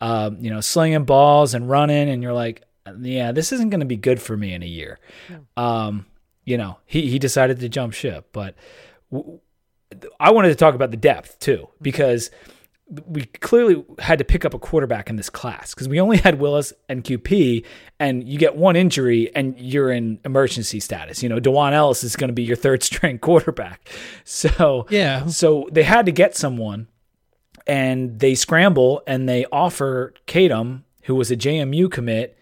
um, 0.00 0.38
you 0.40 0.50
know, 0.50 0.60
slinging 0.60 1.04
balls 1.04 1.54
and 1.54 1.70
running, 1.70 2.10
and 2.10 2.22
you're 2.22 2.32
like, 2.32 2.62
yeah, 3.00 3.32
this 3.32 3.52
isn't 3.52 3.70
going 3.70 3.80
to 3.80 3.86
be 3.86 3.96
good 3.96 4.20
for 4.20 4.36
me 4.36 4.52
in 4.52 4.62
a 4.62 4.66
year. 4.66 4.98
Um, 5.56 6.06
you 6.44 6.58
know, 6.58 6.78
he 6.86 7.08
he 7.08 7.18
decided 7.18 7.60
to 7.60 7.68
jump 7.68 7.92
ship, 7.92 8.28
but 8.32 8.54
I 10.20 10.30
wanted 10.30 10.48
to 10.48 10.54
talk 10.54 10.74
about 10.74 10.90
the 10.90 10.96
depth 10.96 11.38
too 11.38 11.58
mm-hmm. 11.58 11.82
because 11.82 12.30
we 13.06 13.24
clearly 13.24 13.84
had 13.98 14.18
to 14.18 14.24
pick 14.24 14.44
up 14.44 14.54
a 14.54 14.58
quarterback 14.60 15.10
in 15.10 15.16
this 15.16 15.28
class 15.28 15.74
because 15.74 15.88
we 15.88 16.00
only 16.00 16.18
had 16.18 16.38
Willis 16.38 16.72
and 16.88 17.02
QP, 17.02 17.64
and 17.98 18.26
you 18.28 18.38
get 18.38 18.56
one 18.56 18.76
injury 18.76 19.34
and 19.34 19.58
you're 19.58 19.90
in 19.90 20.20
emergency 20.24 20.78
status. 20.78 21.22
You 21.22 21.28
know, 21.28 21.40
Dewan 21.40 21.72
Ellis 21.72 22.04
is 22.04 22.14
going 22.14 22.28
to 22.28 22.34
be 22.34 22.44
your 22.44 22.56
third 22.56 22.82
string 22.84 23.18
quarterback. 23.18 23.88
So 24.24 24.86
Yeah. 24.88 25.26
so 25.26 25.68
they 25.72 25.82
had 25.82 26.06
to 26.06 26.12
get 26.12 26.36
someone, 26.36 26.86
and 27.66 28.20
they 28.20 28.34
scramble 28.36 29.02
and 29.06 29.28
they 29.28 29.46
offer 29.46 30.14
Kadum, 30.28 30.82
who 31.02 31.16
was 31.16 31.30
a 31.30 31.36
JMU 31.36 31.90
commit, 31.90 32.38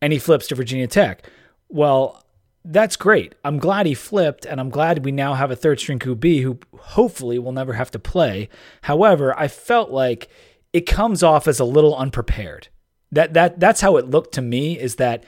and 0.00 0.12
he 0.12 0.18
flips 0.18 0.46
to 0.48 0.54
Virginia 0.54 0.86
Tech. 0.86 1.28
Well, 1.68 2.21
that's 2.64 2.96
great. 2.96 3.34
I'm 3.44 3.58
glad 3.58 3.86
he 3.86 3.94
flipped, 3.94 4.46
and 4.46 4.60
I'm 4.60 4.70
glad 4.70 5.04
we 5.04 5.12
now 5.12 5.34
have 5.34 5.50
a 5.50 5.56
third 5.56 5.80
string 5.80 5.98
QB 5.98 6.42
who 6.42 6.58
hopefully 6.78 7.38
will 7.38 7.52
never 7.52 7.72
have 7.72 7.90
to 7.92 7.98
play. 7.98 8.48
However, 8.82 9.38
I 9.38 9.48
felt 9.48 9.90
like 9.90 10.28
it 10.72 10.82
comes 10.82 11.22
off 11.22 11.48
as 11.48 11.58
a 11.58 11.64
little 11.64 11.96
unprepared. 11.96 12.68
That 13.10 13.34
that 13.34 13.60
that's 13.60 13.80
how 13.80 13.96
it 13.96 14.08
looked 14.08 14.34
to 14.34 14.42
me. 14.42 14.78
Is 14.78 14.96
that 14.96 15.24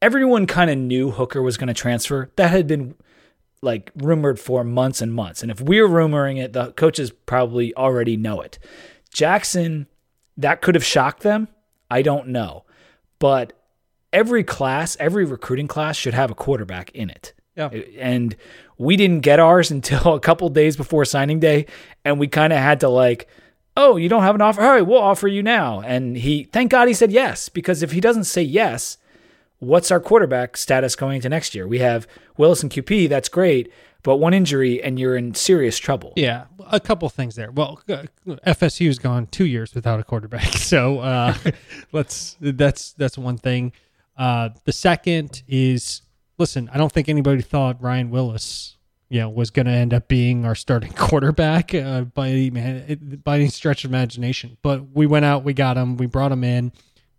everyone 0.00 0.46
kind 0.46 0.70
of 0.70 0.78
knew 0.78 1.10
Hooker 1.10 1.42
was 1.42 1.56
going 1.56 1.68
to 1.68 1.74
transfer. 1.74 2.30
That 2.36 2.50
had 2.50 2.66
been 2.66 2.94
like 3.62 3.92
rumored 3.94 4.40
for 4.40 4.64
months 4.64 5.00
and 5.00 5.14
months. 5.14 5.42
And 5.42 5.50
if 5.50 5.60
we're 5.60 5.88
rumoring 5.88 6.42
it, 6.42 6.52
the 6.52 6.72
coaches 6.72 7.12
probably 7.12 7.74
already 7.76 8.16
know 8.16 8.40
it. 8.40 8.58
Jackson, 9.12 9.86
that 10.36 10.62
could 10.62 10.74
have 10.74 10.84
shocked 10.84 11.22
them. 11.22 11.48
I 11.88 12.02
don't 12.02 12.28
know. 12.28 12.64
But 13.20 13.52
every 14.12 14.44
class, 14.44 14.96
every 15.00 15.24
recruiting 15.24 15.68
class 15.68 15.96
should 15.96 16.14
have 16.14 16.30
a 16.30 16.34
quarterback 16.34 16.90
in 16.90 17.10
it. 17.10 17.32
Yeah. 17.56 17.68
And 17.98 18.36
we 18.78 18.96
didn't 18.96 19.20
get 19.20 19.40
ours 19.40 19.70
until 19.72 20.14
a 20.14 20.20
couple 20.20 20.48
days 20.48 20.76
before 20.76 21.04
signing 21.04 21.40
day. 21.40 21.66
And 22.04 22.18
we 22.18 22.28
kind 22.28 22.52
of 22.52 22.58
had 22.58 22.80
to 22.80 22.88
like, 22.88 23.28
oh, 23.76 23.96
you 23.96 24.08
don't 24.08 24.22
have 24.22 24.34
an 24.34 24.40
offer? 24.40 24.62
All 24.62 24.70
right, 24.70 24.86
we'll 24.86 24.98
offer 24.98 25.28
you 25.28 25.42
now. 25.42 25.80
And 25.80 26.16
he, 26.16 26.44
thank 26.44 26.70
God 26.70 26.88
he 26.88 26.94
said 26.94 27.10
yes, 27.10 27.48
because 27.48 27.82
if 27.82 27.92
he 27.92 28.00
doesn't 28.00 28.24
say 28.24 28.42
yes, 28.42 28.98
what's 29.58 29.90
our 29.90 30.00
quarterback 30.00 30.56
status 30.56 30.94
going 30.96 31.16
into 31.16 31.28
next 31.28 31.54
year? 31.54 31.66
We 31.66 31.78
have 31.78 32.06
Willis 32.36 32.62
and 32.62 32.70
QP, 32.70 33.08
that's 33.08 33.28
great, 33.28 33.72
but 34.02 34.16
one 34.16 34.34
injury 34.34 34.82
and 34.82 34.98
you're 34.98 35.16
in 35.16 35.34
serious 35.34 35.78
trouble. 35.78 36.12
Yeah, 36.16 36.46
a 36.70 36.80
couple 36.80 37.08
things 37.08 37.36
there. 37.36 37.50
Well, 37.50 37.80
FSU's 38.26 38.98
gone 38.98 39.26
two 39.28 39.46
years 39.46 39.74
without 39.74 40.00
a 40.00 40.04
quarterback, 40.04 40.52
so 40.56 40.98
uh, 40.98 41.34
let's 41.92 42.36
that's 42.40 42.92
that's 42.94 43.16
one 43.16 43.38
thing. 43.38 43.72
Uh, 44.16 44.50
the 44.64 44.72
second 44.72 45.42
is 45.48 46.02
listen. 46.38 46.70
I 46.72 46.78
don't 46.78 46.92
think 46.92 47.08
anybody 47.08 47.42
thought 47.42 47.82
Ryan 47.82 48.10
Willis, 48.10 48.76
you 49.08 49.20
know, 49.20 49.28
was 49.28 49.50
going 49.50 49.66
to 49.66 49.72
end 49.72 49.94
up 49.94 50.08
being 50.08 50.44
our 50.44 50.54
starting 50.54 50.92
quarterback 50.96 51.74
uh, 51.74 52.02
by 52.02 52.28
any 52.28 52.50
by 52.50 53.36
any 53.36 53.48
stretch 53.48 53.84
of 53.84 53.90
imagination. 53.90 54.56
But 54.62 54.90
we 54.94 55.06
went 55.06 55.24
out, 55.24 55.44
we 55.44 55.54
got 55.54 55.76
him, 55.76 55.96
we 55.96 56.06
brought 56.06 56.32
him 56.32 56.44
in. 56.44 56.72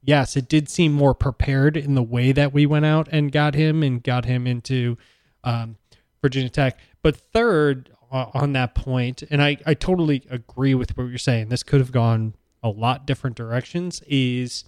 Yes, 0.05 0.35
it 0.35 0.49
did 0.49 0.67
seem 0.69 0.91
more 0.91 1.13
prepared 1.13 1.77
in 1.77 1.95
the 1.95 2.03
way 2.03 2.33
that 2.33 2.51
we 2.51 2.65
went 2.65 2.85
out 2.85 3.07
and 3.11 3.31
got 3.31 3.55
him 3.55 3.81
and 3.83 4.03
got 4.03 4.25
him 4.25 4.45
into 4.45 4.97
um, 5.45 5.77
Virginia 6.21 6.49
Tech. 6.49 6.77
But 7.01 7.15
third, 7.15 7.89
uh, 8.13 8.29
on 8.35 8.53
that 8.53 8.75
point, 8.75 9.23
and 9.31 9.41
I, 9.41 9.57
I 9.65 9.73
totally 9.73 10.23
agree 10.29 10.75
with 10.75 10.95
what 10.95 11.05
you're 11.05 11.17
saying, 11.17 11.49
this 11.49 11.63
could 11.63 11.79
have 11.79 11.91
gone 11.91 12.35
a 12.61 12.69
lot 12.69 13.07
different 13.07 13.35
directions, 13.35 14.03
is 14.07 14.65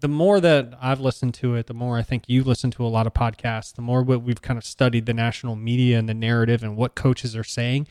the 0.00 0.08
more 0.08 0.40
that 0.40 0.74
I've 0.80 1.00
listened 1.00 1.34
to 1.34 1.54
it, 1.54 1.66
the 1.66 1.74
more 1.74 1.98
I 1.98 2.02
think 2.02 2.24
you've 2.26 2.46
listened 2.46 2.72
to 2.74 2.84
a 2.84 2.88
lot 2.88 3.06
of 3.06 3.14
podcasts, 3.14 3.74
the 3.74 3.82
more 3.82 4.02
what 4.02 4.22
we've 4.22 4.42
kind 4.42 4.58
of 4.58 4.64
studied 4.64 5.06
the 5.06 5.14
national 5.14 5.56
media 5.56 5.98
and 5.98 6.08
the 6.08 6.14
narrative 6.14 6.62
and 6.62 6.76
what 6.76 6.94
coaches 6.94 7.36
are 7.36 7.44
saying, 7.44 7.86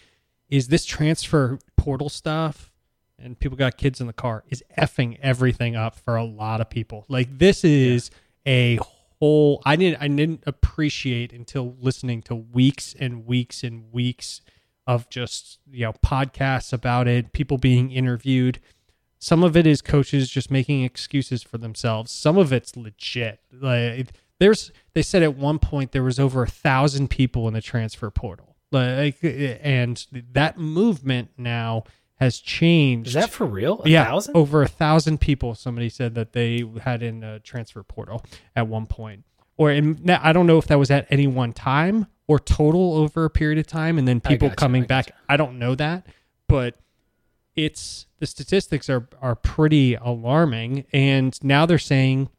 is 0.49 0.67
this 0.67 0.85
transfer 0.85 1.59
portal 1.77 2.09
stuff 2.09 2.71
and 3.21 3.39
people 3.39 3.57
got 3.57 3.77
kids 3.77 3.99
in 4.01 4.07
the 4.07 4.13
car 4.13 4.43
is 4.49 4.63
effing 4.77 5.17
everything 5.21 5.75
up 5.75 5.95
for 5.95 6.15
a 6.15 6.23
lot 6.23 6.61
of 6.61 6.69
people. 6.69 7.05
Like 7.07 7.37
this 7.37 7.63
is 7.63 8.11
a 8.45 8.79
whole 9.19 9.61
I 9.65 9.75
didn't 9.75 10.01
I 10.01 10.07
didn't 10.07 10.43
appreciate 10.45 11.33
until 11.33 11.75
listening 11.79 12.21
to 12.23 12.35
weeks 12.35 12.95
and 12.97 13.25
weeks 13.25 13.63
and 13.63 13.91
weeks 13.91 14.41
of 14.87 15.09
just 15.09 15.59
you 15.69 15.85
know 15.85 15.93
podcasts 15.93 16.73
about 16.73 17.07
it, 17.07 17.33
people 17.33 17.57
being 17.57 17.91
interviewed. 17.91 18.59
Some 19.19 19.43
of 19.43 19.57
it 19.57 19.67
is 19.67 19.81
coaches 19.81 20.29
just 20.29 20.49
making 20.49 20.83
excuses 20.83 21.43
for 21.43 21.57
themselves. 21.57 22.11
Some 22.11 22.37
of 22.37 22.53
it's 22.53 22.75
legit. 22.77 23.41
Like 23.51 24.13
there's 24.39 24.71
they 24.93 25.01
said 25.01 25.23
at 25.23 25.35
one 25.35 25.59
point 25.59 25.91
there 25.91 26.03
was 26.03 26.19
over 26.19 26.43
a 26.43 26.47
thousand 26.47 27.09
people 27.09 27.47
in 27.47 27.53
the 27.53 27.61
transfer 27.61 28.09
portal. 28.09 28.55
Like 28.71 29.17
and 29.21 30.05
that 30.31 30.57
movement 30.57 31.31
now 31.37 31.83
has 32.19 32.39
changed. 32.39 33.09
Is 33.09 33.13
that 33.13 33.29
for 33.29 33.45
real? 33.45 33.81
A 33.85 33.89
yeah, 33.89 34.05
thousand? 34.05 34.35
over 34.35 34.61
a 34.61 34.67
thousand 34.67 35.19
people. 35.19 35.55
Somebody 35.55 35.89
said 35.89 36.15
that 36.15 36.33
they 36.33 36.63
had 36.81 37.01
in 37.01 37.23
a 37.23 37.39
transfer 37.39 37.81
portal 37.83 38.23
at 38.55 38.67
one 38.67 38.85
point, 38.85 39.23
or 39.57 39.71
in, 39.71 40.09
I 40.09 40.33
don't 40.33 40.45
know 40.45 40.57
if 40.57 40.67
that 40.67 40.77
was 40.77 40.91
at 40.91 41.07
any 41.09 41.27
one 41.27 41.53
time 41.53 42.07
or 42.27 42.39
total 42.39 42.95
over 42.95 43.25
a 43.25 43.29
period 43.29 43.57
of 43.57 43.67
time, 43.67 43.97
and 43.97 44.07
then 44.07 44.21
people 44.21 44.49
coming 44.49 44.83
I 44.83 44.87
back. 44.87 45.11
I 45.27 45.37
don't 45.37 45.59
know 45.59 45.75
that, 45.75 46.05
but 46.47 46.75
it's 47.55 48.05
the 48.19 48.25
statistics 48.25 48.89
are 48.89 49.07
are 49.21 49.35
pretty 49.35 49.95
alarming, 49.95 50.85
and 50.91 51.37
now 51.43 51.65
they're 51.65 51.77
saying 51.77 52.29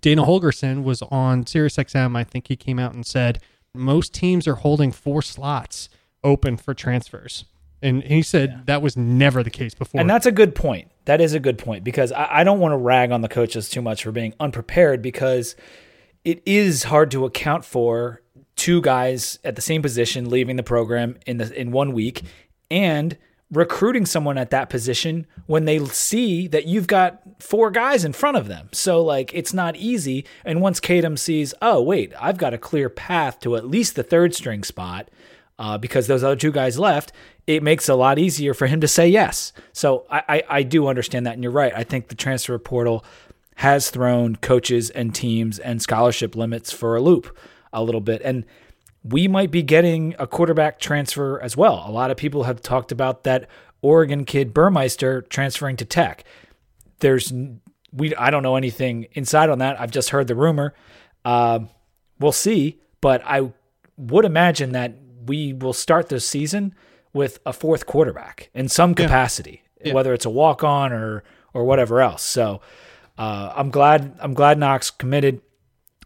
Dana 0.00 0.24
Holgorsen 0.24 0.82
was 0.82 1.02
on 1.02 1.44
SiriusXM. 1.44 2.16
I 2.16 2.24
think 2.24 2.48
he 2.48 2.56
came 2.56 2.78
out 2.78 2.94
and 2.94 3.06
said 3.06 3.40
most 3.74 4.12
teams 4.12 4.46
are 4.46 4.56
holding 4.56 4.92
four 4.92 5.22
slots 5.22 5.88
open 6.24 6.56
for 6.56 6.74
transfers. 6.74 7.44
And 7.80 8.02
he 8.02 8.22
said 8.22 8.50
yeah. 8.50 8.60
that 8.66 8.82
was 8.82 8.96
never 8.96 9.42
the 9.42 9.50
case 9.50 9.74
before. 9.74 10.00
And 10.00 10.10
that's 10.10 10.26
a 10.26 10.32
good 10.32 10.54
point. 10.54 10.90
That 11.04 11.20
is 11.20 11.32
a 11.32 11.40
good 11.40 11.58
point 11.58 11.84
because 11.84 12.10
I, 12.10 12.40
I 12.40 12.44
don't 12.44 12.58
want 12.58 12.72
to 12.72 12.76
rag 12.76 13.12
on 13.12 13.20
the 13.20 13.28
coaches 13.28 13.68
too 13.68 13.80
much 13.80 14.02
for 14.02 14.10
being 14.10 14.34
unprepared 14.40 15.00
because 15.00 15.54
it 16.24 16.42
is 16.44 16.84
hard 16.84 17.10
to 17.12 17.24
account 17.24 17.64
for 17.64 18.22
two 18.56 18.82
guys 18.82 19.38
at 19.44 19.54
the 19.54 19.62
same 19.62 19.80
position 19.80 20.28
leaving 20.28 20.56
the 20.56 20.62
program 20.64 21.16
in 21.26 21.36
the 21.36 21.58
in 21.58 21.70
one 21.70 21.92
week 21.92 22.22
and 22.70 23.16
recruiting 23.50 24.04
someone 24.04 24.36
at 24.36 24.50
that 24.50 24.68
position 24.68 25.26
when 25.46 25.64
they 25.64 25.82
see 25.86 26.46
that 26.48 26.66
you've 26.66 26.86
got 26.86 27.22
four 27.38 27.70
guys 27.70 28.04
in 28.04 28.12
front 28.12 28.36
of 28.36 28.46
them. 28.48 28.68
So 28.72 29.02
like 29.02 29.32
it's 29.32 29.54
not 29.54 29.76
easy. 29.76 30.26
And 30.44 30.60
once 30.60 30.80
Kadum 30.80 31.18
sees, 31.18 31.54
oh 31.62 31.82
wait, 31.82 32.12
I've 32.20 32.36
got 32.38 32.54
a 32.54 32.58
clear 32.58 32.88
path 32.88 33.40
to 33.40 33.56
at 33.56 33.66
least 33.66 33.96
the 33.96 34.02
third 34.02 34.34
string 34.34 34.64
spot 34.64 35.10
uh, 35.58 35.78
because 35.78 36.06
those 36.06 36.22
other 36.22 36.36
two 36.36 36.52
guys 36.52 36.78
left, 36.78 37.12
it 37.46 37.62
makes 37.62 37.88
it 37.88 37.92
a 37.92 37.96
lot 37.96 38.18
easier 38.18 38.54
for 38.54 38.66
him 38.66 38.80
to 38.80 38.88
say 38.88 39.08
yes. 39.08 39.52
So 39.72 40.06
I, 40.10 40.22
I, 40.28 40.42
I 40.48 40.62
do 40.62 40.86
understand 40.86 41.26
that, 41.26 41.34
and 41.34 41.42
you're 41.42 41.50
right. 41.50 41.72
I 41.74 41.84
think 41.84 42.08
the 42.08 42.14
transfer 42.14 42.58
portal 42.58 43.04
has 43.56 43.90
thrown 43.90 44.36
coaches 44.36 44.90
and 44.90 45.14
teams 45.14 45.58
and 45.58 45.82
scholarship 45.82 46.36
limits 46.36 46.70
for 46.70 46.94
a 46.94 47.00
loop 47.00 47.36
a 47.72 47.82
little 47.82 48.00
bit, 48.00 48.22
and 48.24 48.44
we 49.02 49.28
might 49.28 49.50
be 49.50 49.62
getting 49.62 50.14
a 50.18 50.26
quarterback 50.26 50.78
transfer 50.80 51.40
as 51.40 51.56
well. 51.56 51.84
A 51.86 51.92
lot 51.92 52.10
of 52.10 52.16
people 52.16 52.44
have 52.44 52.60
talked 52.60 52.92
about 52.92 53.24
that 53.24 53.48
Oregon 53.80 54.24
kid 54.24 54.52
Burmeister 54.52 55.22
transferring 55.22 55.76
to 55.76 55.84
Tech. 55.84 56.24
There's 57.00 57.32
we 57.92 58.14
I 58.16 58.30
don't 58.30 58.42
know 58.42 58.56
anything 58.56 59.06
inside 59.12 59.50
on 59.50 59.58
that. 59.58 59.80
I've 59.80 59.90
just 59.90 60.10
heard 60.10 60.26
the 60.26 60.34
rumor. 60.34 60.74
Uh, 61.24 61.60
we'll 62.18 62.32
see, 62.32 62.80
but 63.00 63.22
I 63.24 63.52
would 63.96 64.24
imagine 64.24 64.72
that 64.72 64.94
we 65.26 65.52
will 65.52 65.72
start 65.72 66.08
the 66.08 66.20
season 66.20 66.74
with 67.12 67.38
a 67.46 67.52
fourth 67.52 67.86
quarterback 67.86 68.50
in 68.54 68.68
some 68.68 68.94
capacity, 68.94 69.62
yeah. 69.80 69.88
Yeah. 69.88 69.94
whether 69.94 70.12
it's 70.12 70.24
a 70.26 70.30
walk 70.30 70.64
on 70.64 70.92
or 70.92 71.22
or 71.54 71.64
whatever 71.64 72.00
else. 72.00 72.22
So 72.22 72.60
uh, 73.16 73.52
I'm 73.54 73.70
glad 73.70 74.16
I'm 74.20 74.34
glad 74.34 74.58
Knox 74.58 74.90
committed. 74.90 75.40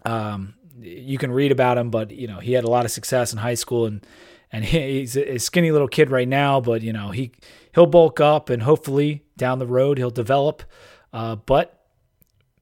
Um, 0.04 0.54
you 0.82 1.18
can 1.18 1.32
read 1.32 1.52
about 1.52 1.78
him, 1.78 1.90
but 1.90 2.10
you 2.10 2.26
know 2.26 2.38
he 2.38 2.52
had 2.52 2.64
a 2.64 2.70
lot 2.70 2.84
of 2.84 2.90
success 2.90 3.32
in 3.32 3.38
high 3.38 3.54
school, 3.54 3.86
and 3.86 4.06
and 4.50 4.64
he's 4.66 5.16
a 5.16 5.38
skinny 5.38 5.70
little 5.70 5.88
kid 5.88 6.10
right 6.10 6.28
now. 6.28 6.60
But 6.60 6.82
you 6.82 6.92
know 6.92 7.10
he 7.10 7.32
he'll 7.74 7.86
bulk 7.86 8.20
up, 8.20 8.50
and 8.50 8.62
hopefully 8.62 9.24
down 9.36 9.58
the 9.58 9.66
road 9.66 9.98
he'll 9.98 10.10
develop. 10.10 10.62
Uh, 11.12 11.36
but 11.36 11.86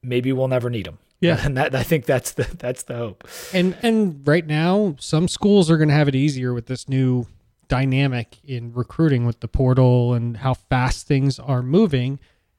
maybe 0.02 0.32
we'll 0.32 0.48
never 0.48 0.70
need 0.70 0.86
him. 0.86 0.98
Yeah, 1.20 1.40
and 1.44 1.56
that 1.56 1.74
I 1.74 1.82
think 1.82 2.06
that's 2.06 2.32
the 2.32 2.44
that's 2.58 2.84
the 2.84 2.96
hope. 2.96 3.28
And 3.52 3.76
and 3.82 4.26
right 4.26 4.46
now, 4.46 4.96
some 4.98 5.28
schools 5.28 5.70
are 5.70 5.76
going 5.76 5.88
to 5.88 5.94
have 5.94 6.08
it 6.08 6.14
easier 6.14 6.52
with 6.54 6.66
this 6.66 6.88
new 6.88 7.26
dynamic 7.68 8.38
in 8.44 8.72
recruiting 8.72 9.24
with 9.26 9.40
the 9.40 9.48
portal 9.48 10.12
and 10.12 10.38
how 10.38 10.54
fast 10.54 11.06
things 11.06 11.38
are 11.38 11.62
moving. 11.62 12.18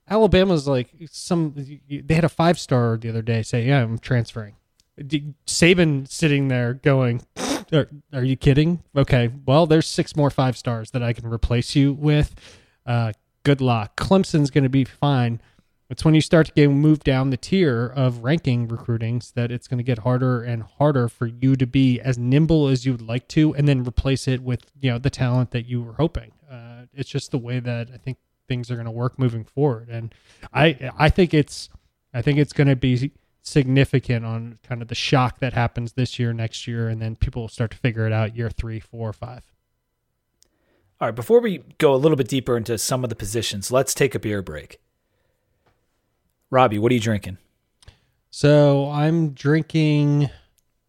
Alabama's 0.09 0.68
like 0.68 0.89
some 1.12 1.53
they 1.55 2.16
had 2.16 2.24
a 2.24 2.30
five 2.30 2.59
star 2.59 2.97
the 2.97 3.09
other 3.09 3.22
day 3.22 3.41
say, 3.41 3.66
"Yeah, 3.66 3.82
I'm 3.84 3.97
transferring." 3.97 4.55
Saban 5.47 6.08
sitting 6.10 6.47
there 6.47 6.74
going, 6.76 7.22
are, 7.74 7.89
are, 8.14 8.24
you 8.24 8.36
kidding? 8.36 8.84
Okay, 8.95 9.32
well, 9.45 9.66
there's 9.66 9.88
six 9.88 10.16
more 10.16 10.30
five 10.30 10.58
stars 10.58 10.91
that 10.91 11.04
I 11.04 11.14
can 11.14 11.28
replace 11.28 11.76
you 11.76 11.93
with. 11.93 12.36
Uh, 12.86 13.14
good 13.43 13.62
luck. 13.62 13.95
Clemson's 13.95 14.49
going 14.49 14.64
to 14.64 14.70
be 14.70 14.84
fine. 14.84 15.41
It's 15.89 16.06
when 16.06 16.16
you 16.16 16.22
start 16.22 16.47
to 16.47 16.54
get 16.54 16.70
moved 16.70 17.04
down 17.04 17.32
the 17.32 17.38
tier 17.38 17.88
of 17.88 18.24
ranking 18.24 18.70
recruitings 18.70 19.32
that 19.32 19.52
it's 19.52 19.68
going 19.68 19.80
to 19.80 19.84
get 19.84 19.99
harder 19.99 20.41
and 20.41 20.64
harder 20.64 21.10
for 21.10 21.28
you 21.28 21.58
to 21.58 21.68
be 21.68 21.99
as 21.99 22.18
nimble 22.18 22.70
as 22.70 22.86
you 22.86 22.93
would 22.93 23.02
like 23.02 23.28
to, 23.30 23.54
and 23.56 23.68
then 23.68 23.84
replace 23.84 24.26
it 24.26 24.41
with 24.41 24.72
you 24.80 24.89
know 24.89 24.97
the 24.97 25.10
talent 25.10 25.52
that 25.52 25.66
you 25.66 25.82
were 25.82 25.93
hoping. 25.93 26.32
Uh, 26.49 26.84
it's 26.93 27.10
just 27.10 27.32
the 27.32 27.38
way 27.38 27.60
that 27.60 27.89
I 27.93 27.97
think 27.97 28.18
things 28.47 28.72
are 28.72 28.76
going 28.76 28.86
to 28.86 28.91
work 28.91 29.20
moving 29.20 29.43
forward, 29.43 29.89
and 29.89 30.16
I 30.54 30.91
I 30.97 31.10
think 31.10 31.34
it's 31.34 31.68
I 32.14 32.22
think 32.22 32.39
it's 32.39 32.54
going 32.54 32.68
to 32.68 32.78
be 32.78 33.12
significant 33.42 34.26
on 34.26 34.60
kind 34.64 34.82
of 34.82 34.88
the 34.88 34.96
shock 34.96 35.39
that 35.39 35.54
happens 35.54 35.94
this 35.94 36.20
year, 36.20 36.34
next 36.34 36.68
year, 36.68 36.88
and 36.88 37.02
then 37.02 37.16
people 37.16 37.44
will 37.44 37.50
start 37.50 37.72
to 37.72 37.78
figure 37.78 38.06
it 38.06 38.14
out 38.14 38.36
year 38.36 38.50
three, 38.50 38.80
four, 38.80 39.12
five. 39.14 39.44
All 41.00 41.08
right, 41.08 41.16
before 41.16 41.42
we 41.42 41.64
go 41.80 41.94
a 41.94 41.98
little 41.98 42.16
bit 42.16 42.28
deeper 42.28 42.56
into 42.56 42.78
some 42.78 43.04
of 43.04 43.10
the 43.10 43.16
positions, 43.16 43.72
let's 43.72 43.94
take 43.94 44.14
a 44.14 44.20
beer 44.20 44.42
break. 44.42 44.80
Robbie, 46.52 46.78
what 46.78 46.92
are 46.92 46.96
you 46.96 47.02
drinking? 47.02 47.38
So 48.30 48.89
I'm 48.92 49.32
drinking 49.32 50.30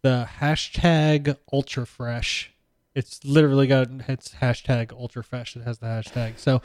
the 0.03 0.28
hashtag 0.40 1.36
ultra 1.53 1.86
fresh. 1.86 2.53
It's 2.94 3.24
literally 3.24 3.66
got 3.66 3.88
it's 4.07 4.34
hashtag 4.34 4.92
ultra 4.92 5.24
fresh. 5.24 5.57
It 5.57 5.62
has 5.62 5.78
the 5.78 5.86
hashtag. 5.86 6.38
So 6.38 6.61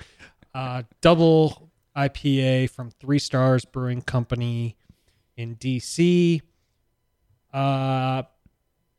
uh, 0.53 0.83
double 1.01 1.71
IPA 1.95 2.69
from 2.71 2.91
Three 2.91 3.19
Stars 3.19 3.63
Brewing 3.63 4.01
Company 4.01 4.75
in 5.38 5.55
DC. 5.55 6.41
Uh, 7.53 8.23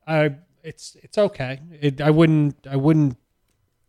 I 0.07 0.36
it's 0.62 0.97
it's 1.03 1.18
okay. 1.18 1.61
It, 1.80 2.01
I 2.01 2.11
wouldn't 2.11 2.66
I 2.68 2.76
wouldn't 2.76 3.16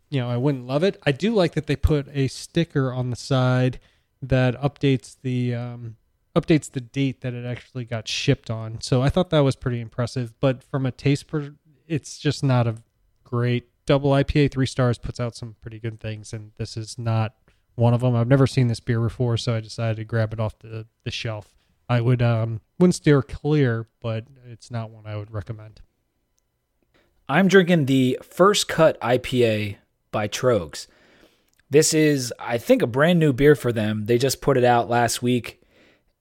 you 0.10 0.20
know 0.20 0.30
I 0.30 0.38
wouldn't 0.38 0.68
love 0.68 0.84
it. 0.84 1.00
I 1.06 1.12
do 1.12 1.34
like 1.34 1.54
that 1.54 1.68
they 1.68 1.76
put 1.76 2.08
a 2.14 2.28
sticker 2.28 2.92
on 2.92 3.10
the 3.10 3.16
side 3.16 3.80
that 4.22 4.60
updates 4.62 5.16
the 5.22 5.56
um, 5.56 5.96
updates 6.36 6.72
the 6.72 6.82
date 6.82 7.22
that 7.22 7.34
it 7.34 7.46
actually 7.46 7.86
got 7.86 8.08
shipped 8.08 8.50
on. 8.50 8.82
So 8.82 9.02
I 9.02 9.10
thought 9.10 9.30
that 9.30 9.40
was 9.40 9.56
pretty 9.56 9.80
impressive. 9.80 10.34
But 10.40 10.64
from 10.64 10.86
a 10.86 10.92
taste, 10.92 11.28
per, 11.28 11.54
it's 11.88 12.18
just 12.18 12.44
not 12.44 12.68
a 12.68 12.76
great 13.24 13.70
double 13.86 14.12
IPA. 14.12 14.52
Three 14.52 14.66
stars 14.66 14.98
puts 14.98 15.20
out 15.20 15.36
some 15.36 15.56
pretty 15.62 15.80
good 15.80 16.00
things, 16.00 16.34
and 16.34 16.52
this 16.58 16.76
is 16.76 16.98
not 16.98 17.36
one 17.76 17.94
of 17.94 18.02
them. 18.02 18.16
I've 18.16 18.28
never 18.28 18.48
seen 18.48 18.68
this 18.68 18.80
beer 18.80 19.00
before, 19.00 19.38
so 19.38 19.56
I 19.56 19.62
decided 19.62 19.98
to 19.98 20.04
grab 20.04 20.34
it 20.34 20.40
off 20.40 20.60
the 20.60 20.86
the 21.04 21.12
shelf. 21.12 21.59
I 21.90 22.02
would 22.02 22.22
um 22.22 22.62
wouldn't 22.78 22.96
steer 22.96 23.22
clear, 23.22 23.88
but 24.00 24.26
it's 24.48 24.72
not 24.72 24.92
one 24.92 25.06
I 25.06 25.18
would 25.18 25.32
recommend. 25.32 25.82
I'm 27.28 27.48
drinking 27.48 27.86
the 27.86 28.20
first 28.24 28.68
cut 28.68 29.00
IPA 29.02 29.78
by 30.12 30.28
Tröegs. 30.28 30.88
This 31.70 31.94
is, 31.94 32.34
I 32.40 32.58
think, 32.58 32.82
a 32.82 32.88
brand 32.88 33.20
new 33.20 33.32
beer 33.34 33.56
for 33.56 33.72
them. 33.72 34.06
They 34.06 34.18
just 34.18 34.42
put 34.42 34.58
it 34.58 34.64
out 34.64 34.90
last 34.90 35.22
week, 35.22 35.62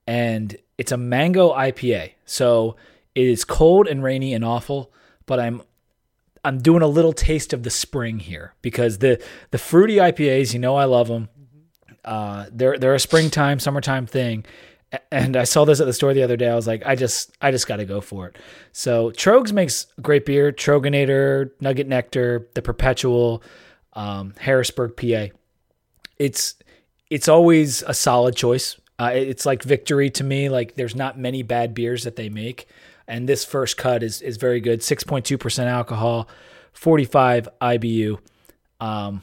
and 0.06 0.56
it's 0.76 0.92
a 0.92 0.98
mango 0.98 1.54
IPA. 1.54 2.12
So 2.26 2.76
it 3.14 3.26
is 3.26 3.44
cold 3.44 3.88
and 3.88 4.02
rainy 4.02 4.34
and 4.34 4.44
awful, 4.44 4.92
but 5.26 5.40
I'm 5.40 5.62
I'm 6.44 6.58
doing 6.58 6.82
a 6.82 6.86
little 6.86 7.12
taste 7.12 7.52
of 7.52 7.62
the 7.62 7.70
spring 7.70 8.18
here 8.18 8.54
because 8.62 8.98
the 8.98 9.22
the 9.50 9.58
fruity 9.58 9.96
IPAs, 9.96 10.52
you 10.52 10.58
know, 10.60 10.76
I 10.76 10.84
love 10.84 11.08
them. 11.08 11.28
Uh, 12.04 12.46
they're 12.52 12.78
they're 12.78 12.94
a 12.94 13.00
springtime, 13.00 13.58
summertime 13.58 14.06
thing, 14.06 14.44
and 15.10 15.36
I 15.36 15.44
saw 15.44 15.64
this 15.64 15.80
at 15.80 15.86
the 15.86 15.92
store 15.92 16.14
the 16.14 16.22
other 16.22 16.36
day. 16.36 16.48
I 16.48 16.54
was 16.54 16.66
like, 16.66 16.82
I 16.86 16.94
just, 16.94 17.36
I 17.40 17.50
just 17.50 17.66
got 17.66 17.76
to 17.76 17.84
go 17.84 18.00
for 18.00 18.26
it. 18.26 18.36
So 18.72 19.10
Tröegs 19.10 19.52
makes 19.52 19.86
great 20.00 20.24
beer: 20.24 20.52
Troegenator, 20.52 21.50
Nugget 21.60 21.88
Nectar, 21.88 22.48
the 22.54 22.62
Perpetual, 22.62 23.42
um, 23.92 24.34
Harrisburg, 24.38 24.96
PA. 24.96 25.34
It's, 26.18 26.54
it's 27.10 27.28
always 27.28 27.82
a 27.82 27.94
solid 27.94 28.34
choice. 28.36 28.76
Uh, 28.98 29.12
it's 29.14 29.46
like 29.46 29.62
victory 29.62 30.10
to 30.10 30.24
me. 30.24 30.48
Like 30.48 30.74
there's 30.74 30.96
not 30.96 31.18
many 31.18 31.42
bad 31.42 31.72
beers 31.72 32.04
that 32.04 32.16
they 32.16 32.28
make, 32.28 32.66
and 33.06 33.28
this 33.28 33.44
first 33.44 33.76
cut 33.76 34.02
is 34.02 34.20
is 34.20 34.36
very 34.38 34.60
good. 34.60 34.82
Six 34.82 35.04
point 35.04 35.24
two 35.24 35.38
percent 35.38 35.68
alcohol, 35.68 36.28
forty 36.72 37.04
five 37.04 37.48
IBU. 37.62 38.18
Um, 38.80 39.22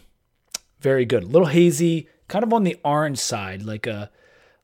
very 0.80 1.06
good. 1.06 1.24
A 1.24 1.28
little 1.28 1.48
hazy, 1.48 2.08
kind 2.30 2.44
of 2.44 2.54
on 2.54 2.64
the 2.64 2.78
orange 2.86 3.18
side, 3.18 3.64
like 3.64 3.86
a 3.86 4.10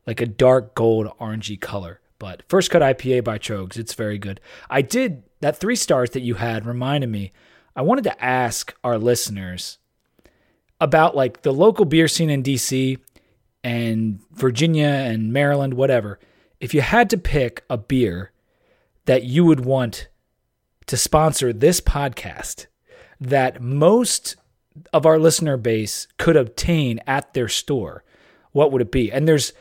like 0.06 0.22
a 0.22 0.26
dark 0.26 0.76
gold 0.76 1.08
orangey 1.20 1.60
color. 1.60 1.99
But 2.20 2.43
first 2.47 2.70
cut 2.70 2.82
IPA 2.82 3.24
by 3.24 3.39
Tröegs, 3.39 3.78
it's 3.78 3.93
very 3.93 4.18
good. 4.18 4.39
I 4.70 4.82
did 4.82 5.24
that 5.39 5.58
three 5.58 5.76
stars 5.76 6.12
that 6.12 6.22
you 6.22 6.36
had 6.36 6.66
reminded 6.66 7.10
me. 7.10 7.32
I 7.76 7.82
wanted 7.82 8.04
to 8.04 8.24
ask 8.24 8.76
our 8.84 8.97
listeners 8.97 9.80
about 10.80 11.16
like 11.16 11.41
the 11.41 11.54
local 11.54 11.86
beer 11.86 12.08
scene 12.08 12.30
in 12.30 12.43
DC 12.43 12.99
and 13.64 14.20
Virginia 14.32 14.88
and 14.88 15.34
Maryland, 15.34 15.74
whatever. 15.74 16.20
If 16.60 16.74
you 16.74 16.82
had 16.82 17.10
to 17.12 17.18
pick 17.18 17.64
a 17.70 17.78
beer 17.78 18.32
that 19.06 19.24
you 19.24 19.45
would 19.45 19.66
want 19.66 20.08
to 20.88 20.97
sponsor 20.97 21.54
this 21.54 21.82
podcast 21.82 22.68
that 23.20 23.62
most 23.62 24.36
of 24.93 25.06
our 25.06 25.20
listener 25.20 25.58
base 25.58 26.08
could 26.18 26.36
obtain 26.36 26.99
at 27.08 27.34
their 27.34 27.47
store, 27.47 28.04
what 28.52 28.72
would 28.72 28.82
it 28.82 28.91
be? 28.91 29.12
And 29.12 29.28
there's 29.28 29.54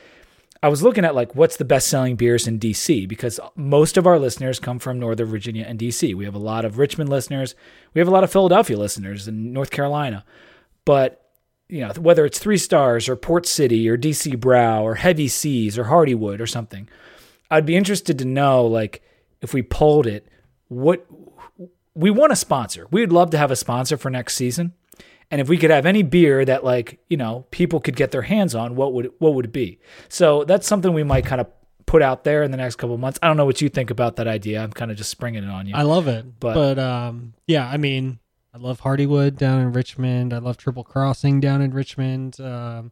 I 0.62 0.68
was 0.68 0.82
looking 0.82 1.04
at 1.04 1.14
like 1.14 1.34
what's 1.34 1.56
the 1.56 1.64
best 1.64 1.86
selling 1.88 2.16
beers 2.16 2.46
in 2.46 2.58
DC 2.58 3.08
because 3.08 3.40
most 3.56 3.96
of 3.96 4.06
our 4.06 4.18
listeners 4.18 4.58
come 4.58 4.78
from 4.78 4.98
Northern 4.98 5.26
Virginia 5.26 5.64
and 5.66 5.78
DC. 5.78 6.14
We 6.14 6.26
have 6.26 6.34
a 6.34 6.38
lot 6.38 6.64
of 6.64 6.78
Richmond 6.78 7.08
listeners, 7.08 7.54
we 7.94 7.98
have 7.98 8.08
a 8.08 8.12
lot 8.12 8.24
of 8.24 8.32
Philadelphia 8.32 8.76
listeners 8.76 9.26
in 9.26 9.52
North 9.52 9.70
Carolina. 9.70 10.24
But 10.84 11.16
you 11.68 11.80
know, 11.80 11.92
whether 11.98 12.24
it's 12.24 12.38
3 12.38 12.58
stars 12.58 13.08
or 13.08 13.16
Port 13.16 13.46
City 13.46 13.88
or 13.88 13.96
DC 13.96 14.36
Brau 14.36 14.82
or 14.82 14.96
Heavy 14.96 15.28
Seas 15.28 15.78
or 15.78 15.84
Hardywood 15.84 16.40
or 16.40 16.46
something. 16.46 16.88
I'd 17.50 17.66
be 17.66 17.76
interested 17.76 18.18
to 18.18 18.24
know 18.24 18.66
like 18.66 19.02
if 19.40 19.54
we 19.54 19.62
polled 19.62 20.06
it 20.06 20.28
what 20.68 21.06
we 21.94 22.10
want 22.10 22.32
a 22.32 22.36
sponsor. 22.36 22.86
We 22.90 23.00
would 23.00 23.12
love 23.12 23.30
to 23.30 23.38
have 23.38 23.50
a 23.50 23.56
sponsor 23.56 23.96
for 23.96 24.10
next 24.10 24.34
season. 24.34 24.74
And 25.30 25.40
if 25.40 25.48
we 25.48 25.58
could 25.58 25.70
have 25.70 25.86
any 25.86 26.02
beer 26.02 26.44
that 26.44 26.64
like, 26.64 26.98
you 27.08 27.16
know, 27.16 27.46
people 27.50 27.80
could 27.80 27.94
get 27.96 28.10
their 28.10 28.22
hands 28.22 28.54
on, 28.54 28.74
what 28.74 28.92
would 28.94 29.12
what 29.18 29.34
would 29.34 29.44
it 29.46 29.52
be? 29.52 29.78
So 30.08 30.44
that's 30.44 30.66
something 30.66 30.92
we 30.92 31.04
might 31.04 31.24
kind 31.24 31.40
of 31.40 31.46
put 31.86 32.02
out 32.02 32.24
there 32.24 32.42
in 32.42 32.50
the 32.50 32.56
next 32.56 32.76
couple 32.76 32.94
of 32.94 33.00
months. 33.00 33.18
I 33.22 33.26
don't 33.28 33.36
know 33.36 33.44
what 33.46 33.60
you 33.60 33.68
think 33.68 33.90
about 33.90 34.16
that 34.16 34.26
idea. 34.28 34.62
I'm 34.62 34.72
kind 34.72 34.90
of 34.90 34.96
just 34.96 35.10
springing 35.10 35.42
it 35.44 35.50
on 35.50 35.66
you. 35.66 35.74
I 35.74 35.82
love 35.82 36.06
it. 36.08 36.38
But- 36.40 36.54
But, 36.54 36.78
um, 36.78 37.34
yeah, 37.46 37.68
I 37.68 37.76
mean, 37.78 38.18
I 38.54 38.58
love 38.58 38.80
Hardywood 38.80 39.36
down 39.36 39.60
in 39.60 39.72
Richmond. 39.72 40.32
I 40.32 40.38
love 40.38 40.56
Triple 40.56 40.82
Crossing 40.84 41.40
down 41.40 41.62
in 41.62 41.72
Richmond. 41.72 42.40
Um, 42.40 42.90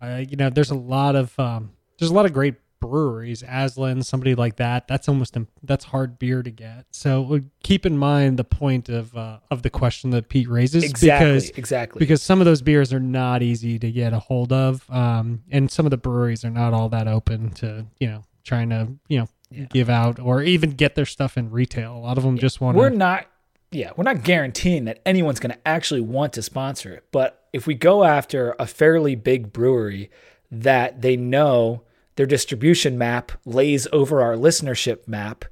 I, 0.00 0.20
you 0.20 0.36
know, 0.36 0.48
there's 0.50 0.70
a 0.70 0.74
lot 0.74 1.16
of 1.16 1.38
um, 1.38 1.72
there's 1.98 2.10
a 2.10 2.14
lot 2.14 2.24
of 2.26 2.32
great 2.32 2.54
breweries. 2.84 3.42
Aslin, 3.42 4.04
somebody 4.04 4.34
like 4.34 4.56
that. 4.56 4.86
That's 4.88 5.08
almost 5.08 5.36
that's 5.62 5.86
hard 5.86 6.18
beer 6.18 6.42
to 6.42 6.50
get. 6.50 6.86
So 6.90 7.34
uh, 7.34 7.38
keep 7.62 7.86
in 7.86 7.96
mind 7.98 8.38
the 8.38 8.44
point 8.44 8.88
of 8.88 9.16
uh, 9.16 9.38
of 9.50 9.62
the 9.62 9.70
question 9.70 10.10
that 10.10 10.28
Pete 10.28 10.48
raises 10.48 10.84
exactly, 10.84 11.26
because 11.26 11.50
exactly. 11.50 11.98
because 11.98 12.22
some 12.22 12.40
of 12.40 12.44
those 12.44 12.62
beers 12.62 12.92
are 12.92 13.00
not 13.00 13.42
easy 13.42 13.78
to 13.78 13.90
get 13.90 14.12
a 14.12 14.18
hold 14.18 14.52
of, 14.52 14.88
um, 14.90 15.42
and 15.50 15.70
some 15.70 15.86
of 15.86 15.90
the 15.90 15.96
breweries 15.96 16.44
are 16.44 16.50
not 16.50 16.72
all 16.72 16.88
that 16.90 17.08
open 17.08 17.50
to 17.52 17.86
you 17.98 18.08
know 18.08 18.22
trying 18.44 18.70
to 18.70 18.88
you 19.08 19.18
know 19.20 19.28
Yeah. 19.50 19.66
give 19.70 19.88
out 19.88 20.18
or 20.18 20.42
even 20.42 20.70
get 20.70 20.94
their 20.94 21.06
stuff 21.06 21.36
in 21.36 21.50
retail. 21.50 21.96
A 21.96 21.98
lot 21.98 22.18
of 22.18 22.24
them 22.24 22.38
just 22.38 22.60
want 22.60 22.76
we're 22.76 22.90
not 22.90 23.26
yeah 23.70 23.90
we're 23.96 24.04
not 24.04 24.22
guaranteeing 24.22 24.84
that 24.84 25.00
anyone's 25.04 25.40
going 25.40 25.52
to 25.52 25.68
actually 25.68 26.00
want 26.00 26.32
to 26.34 26.42
sponsor 26.42 26.94
it 26.94 27.04
but 27.10 27.44
if 27.52 27.66
we 27.66 27.74
go 27.74 28.04
after 28.04 28.54
a 28.58 28.66
fairly 28.66 29.16
big 29.16 29.52
brewery 29.52 30.10
that 30.50 31.02
they 31.02 31.16
know 31.16 31.82
their 32.16 32.26
distribution 32.26 32.96
map 32.98 33.32
lays 33.44 33.86
over 33.92 34.22
our 34.22 34.34
listenership 34.34 35.06
map 35.08 35.44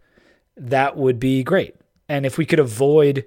that 0.57 0.97
would 0.97 1.19
be 1.19 1.43
great 1.43 1.75
and 2.09 2.27
if 2.27 2.39
we 2.39 2.45
could 2.47 2.59
avoid 2.59 3.25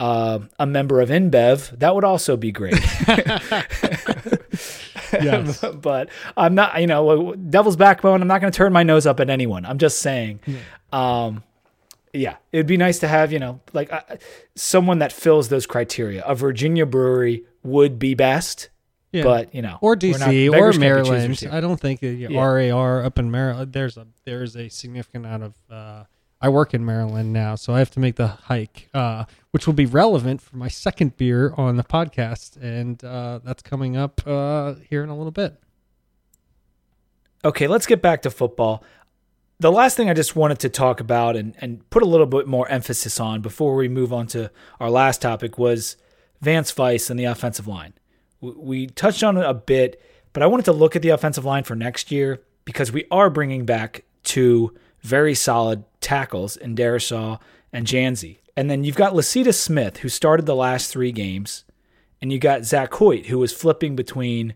uh, 0.00 0.40
a 0.58 0.66
member 0.66 1.00
of 1.00 1.10
InBev, 1.10 1.78
that 1.78 1.94
would 1.94 2.02
also 2.02 2.36
be 2.36 2.50
great. 2.50 2.74
Yes. 5.22 5.62
but 5.74 6.08
I'm 6.36 6.54
not, 6.54 6.80
you 6.80 6.86
know, 6.86 7.34
devil's 7.34 7.76
backbone. 7.76 8.22
I'm 8.22 8.28
not 8.28 8.40
going 8.40 8.52
to 8.52 8.56
turn 8.56 8.72
my 8.72 8.82
nose 8.82 9.06
up 9.06 9.20
at 9.20 9.28
anyone. 9.28 9.66
I'm 9.66 9.76
just 9.78 9.98
saying, 9.98 10.40
um, 10.90 11.42
yeah, 12.14 12.36
it'd 12.50 12.66
be 12.66 12.78
nice 12.78 12.98
to 13.00 13.08
have, 13.08 13.30
you 13.30 13.38
know, 13.38 13.60
like 13.74 13.92
uh, 13.92 14.00
someone 14.54 15.00
that 15.00 15.12
fills 15.12 15.50
those 15.50 15.66
criteria. 15.66 16.24
A 16.24 16.34
Virginia 16.34 16.86
brewery 16.86 17.44
would 17.62 17.98
be 17.98 18.14
best, 18.14 18.70
Yeah. 19.12 19.24
but 19.24 19.54
you 19.54 19.60
know, 19.62 19.78
or 19.80 19.90
we're 19.90 20.18
not- 20.18 20.28
DC 20.28 20.48
or 20.48 20.52
beggars 20.52 20.78
can't 20.78 20.80
be 20.80 20.88
Maryland. 20.88 21.48
I 21.52 21.60
don't 21.60 21.78
think 21.80 22.00
Yeah. 22.02 22.28
RAR 22.42 23.04
up 23.04 23.18
in 23.18 23.30
Maryland. 23.30 23.72
There's 23.72 23.96
a 23.96 24.06
there's 24.24 24.56
a 24.56 24.68
significant 24.68 25.26
amount 25.26 25.42
of. 25.44 25.54
Uh, 25.70 26.04
I 26.40 26.48
work 26.48 26.74
in 26.74 26.84
Maryland 26.84 27.32
now, 27.32 27.54
so 27.54 27.72
I 27.72 27.78
have 27.78 27.90
to 27.92 28.00
make 28.00 28.16
the 28.16 28.26
hike, 28.26 28.88
uh, 28.92 29.26
which 29.52 29.66
will 29.68 29.74
be 29.74 29.86
relevant 29.86 30.40
for 30.40 30.56
my 30.56 30.66
second 30.66 31.16
beer 31.16 31.54
on 31.56 31.76
the 31.76 31.84
podcast, 31.84 32.56
and 32.60 33.02
uh, 33.04 33.38
that's 33.44 33.62
coming 33.62 33.96
up 33.96 34.20
uh, 34.26 34.74
here 34.90 35.04
in 35.04 35.08
a 35.08 35.16
little 35.16 35.30
bit. 35.30 35.60
Okay, 37.44 37.66
let's 37.66 37.86
get 37.86 38.02
back 38.02 38.22
to 38.22 38.30
football. 38.30 38.82
The 39.60 39.70
last 39.70 39.96
thing 39.96 40.10
I 40.10 40.14
just 40.14 40.34
wanted 40.34 40.58
to 40.60 40.68
talk 40.68 41.00
about 41.00 41.36
and, 41.36 41.54
and 41.60 41.88
put 41.90 42.02
a 42.02 42.06
little 42.06 42.26
bit 42.26 42.46
more 42.48 42.68
emphasis 42.68 43.20
on 43.20 43.40
before 43.42 43.76
we 43.76 43.88
move 43.88 44.12
on 44.12 44.26
to 44.28 44.50
our 44.80 44.90
last 44.90 45.22
topic 45.22 45.58
was 45.58 45.96
Vance 46.40 46.70
Vice 46.72 47.10
and 47.10 47.18
the 47.18 47.24
offensive 47.24 47.68
line. 47.68 47.94
We, 48.42 48.88
touched 48.88 49.22
on 49.22 49.38
it 49.38 49.44
a 49.44 49.54
bit, 49.54 50.02
but 50.32 50.42
I 50.42 50.46
wanted 50.46 50.64
to 50.66 50.72
look 50.72 50.96
at 50.96 51.02
the 51.02 51.10
offensive 51.10 51.44
line 51.44 51.64
for 51.64 51.76
next 51.76 52.10
year 52.10 52.42
because 52.64 52.92
we 52.92 53.06
are 53.10 53.30
bringing 53.30 53.64
back 53.64 54.04
two 54.24 54.74
very 55.00 55.34
solid 55.34 55.84
tackles 56.00 56.56
in 56.56 56.76
Darrisaw 56.76 57.40
and 57.72 57.86
Dzansi. 57.86 58.38
And 58.56 58.70
then 58.70 58.84
you've 58.84 58.96
got 58.96 59.14
Lecitus 59.14 59.54
Smith, 59.54 59.98
who 59.98 60.08
started 60.08 60.44
the 60.44 60.54
last 60.54 60.90
three 60.90 61.12
games, 61.12 61.64
and 62.20 62.32
you 62.32 62.38
got 62.38 62.64
Zach 62.64 62.92
Hoyt, 62.94 63.26
who 63.26 63.38
was 63.38 63.52
flipping 63.52 63.96
between 63.96 64.54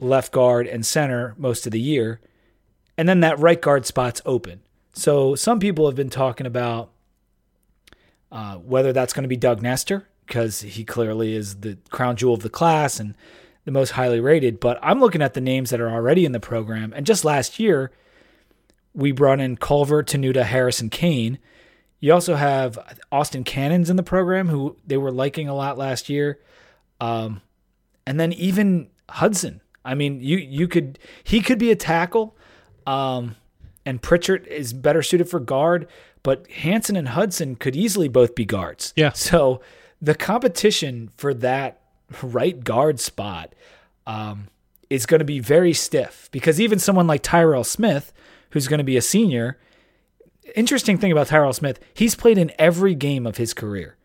left 0.00 0.32
guard 0.32 0.66
and 0.66 0.84
center 0.84 1.34
most 1.38 1.66
of 1.66 1.72
the 1.72 1.80
year. 1.80 2.20
And 2.96 3.08
then 3.08 3.20
that 3.20 3.38
right 3.38 3.60
guard 3.60 3.86
spot's 3.86 4.20
open. 4.26 4.60
So 4.92 5.34
some 5.34 5.60
people 5.60 5.86
have 5.86 5.94
been 5.94 6.10
talking 6.10 6.46
about 6.46 6.90
uh, 8.30 8.56
whether 8.56 8.92
that's 8.92 9.12
going 9.12 9.22
to 9.22 9.28
be 9.28 9.36
Doug 9.36 9.62
Nester, 9.62 10.08
because 10.28 10.60
he 10.60 10.84
clearly 10.84 11.34
is 11.34 11.60
the 11.60 11.78
crown 11.90 12.14
jewel 12.14 12.34
of 12.34 12.42
the 12.42 12.50
class 12.50 13.00
and 13.00 13.14
the 13.64 13.72
most 13.72 13.90
highly 13.90 14.20
rated. 14.20 14.60
But 14.60 14.78
I'm 14.82 15.00
looking 15.00 15.22
at 15.22 15.34
the 15.34 15.40
names 15.40 15.70
that 15.70 15.80
are 15.80 15.90
already 15.90 16.24
in 16.24 16.32
the 16.32 16.40
program. 16.40 16.92
And 16.94 17.04
just 17.04 17.24
last 17.24 17.58
year, 17.58 17.90
we 18.94 19.10
brought 19.10 19.40
in 19.40 19.56
Culver, 19.56 20.02
Tenuta, 20.02 20.44
Harrison, 20.44 20.90
Kane. 20.90 21.38
You 22.00 22.12
also 22.12 22.36
have 22.36 22.78
Austin 23.10 23.42
Cannons 23.42 23.90
in 23.90 23.96
the 23.96 24.02
program, 24.02 24.48
who 24.48 24.76
they 24.86 24.96
were 24.96 25.10
liking 25.10 25.48
a 25.48 25.54
lot 25.54 25.78
last 25.78 26.08
year. 26.08 26.38
Um, 27.00 27.40
and 28.06 28.20
then 28.20 28.32
even 28.34 28.88
Hudson. 29.08 29.60
I 29.84 29.94
mean, 29.94 30.20
you 30.20 30.36
you 30.36 30.68
could 30.68 30.98
he 31.24 31.40
could 31.40 31.58
be 31.58 31.70
a 31.70 31.76
tackle, 31.76 32.36
um, 32.86 33.36
and 33.86 34.02
Pritchard 34.02 34.46
is 34.46 34.72
better 34.72 35.02
suited 35.02 35.30
for 35.30 35.40
guard, 35.40 35.88
but 36.22 36.50
Hanson 36.50 36.96
and 36.96 37.08
Hudson 37.08 37.56
could 37.56 37.74
easily 37.74 38.08
both 38.08 38.34
be 38.34 38.44
guards. 38.44 38.92
Yeah. 38.96 39.12
So 39.12 39.60
the 40.00 40.14
competition 40.14 41.10
for 41.16 41.34
that 41.34 41.80
right 42.22 42.62
guard 42.62 43.00
spot 43.00 43.54
um, 44.06 44.48
is 44.88 45.06
going 45.06 45.18
to 45.18 45.24
be 45.24 45.40
very 45.40 45.72
stiff 45.72 46.28
because 46.32 46.60
even 46.60 46.78
someone 46.78 47.06
like 47.06 47.22
Tyrell 47.22 47.64
Smith, 47.64 48.12
who's 48.50 48.68
going 48.68 48.78
to 48.78 48.84
be 48.84 48.96
a 48.96 49.02
senior, 49.02 49.58
interesting 50.54 50.98
thing 50.98 51.12
about 51.12 51.26
Tyrell 51.26 51.52
Smith, 51.52 51.80
he's 51.94 52.14
played 52.14 52.38
in 52.38 52.52
every 52.58 52.94
game 52.94 53.26
of 53.26 53.36
his 53.36 53.52
career. 53.52 53.96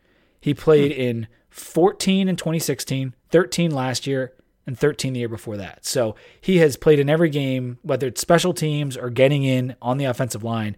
He 0.41 0.53
played 0.53 0.91
in 0.91 1.27
14 1.49 2.27
in 2.27 2.35
2016, 2.35 3.13
13 3.29 3.71
last 3.71 4.05
year, 4.05 4.33
and 4.65 4.77
13 4.77 5.13
the 5.13 5.19
year 5.19 5.29
before 5.29 5.57
that. 5.57 5.85
So 5.85 6.15
he 6.41 6.57
has 6.57 6.75
played 6.75 6.99
in 6.99 7.09
every 7.09 7.29
game, 7.29 7.77
whether 7.81 8.07
it's 8.07 8.21
special 8.21 8.53
teams 8.53 8.97
or 8.97 9.09
getting 9.09 9.43
in 9.43 9.75
on 9.81 9.97
the 9.97 10.05
offensive 10.05 10.43
line. 10.43 10.75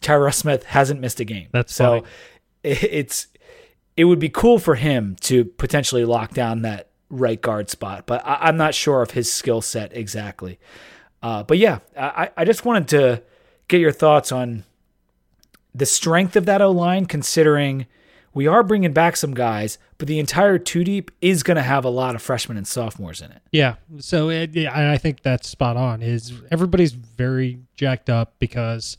Tyrell 0.00 0.32
Smith 0.32 0.64
hasn't 0.64 1.00
missed 1.00 1.20
a 1.20 1.24
game. 1.24 1.48
That's 1.52 1.74
so 1.74 2.00
funny. 2.00 2.06
it's 2.62 3.28
it 3.96 4.04
would 4.04 4.18
be 4.18 4.28
cool 4.28 4.58
for 4.58 4.74
him 4.74 5.16
to 5.22 5.44
potentially 5.44 6.04
lock 6.04 6.32
down 6.32 6.62
that 6.62 6.88
right 7.10 7.40
guard 7.40 7.70
spot, 7.70 8.04
but 8.06 8.24
I, 8.26 8.38
I'm 8.42 8.56
not 8.56 8.74
sure 8.74 9.02
of 9.02 9.12
his 9.12 9.32
skill 9.32 9.60
set 9.60 9.96
exactly. 9.96 10.58
Uh, 11.22 11.42
but 11.42 11.58
yeah, 11.58 11.78
I, 11.96 12.30
I 12.36 12.44
just 12.44 12.64
wanted 12.64 12.88
to 12.88 13.22
get 13.68 13.80
your 13.80 13.92
thoughts 13.92 14.32
on 14.32 14.64
the 15.74 15.86
strength 15.86 16.36
of 16.36 16.46
that 16.46 16.60
O 16.60 16.70
line, 16.70 17.06
considering 17.06 17.86
we 18.34 18.46
are 18.46 18.62
bringing 18.62 18.92
back 18.92 19.16
some 19.16 19.32
guys, 19.32 19.78
but 19.96 20.08
the 20.08 20.18
entire 20.18 20.58
two 20.58 20.84
deep 20.84 21.10
is 21.20 21.42
going 21.42 21.56
to 21.56 21.62
have 21.62 21.84
a 21.84 21.88
lot 21.88 22.14
of 22.14 22.22
freshmen 22.22 22.56
and 22.56 22.66
sophomores 22.66 23.22
in 23.22 23.30
it. 23.30 23.42
Yeah. 23.52 23.76
So 23.98 24.28
it, 24.28 24.54
yeah, 24.54 24.90
I 24.92 24.98
think 24.98 25.22
that's 25.22 25.48
spot 25.48 25.76
on. 25.76 26.02
Is 26.02 26.32
everybody's 26.50 26.92
very 26.92 27.60
jacked 27.76 28.10
up 28.10 28.34
because 28.38 28.96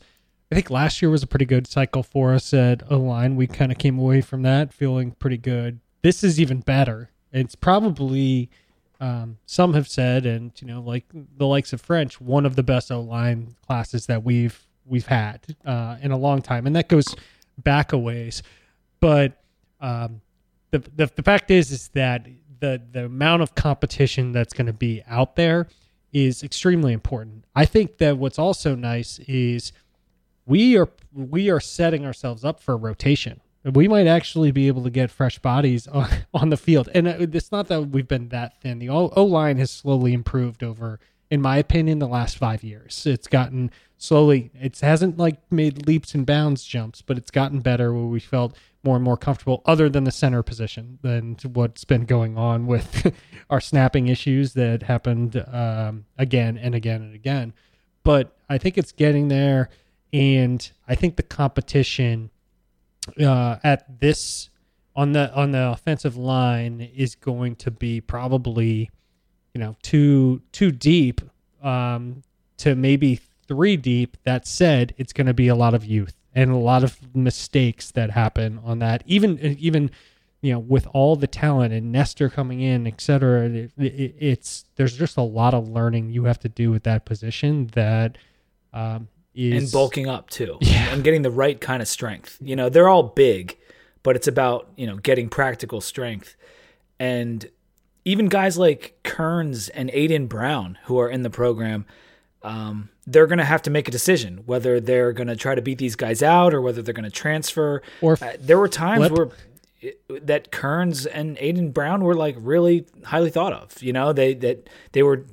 I 0.50 0.54
think 0.54 0.70
last 0.70 1.02
year 1.02 1.10
was 1.10 1.22
a 1.22 1.26
pretty 1.26 1.44
good 1.44 1.66
cycle 1.66 2.02
for 2.02 2.32
us 2.32 2.54
at 2.54 2.90
O 2.90 2.98
line. 2.98 3.34
We 3.36 3.46
kind 3.46 3.72
of 3.72 3.78
came 3.78 3.98
away 3.98 4.20
from 4.20 4.42
that 4.42 4.72
feeling 4.72 5.12
pretty 5.12 5.38
good. 5.38 5.80
This 6.02 6.22
is 6.22 6.40
even 6.40 6.60
better. 6.60 7.10
It's 7.32 7.56
probably 7.56 8.48
um, 9.00 9.38
some 9.46 9.74
have 9.74 9.88
said, 9.88 10.24
and 10.24 10.52
you 10.60 10.68
know, 10.68 10.80
like 10.80 11.04
the 11.36 11.46
likes 11.46 11.72
of 11.72 11.80
French, 11.80 12.20
one 12.20 12.46
of 12.46 12.54
the 12.54 12.62
best 12.62 12.92
O 12.92 13.00
line 13.00 13.56
classes 13.66 14.06
that 14.06 14.22
we've 14.22 14.66
we've 14.84 15.06
had 15.06 15.44
uh, 15.64 15.96
in 16.00 16.12
a 16.12 16.16
long 16.16 16.42
time, 16.42 16.66
and 16.66 16.76
that 16.76 16.88
goes 16.88 17.14
back 17.58 17.92
a 17.92 17.98
ways. 17.98 18.42
But 19.00 19.42
um, 19.80 20.20
the, 20.70 20.78
the 20.78 21.10
the 21.16 21.22
fact 21.22 21.50
is 21.50 21.72
is 21.72 21.88
that 21.88 22.26
the 22.60 22.80
the 22.92 23.06
amount 23.06 23.42
of 23.42 23.54
competition 23.56 24.30
that's 24.30 24.52
going 24.52 24.66
to 24.66 24.72
be 24.72 25.02
out 25.08 25.34
there 25.34 25.66
is 26.12 26.42
extremely 26.42 26.92
important. 26.92 27.44
I 27.54 27.66
think 27.66 27.98
that 27.98 28.16
what's 28.16 28.38
also 28.38 28.74
nice 28.74 29.18
is 29.26 29.72
we 30.46 30.78
are 30.78 30.88
we 31.12 31.50
are 31.50 31.60
setting 31.60 32.04
ourselves 32.06 32.44
up 32.44 32.60
for 32.60 32.76
rotation. 32.76 33.40
We 33.64 33.88
might 33.88 34.06
actually 34.06 34.52
be 34.52 34.68
able 34.68 34.84
to 34.84 34.90
get 34.90 35.10
fresh 35.10 35.40
bodies 35.40 35.86
on, 35.88 36.08
on 36.32 36.50
the 36.50 36.56
field, 36.56 36.88
and 36.94 37.08
uh, 37.08 37.16
it's 37.18 37.52
not 37.52 37.68
that 37.68 37.82
we've 37.82 38.08
been 38.08 38.28
that 38.28 38.60
thin. 38.60 38.78
The 38.78 38.88
O 38.88 39.24
line 39.24 39.58
has 39.58 39.70
slowly 39.70 40.12
improved 40.12 40.62
over, 40.62 41.00
in 41.30 41.42
my 41.42 41.56
opinion, 41.56 41.98
the 41.98 42.06
last 42.06 42.38
five 42.38 42.62
years. 42.62 43.04
It's 43.06 43.26
gotten 43.26 43.72
slowly. 43.98 44.52
It 44.54 44.78
hasn't 44.80 45.18
like 45.18 45.40
made 45.50 45.86
leaps 45.86 46.14
and 46.14 46.24
bounds 46.24 46.64
jumps, 46.64 47.02
but 47.02 47.18
it's 47.18 47.30
gotten 47.32 47.60
better 47.60 47.92
where 47.92 48.06
we 48.06 48.20
felt 48.20 48.56
more 48.84 48.94
and 48.94 49.04
more 49.04 49.16
comfortable, 49.16 49.62
other 49.66 49.88
than 49.88 50.04
the 50.04 50.12
center 50.12 50.44
position, 50.44 51.00
than 51.02 51.36
what's 51.52 51.84
been 51.84 52.04
going 52.04 52.38
on 52.38 52.68
with 52.68 53.12
our 53.50 53.60
snapping 53.60 54.06
issues 54.06 54.52
that 54.52 54.84
happened 54.84 55.44
um, 55.52 56.04
again 56.16 56.56
and 56.56 56.74
again 56.76 57.02
and 57.02 57.14
again. 57.14 57.52
But 58.04 58.36
I 58.48 58.58
think 58.58 58.78
it's 58.78 58.92
getting 58.92 59.26
there, 59.26 59.70
and 60.12 60.70
I 60.88 60.94
think 60.94 61.16
the 61.16 61.22
competition 61.22 62.30
uh, 63.20 63.56
at 63.62 64.00
this 64.00 64.50
on 64.94 65.12
the 65.12 65.32
on 65.34 65.52
the 65.52 65.70
offensive 65.70 66.16
line 66.16 66.80
is 66.94 67.14
going 67.14 67.56
to 67.56 67.70
be 67.70 68.00
probably 68.00 68.90
you 69.54 69.60
know 69.60 69.76
too 69.82 70.42
too 70.52 70.70
deep 70.70 71.20
um, 71.62 72.22
to 72.58 72.74
maybe 72.74 73.20
three 73.46 73.76
deep. 73.76 74.16
That 74.24 74.46
said, 74.46 74.94
it's 74.96 75.12
going 75.12 75.26
to 75.26 75.34
be 75.34 75.48
a 75.48 75.54
lot 75.54 75.74
of 75.74 75.84
youth 75.84 76.14
and 76.34 76.50
a 76.50 76.56
lot 76.56 76.84
of 76.84 77.14
mistakes 77.14 77.90
that 77.92 78.10
happen 78.10 78.60
on 78.64 78.78
that. 78.80 79.02
Even 79.06 79.38
even 79.40 79.90
you 80.42 80.52
know, 80.52 80.58
with 80.58 80.86
all 80.92 81.16
the 81.16 81.26
talent 81.26 81.72
and 81.72 81.90
Nester 81.90 82.28
coming 82.28 82.60
in, 82.60 82.86
et 82.86 83.00
cetera, 83.00 83.48
it, 83.48 83.72
it, 83.78 84.14
it's 84.18 84.64
there's 84.76 84.96
just 84.96 85.16
a 85.16 85.22
lot 85.22 85.54
of 85.54 85.68
learning 85.68 86.10
you 86.10 86.24
have 86.24 86.38
to 86.40 86.48
do 86.48 86.70
with 86.70 86.84
that 86.84 87.04
position 87.04 87.66
that 87.68 88.16
um, 88.72 89.08
is 89.36 89.62
and 89.64 89.72
bulking 89.72 90.08
up 90.08 90.30
too, 90.30 90.58
Yeah. 90.60 90.92
and 90.92 91.04
getting 91.04 91.22
the 91.22 91.30
right 91.30 91.60
kind 91.60 91.80
of 91.82 91.88
strength. 91.88 92.38
You 92.40 92.56
know, 92.56 92.68
they're 92.68 92.88
all 92.88 93.02
big, 93.04 93.56
but 94.02 94.16
it's 94.16 94.26
about 94.26 94.68
you 94.76 94.86
know 94.86 94.96
getting 94.96 95.28
practical 95.28 95.80
strength, 95.80 96.34
and 96.98 97.48
even 98.04 98.28
guys 98.28 98.56
like 98.56 98.98
Kearns 99.04 99.68
and 99.68 99.90
Aiden 99.90 100.28
Brown 100.28 100.78
who 100.84 100.98
are 100.98 101.08
in 101.10 101.22
the 101.22 101.30
program. 101.30 101.84
Um, 102.42 102.90
they're 103.08 103.26
going 103.26 103.38
to 103.38 103.44
have 103.44 103.62
to 103.62 103.70
make 103.70 103.88
a 103.88 103.90
decision 103.90 104.42
whether 104.46 104.78
they're 104.78 105.12
going 105.12 105.26
to 105.26 105.34
try 105.34 105.56
to 105.56 105.62
beat 105.62 105.78
these 105.78 105.96
guys 105.96 106.22
out 106.22 106.54
or 106.54 106.60
whether 106.60 106.80
they're 106.80 106.94
going 106.94 107.02
to 107.04 107.10
transfer. 107.10 107.82
Or 108.00 108.16
Uh, 108.22 108.34
there 108.38 108.56
were 108.58 108.68
times 108.68 109.08
flip. 109.08 109.32
where 110.12 110.20
that 110.20 110.52
Kearns 110.52 111.06
and 111.06 111.36
Aiden 111.38 111.72
Brown 111.72 112.04
were 112.04 112.14
like 112.14 112.36
really 112.38 112.86
highly 113.04 113.30
thought 113.30 113.52
of. 113.52 113.82
You 113.82 113.92
know, 113.92 114.12
they 114.12 114.34
that 114.34 114.68
they 114.92 115.02
were 115.02 115.24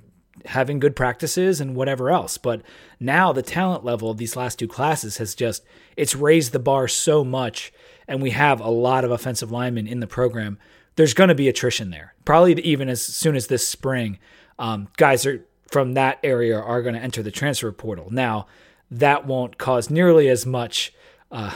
having 0.45 0.79
good 0.79 0.95
practices 0.95 1.61
and 1.61 1.75
whatever 1.75 2.09
else. 2.09 2.37
But 2.37 2.61
now 2.99 3.33
the 3.33 3.41
talent 3.41 3.83
level 3.83 4.09
of 4.09 4.17
these 4.17 4.35
last 4.35 4.59
two 4.59 4.67
classes 4.67 5.17
has 5.17 5.35
just 5.35 5.63
it's 5.95 6.15
raised 6.15 6.51
the 6.51 6.59
bar 6.59 6.87
so 6.87 7.23
much, 7.23 7.71
and 8.07 8.21
we 8.21 8.31
have 8.31 8.59
a 8.59 8.69
lot 8.69 9.05
of 9.05 9.11
offensive 9.11 9.51
linemen 9.51 9.87
in 9.87 9.99
the 9.99 10.07
program. 10.07 10.57
There's 10.95 11.13
going 11.13 11.29
to 11.29 11.35
be 11.35 11.47
attrition 11.47 11.89
there, 11.89 12.13
probably 12.25 12.53
even 12.61 12.89
as 12.89 13.01
soon 13.01 13.35
as 13.35 13.47
this 13.47 13.67
spring. 13.67 14.19
Um, 14.59 14.89
guys 14.97 15.25
are 15.25 15.43
from 15.71 15.93
that 15.93 16.19
area 16.23 16.59
are 16.59 16.83
going 16.83 16.93
to 16.93 17.01
enter 17.01 17.23
the 17.23 17.31
transfer 17.31 17.71
portal. 17.71 18.09
Now, 18.11 18.45
that 18.91 19.25
won't 19.25 19.57
cause 19.57 19.89
nearly 19.89 20.29
as 20.29 20.45
much 20.45 20.93
uh, 21.31 21.55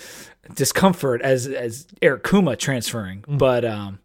discomfort 0.54 1.20
as 1.22 1.46
as 1.46 1.86
Eric 2.00 2.24
Kumah 2.24 2.58
transferring, 2.58 3.24
but 3.28 3.64
um, 3.64 3.98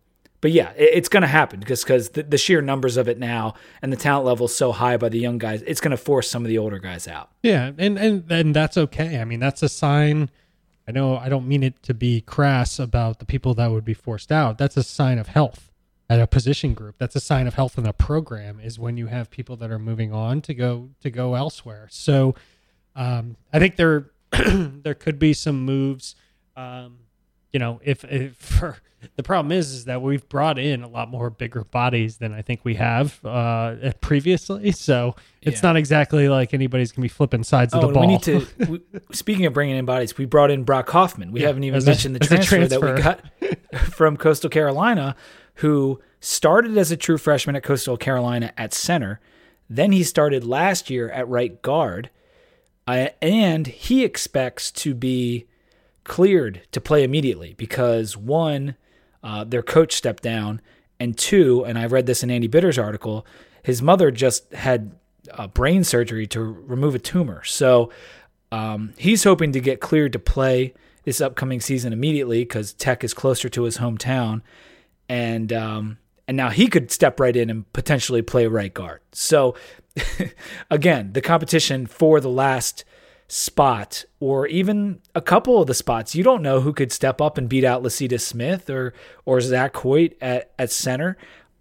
but 0.43 0.51
yeah, 0.51 0.73
it, 0.75 0.89
it's 0.95 1.07
going 1.07 1.21
to 1.21 1.27
happen 1.27 1.61
because 1.61 1.85
because 1.85 2.09
the, 2.09 2.21
the 2.21 2.37
sheer 2.37 2.61
numbers 2.61 2.97
of 2.97 3.07
it 3.07 3.17
now 3.17 3.53
and 3.81 3.93
the 3.93 3.97
talent 3.97 4.25
level 4.25 4.47
is 4.47 4.53
so 4.53 4.73
high 4.73 4.97
by 4.97 5.07
the 5.07 5.17
young 5.17 5.37
guys, 5.37 5.61
it's 5.61 5.79
going 5.79 5.91
to 5.91 5.97
force 5.97 6.29
some 6.29 6.43
of 6.43 6.49
the 6.49 6.57
older 6.57 6.79
guys 6.79 7.07
out. 7.07 7.31
Yeah, 7.41 7.71
and 7.77 7.97
and 7.97 8.29
and 8.29 8.53
that's 8.53 8.77
okay. 8.77 9.21
I 9.21 9.23
mean, 9.23 9.39
that's 9.39 9.63
a 9.63 9.69
sign. 9.69 10.29
I 10.85 10.91
know 10.91 11.15
I 11.15 11.29
don't 11.29 11.47
mean 11.47 11.63
it 11.63 11.81
to 11.83 11.93
be 11.93 12.19
crass 12.19 12.77
about 12.77 13.19
the 13.19 13.25
people 13.25 13.53
that 13.53 13.71
would 13.71 13.85
be 13.85 13.93
forced 13.93 14.33
out. 14.33 14.57
That's 14.57 14.75
a 14.75 14.83
sign 14.83 15.17
of 15.17 15.29
health 15.29 15.71
at 16.09 16.19
a 16.19 16.27
position 16.27 16.73
group. 16.73 16.95
That's 16.97 17.15
a 17.15 17.21
sign 17.21 17.47
of 17.47 17.53
health 17.53 17.77
in 17.77 17.85
a 17.85 17.93
program 17.93 18.59
is 18.59 18.77
when 18.77 18.97
you 18.97 19.07
have 19.07 19.31
people 19.31 19.55
that 19.55 19.71
are 19.71 19.79
moving 19.79 20.11
on 20.11 20.41
to 20.41 20.53
go 20.53 20.89
to 20.99 21.09
go 21.09 21.35
elsewhere. 21.35 21.87
So 21.89 22.35
um, 22.97 23.37
I 23.53 23.59
think 23.59 23.77
there 23.77 24.11
there 24.31 24.93
could 24.93 25.19
be 25.19 25.31
some 25.31 25.63
moves. 25.63 26.15
Um, 26.57 26.97
you 27.53 27.59
know, 27.59 27.79
if, 27.83 28.03
if 28.05 28.35
for 28.37 28.77
the 29.17 29.23
problem 29.23 29.51
is 29.51 29.71
is 29.73 29.85
that 29.85 30.01
we've 30.01 30.27
brought 30.29 30.57
in 30.57 30.81
a 30.81 30.87
lot 30.87 31.09
more 31.09 31.29
bigger 31.29 31.65
bodies 31.65 32.17
than 32.17 32.31
I 32.33 32.41
think 32.41 32.61
we 32.63 32.75
have 32.75 33.19
uh, 33.25 33.91
previously. 34.01 34.71
So 34.71 35.15
it's 35.41 35.61
Yeah. 35.61 35.69
not 35.69 35.75
exactly 35.77 36.29
like 36.29 36.53
anybody's 36.53 36.91
gonna 36.91 37.03
be 37.03 37.09
flipping 37.09 37.43
sides 37.43 37.73
of 37.73 37.79
Oh, 37.79 37.81
the 37.81 37.87
and 37.87 37.93
ball. 37.93 38.01
we 38.01 38.07
need 38.07 38.21
to. 38.23 38.47
We, 38.69 38.81
speaking 39.15 39.45
of 39.45 39.53
bringing 39.53 39.75
in 39.75 39.85
bodies, 39.85 40.17
we 40.17 40.25
brought 40.25 40.51
in 40.51 40.63
Brock 40.63 40.89
Hoffman. 40.89 41.31
We 41.31 41.41
Yeah, 41.41 41.47
haven't 41.47 41.63
even 41.65 41.77
as 41.77 41.85
a- 41.85 41.89
mentioned 41.89 42.15
the 42.15 42.23
a 42.23 42.27
transfer, 42.27 42.65
that 42.67 42.81
we 42.81 42.87
transfer. 43.01 43.55
got 43.71 43.83
from 43.91 44.15
Coastal 44.17 44.49
Carolina, 44.49 45.15
who 45.55 45.99
started 46.21 46.77
as 46.77 46.89
a 46.91 46.97
true 46.97 47.17
freshman 47.17 47.55
at 47.57 47.63
Coastal 47.63 47.97
Carolina 47.97 48.53
at 48.57 48.73
center. 48.73 49.19
Then 49.69 49.91
he 49.91 50.03
started 50.03 50.45
last 50.45 50.89
year 50.89 51.09
at 51.09 51.27
right 51.27 51.61
guard, 51.61 52.09
uh, 52.87 53.07
and 53.21 53.67
he 53.67 54.03
expects 54.05 54.71
to 54.71 54.93
be 54.93 55.45
cleared 56.03 56.61
to 56.71 56.81
play 56.81 57.03
immediately 57.03 57.53
because 57.57 58.17
one, 58.17 58.75
uh, 59.23 59.43
their 59.43 59.63
coach 59.63 59.93
stepped 59.93 60.23
down, 60.23 60.61
and 60.99 61.17
two, 61.17 61.65
and 61.65 61.77
I 61.77 61.85
read 61.85 62.05
this 62.05 62.23
in 62.23 62.31
Andy 62.31 62.47
Bitter's 62.47 62.77
article, 62.77 63.25
his 63.63 63.81
mother 63.81 64.11
just 64.11 64.51
had 64.53 64.91
uh, 65.31 65.47
brain 65.47 65.83
surgery 65.83 66.27
to 66.27 66.41
remove 66.41 66.95
a 66.95 66.99
tumor. 66.99 67.43
So 67.43 67.89
um, 68.51 68.93
he's 68.97 69.23
hoping 69.23 69.51
to 69.53 69.59
get 69.59 69.79
cleared 69.79 70.13
to 70.13 70.19
play 70.19 70.73
this 71.05 71.21
upcoming 71.21 71.59
season 71.59 71.93
immediately 71.93 72.43
because 72.43 72.73
Tech 72.73 73.03
is 73.03 73.13
closer 73.13 73.49
to 73.49 73.63
his 73.63 73.77
hometown, 73.77 74.41
and 75.09 75.51
um, 75.51 75.97
and 76.27 76.37
now 76.37 76.49
he 76.49 76.67
could 76.67 76.91
step 76.91 77.19
right 77.19 77.35
in 77.35 77.49
and 77.49 77.71
potentially 77.73 78.21
play 78.21 78.47
right 78.47 78.73
guard. 78.73 79.01
So 79.11 79.55
again, 80.71 81.13
the 81.13 81.21
competition 81.21 81.85
for 81.87 82.19
the 82.19 82.29
last 82.29 82.85
spot 83.33 84.05
or 84.19 84.45
even 84.45 84.99
a 85.15 85.21
couple 85.21 85.59
of 85.59 85.65
the 85.65 85.73
spots, 85.73 86.13
you 86.13 86.23
don't 86.23 86.43
know 86.43 86.61
who 86.61 86.71
could 86.71 86.91
step 86.91 87.19
up 87.19 87.35
and 87.35 87.49
beat 87.49 87.63
out 87.63 87.81
Lecitus 87.81 88.21
Smith 88.21 88.69
or 88.69 88.93
or 89.25 89.41
Zach 89.41 89.75
Hoyt 89.77 90.15
at 90.21 90.51
at 90.59 90.71
center. 90.71 91.17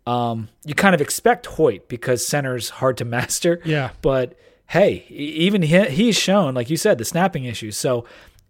Um, 0.07 0.49
you 0.67 0.75
kind 0.75 0.95
of 0.95 1.01
expect 1.01 1.47
Hoyt 1.47 1.89
because 1.89 2.27
center's 2.27 2.69
hard 2.69 2.99
to 2.99 3.05
master. 3.17 3.61
Yeah. 3.65 3.91
But 4.03 4.39
hey, 4.67 5.07
even 5.09 5.63
he, 5.63 5.85
he's 5.87 6.17
shown, 6.17 6.55
like 6.55 6.69
you 6.69 6.77
said, 6.77 6.99
the 6.99 7.07
snapping 7.07 7.45
issues. 7.45 7.79
So 7.79 8.05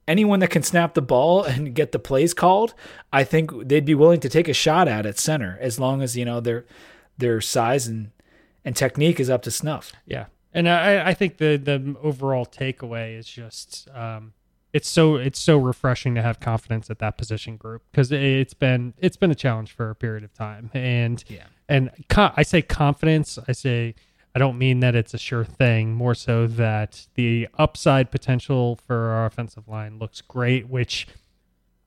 anyone 0.08 0.40
that 0.40 0.50
can 0.50 0.64
snap 0.64 0.94
the 0.94 1.02
ball 1.02 1.42
and 1.44 1.74
get 1.74 1.92
the 1.92 2.00
plays 2.00 2.34
called, 2.34 2.74
I 3.12 3.22
think 3.22 3.68
they'd 3.68 3.84
be 3.84 3.94
willing 3.94 4.20
to 4.20 4.28
take 4.28 4.48
a 4.48 4.54
shot 4.54 4.88
at 4.88 5.06
at 5.06 5.18
center 5.18 5.58
as 5.60 5.78
long 5.78 6.02
as 6.02 6.16
you 6.16 6.24
know 6.24 6.40
their 6.40 6.64
their 7.18 7.40
size 7.40 7.86
and 7.86 8.10
and 8.64 8.74
technique 8.74 9.20
is 9.20 9.30
up 9.30 9.42
to 9.42 9.52
snuff. 9.52 9.92
Yeah, 10.06 10.26
and 10.54 10.68
I, 10.68 11.08
I 11.10 11.14
think 11.14 11.38
the 11.38 11.56
the 11.56 11.96
overall 12.02 12.46
takeaway 12.46 13.18
is 13.18 13.26
just 13.26 13.88
um, 13.94 14.32
it's 14.72 14.88
so 14.88 15.16
it's 15.16 15.38
so 15.38 15.58
refreshing 15.58 16.14
to 16.14 16.22
have 16.22 16.40
confidence 16.40 16.90
at 16.90 16.98
that 17.00 17.18
position 17.18 17.56
group 17.56 17.82
because 17.90 18.10
it's 18.12 18.54
been 18.54 18.94
it's 18.98 19.16
been 19.16 19.30
a 19.30 19.34
challenge 19.34 19.72
for 19.72 19.90
a 19.90 19.94
period 19.94 20.24
of 20.24 20.32
time, 20.34 20.70
and 20.74 21.22
Yeah. 21.28 21.44
and 21.68 21.90
co- 22.08 22.32
I 22.36 22.42
say 22.42 22.62
confidence, 22.62 23.38
I 23.48 23.52
say 23.52 23.94
I 24.34 24.38
don't 24.38 24.56
mean 24.56 24.80
that 24.80 24.94
it's 24.94 25.12
a 25.12 25.18
sure 25.18 25.44
thing, 25.44 25.92
more 25.94 26.14
so 26.14 26.46
that 26.46 27.06
the 27.14 27.48
upside 27.58 28.10
potential 28.10 28.76
for 28.86 29.10
our 29.10 29.26
offensive 29.26 29.68
line 29.68 29.98
looks 29.98 30.20
great, 30.20 30.68
which. 30.68 31.06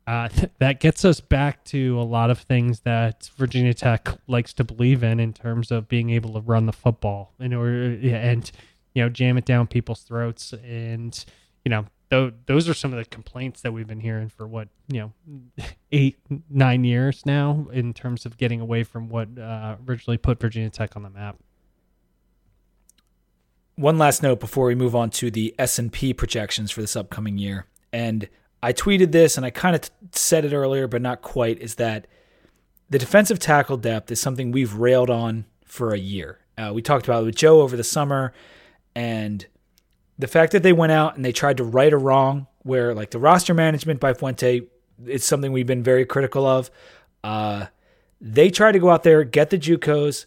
Uh, 0.07 0.29
that 0.59 0.79
gets 0.79 1.03
us 1.03 1.19
back 1.19 1.63
to 1.65 1.99
a 1.99 2.03
lot 2.03 2.29
of 2.29 2.39
things 2.39 2.81
that 2.81 3.29
Virginia 3.37 3.73
Tech 3.73 4.09
likes 4.27 4.53
to 4.53 4.63
believe 4.63 5.03
in 5.03 5.19
in 5.19 5.33
terms 5.33 5.71
of 5.71 5.87
being 5.87 6.09
able 6.09 6.33
to 6.33 6.41
run 6.41 6.65
the 6.65 6.73
football 6.73 7.33
in 7.39 7.53
order 7.53 7.97
and 8.03 8.51
you 8.93 9.03
know 9.03 9.09
jam 9.09 9.37
it 9.37 9.45
down 9.45 9.67
people's 9.67 10.01
throats 10.01 10.53
and 10.63 11.25
you 11.63 11.69
know 11.69 11.85
th- 12.09 12.33
those 12.45 12.69
are 12.69 12.73
some 12.73 12.93
of 12.93 12.99
the 12.99 13.05
complaints 13.05 13.61
that 13.61 13.73
we've 13.73 13.87
been 13.87 13.99
hearing 13.99 14.29
for 14.29 14.47
what 14.47 14.67
you 14.87 14.99
know 14.99 15.63
eight 15.91 16.17
nine 16.49 16.83
years 16.83 17.25
now 17.25 17.67
in 17.71 17.93
terms 17.93 18.25
of 18.25 18.37
getting 18.37 18.61
away 18.61 18.83
from 18.83 19.09
what 19.09 19.27
uh, 19.37 19.75
originally 19.87 20.17
put 20.17 20.39
Virginia 20.39 20.69
Tech 20.69 20.95
on 20.95 21.03
the 21.03 21.09
map. 21.09 21.37
One 23.75 23.97
last 23.97 24.23
note 24.23 24.39
before 24.39 24.67
we 24.67 24.75
move 24.75 24.95
on 24.95 25.09
to 25.11 25.29
the 25.29 25.53
S&P 25.59 26.13
projections 26.13 26.71
for 26.71 26.79
this 26.79 26.95
upcoming 26.95 27.37
year. 27.37 27.65
And 27.91 28.29
I 28.65 28.73
tweeted 28.73 29.11
this 29.11 29.37
and 29.37 29.45
I 29.45 29.51
kind 29.51 29.75
of 29.75 29.81
t- 29.83 29.89
said 30.13 30.43
it 30.43 30.53
earlier 30.53 30.87
but 30.87 31.01
not 31.01 31.21
quite 31.21 31.59
is 31.59 31.75
that 31.75 32.07
the 32.89 32.97
defensive 32.97 33.37
tackle 33.37 33.77
depth 33.77 34.11
is 34.11 34.19
something 34.19 34.51
we've 34.51 34.73
railed 34.73 35.09
on 35.09 35.45
for 35.65 35.93
a 35.93 35.99
year. 35.99 36.39
Uh, 36.57 36.71
we 36.73 36.81
talked 36.81 37.05
about 37.05 37.21
it 37.21 37.25
with 37.25 37.35
Joe 37.35 37.61
over 37.61 37.77
the 37.77 37.83
summer 37.83 38.33
and 38.95 39.45
the 40.17 40.27
fact 40.27 40.51
that 40.53 40.63
they 40.63 40.73
went 40.73 40.91
out 40.91 41.15
and 41.15 41.23
they 41.23 41.31
tried 41.31 41.57
to 41.57 41.63
right 41.63 41.93
a 41.93 41.97
wrong 41.97 42.47
where 42.63 42.95
like 42.95 43.11
the 43.11 43.19
roster 43.19 43.53
management 43.53 43.99
by 43.99 44.13
Fuente 44.13 44.61
it's 45.05 45.25
something 45.25 45.51
we've 45.51 45.67
been 45.67 45.83
very 45.83 46.05
critical 46.05 46.47
of. 46.47 46.71
Uh, 47.23 47.67
they 48.19 48.49
tried 48.49 48.71
to 48.71 48.79
go 48.79 48.89
out 48.89 49.03
there, 49.03 49.23
get 49.23 49.49
the 49.51 49.59
JUCOs, 49.59 50.25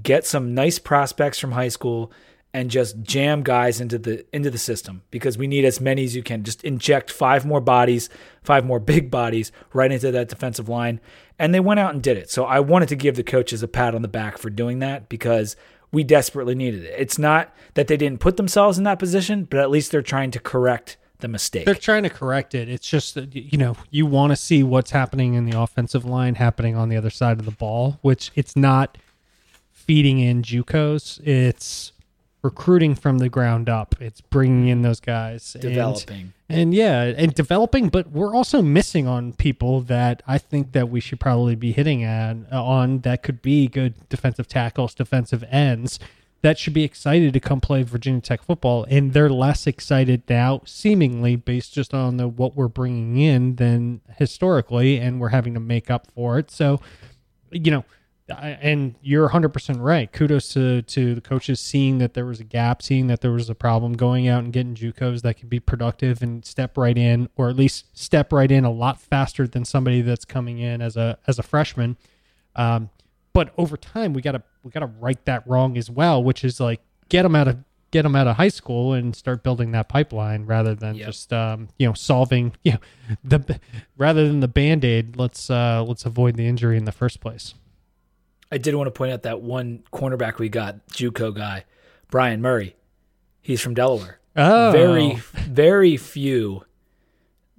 get 0.00 0.26
some 0.26 0.54
nice 0.54 0.78
prospects 0.78 1.38
from 1.38 1.52
high 1.52 1.68
school, 1.68 2.12
and 2.52 2.70
just 2.70 3.00
jam 3.02 3.42
guys 3.42 3.80
into 3.80 3.98
the 3.98 4.24
into 4.34 4.50
the 4.50 4.58
system 4.58 5.02
because 5.10 5.38
we 5.38 5.46
need 5.46 5.64
as 5.64 5.80
many 5.80 6.04
as 6.04 6.16
you 6.16 6.22
can. 6.22 6.42
Just 6.42 6.64
inject 6.64 7.10
five 7.10 7.46
more 7.46 7.60
bodies, 7.60 8.08
five 8.42 8.64
more 8.64 8.80
big 8.80 9.10
bodies 9.10 9.52
right 9.72 9.90
into 9.90 10.10
that 10.10 10.28
defensive 10.28 10.68
line, 10.68 11.00
and 11.38 11.54
they 11.54 11.60
went 11.60 11.80
out 11.80 11.94
and 11.94 12.02
did 12.02 12.16
it. 12.16 12.30
So 12.30 12.44
I 12.44 12.60
wanted 12.60 12.88
to 12.90 12.96
give 12.96 13.16
the 13.16 13.22
coaches 13.22 13.62
a 13.62 13.68
pat 13.68 13.94
on 13.94 14.02
the 14.02 14.08
back 14.08 14.38
for 14.38 14.50
doing 14.50 14.80
that 14.80 15.08
because 15.08 15.56
we 15.92 16.04
desperately 16.04 16.54
needed 16.54 16.84
it. 16.84 16.94
It's 16.96 17.18
not 17.18 17.54
that 17.74 17.88
they 17.88 17.96
didn't 17.96 18.20
put 18.20 18.36
themselves 18.36 18.78
in 18.78 18.84
that 18.84 18.98
position, 18.98 19.44
but 19.44 19.60
at 19.60 19.70
least 19.70 19.90
they're 19.90 20.02
trying 20.02 20.30
to 20.32 20.40
correct 20.40 20.96
the 21.18 21.28
mistake. 21.28 21.66
They're 21.66 21.74
trying 21.74 22.04
to 22.04 22.10
correct 22.10 22.54
it. 22.54 22.68
It's 22.68 22.88
just 22.88 23.14
that 23.14 23.34
you 23.34 23.58
know 23.58 23.76
you 23.90 24.06
want 24.06 24.30
to 24.30 24.36
see 24.36 24.62
what's 24.62 24.90
happening 24.90 25.34
in 25.34 25.44
the 25.44 25.58
offensive 25.58 26.04
line 26.04 26.34
happening 26.34 26.76
on 26.76 26.88
the 26.88 26.96
other 26.96 27.10
side 27.10 27.38
of 27.38 27.44
the 27.44 27.52
ball, 27.52 27.98
which 28.02 28.32
it's 28.34 28.56
not 28.56 28.98
feeding 29.70 30.18
in 30.18 30.42
JUCOs. 30.42 31.20
It's 31.26 31.92
recruiting 32.42 32.94
from 32.94 33.18
the 33.18 33.28
ground 33.28 33.68
up. 33.68 33.94
It's 34.00 34.20
bringing 34.20 34.68
in 34.68 34.82
those 34.82 35.00
guys, 35.00 35.54
and- 35.54 35.62
Developing. 35.62 36.32
and, 36.48 36.72
yeah, 36.74 37.02
and 37.02 37.34
developing. 37.34 37.88
But 37.88 38.10
we're 38.10 38.34
also 38.34 38.62
missing 38.62 39.06
on 39.06 39.32
people 39.34 39.80
that 39.82 40.22
I 40.26 40.38
think 40.38 40.72
that 40.72 40.88
we 40.88 41.00
should 41.00 41.20
probably 41.20 41.54
be 41.54 41.72
hitting 41.72 42.02
at 42.04 42.36
uh, 42.50 42.64
on 42.64 43.00
that 43.00 43.22
could 43.22 43.42
be 43.42 43.68
good 43.68 44.08
defensive 44.08 44.48
tackles, 44.48 44.94
defensive 44.94 45.44
ends 45.50 45.98
that 46.42 46.58
should 46.58 46.72
be 46.72 46.84
excited 46.84 47.32
to 47.34 47.40
come 47.40 47.60
play 47.60 47.82
Virginia 47.82 48.20
Tech 48.20 48.42
football, 48.42 48.86
and 48.88 49.12
they're 49.12 49.28
less 49.28 49.66
excited 49.66 50.22
now, 50.28 50.62
seemingly 50.64 51.36
based 51.36 51.74
just 51.74 51.92
on 51.92 52.16
the 52.16 52.26
what 52.28 52.56
we're 52.56 52.68
bringing 52.68 53.18
in 53.18 53.56
than 53.56 54.00
historically, 54.16 54.98
and 54.98 55.20
we're 55.20 55.28
having 55.28 55.52
to 55.54 55.60
make 55.60 55.90
up 55.90 56.06
for 56.14 56.38
it. 56.38 56.50
So, 56.50 56.80
you 57.50 57.70
know, 57.70 57.84
and 58.30 58.94
you're 59.02 59.28
100% 59.28 59.80
right. 59.80 60.10
Kudos 60.12 60.48
to 60.50 60.82
to 60.82 61.14
the 61.14 61.20
coaches 61.20 61.60
seeing 61.60 61.98
that 61.98 62.14
there 62.14 62.26
was 62.26 62.40
a 62.40 62.44
gap, 62.44 62.82
seeing 62.82 63.06
that 63.08 63.20
there 63.20 63.32
was 63.32 63.50
a 63.50 63.54
problem, 63.54 63.94
going 63.94 64.28
out 64.28 64.44
and 64.44 64.52
getting 64.52 64.74
JUCOs 64.74 65.22
that 65.22 65.36
can 65.36 65.48
be 65.48 65.60
productive 65.60 66.22
and 66.22 66.44
step 66.44 66.76
right 66.76 66.96
in, 66.96 67.28
or 67.36 67.48
at 67.48 67.56
least 67.56 67.86
step 67.96 68.32
right 68.32 68.50
in 68.50 68.64
a 68.64 68.70
lot 68.70 69.00
faster 69.00 69.46
than 69.46 69.64
somebody 69.64 70.02
that's 70.02 70.24
coming 70.24 70.58
in 70.58 70.80
as 70.82 70.96
a 70.96 71.18
as 71.26 71.38
a 71.38 71.42
freshman. 71.42 71.96
Um, 72.56 72.90
but 73.32 73.52
over 73.56 73.76
time, 73.76 74.12
we 74.12 74.22
gotta 74.22 74.42
we 74.62 74.70
gotta 74.70 74.90
right 75.00 75.22
that 75.24 75.46
wrong 75.46 75.76
as 75.76 75.90
well, 75.90 76.22
which 76.22 76.44
is 76.44 76.60
like 76.60 76.80
get 77.08 77.22
them 77.22 77.34
out 77.34 77.48
of 77.48 77.58
get 77.90 78.02
them 78.02 78.14
out 78.14 78.26
of 78.26 78.36
high 78.36 78.48
school 78.48 78.92
and 78.92 79.14
start 79.16 79.42
building 79.42 79.72
that 79.72 79.88
pipeline 79.88 80.46
rather 80.46 80.74
than 80.74 80.94
yep. 80.94 81.06
just 81.06 81.32
um, 81.32 81.68
you 81.78 81.86
know 81.86 81.94
solving 81.94 82.52
you 82.62 82.72
know 82.72 82.78
the 83.24 83.60
rather 83.96 84.26
than 84.26 84.40
the 84.40 84.48
band 84.48 84.84
aid. 84.84 85.16
Let's 85.16 85.50
uh, 85.50 85.84
let's 85.86 86.04
avoid 86.04 86.36
the 86.36 86.46
injury 86.46 86.76
in 86.76 86.84
the 86.84 86.92
first 86.92 87.20
place. 87.20 87.54
I 88.52 88.58
did 88.58 88.74
want 88.74 88.88
to 88.88 88.92
point 88.92 89.12
out 89.12 89.22
that 89.22 89.40
one 89.40 89.84
cornerback 89.92 90.38
we 90.38 90.48
got, 90.48 90.86
JUCO 90.88 91.34
guy, 91.34 91.64
Brian 92.10 92.42
Murray. 92.42 92.76
He's 93.40 93.60
from 93.60 93.74
Delaware. 93.74 94.18
Oh, 94.36 94.70
very 94.70 95.16
very 95.34 95.96
few 95.96 96.64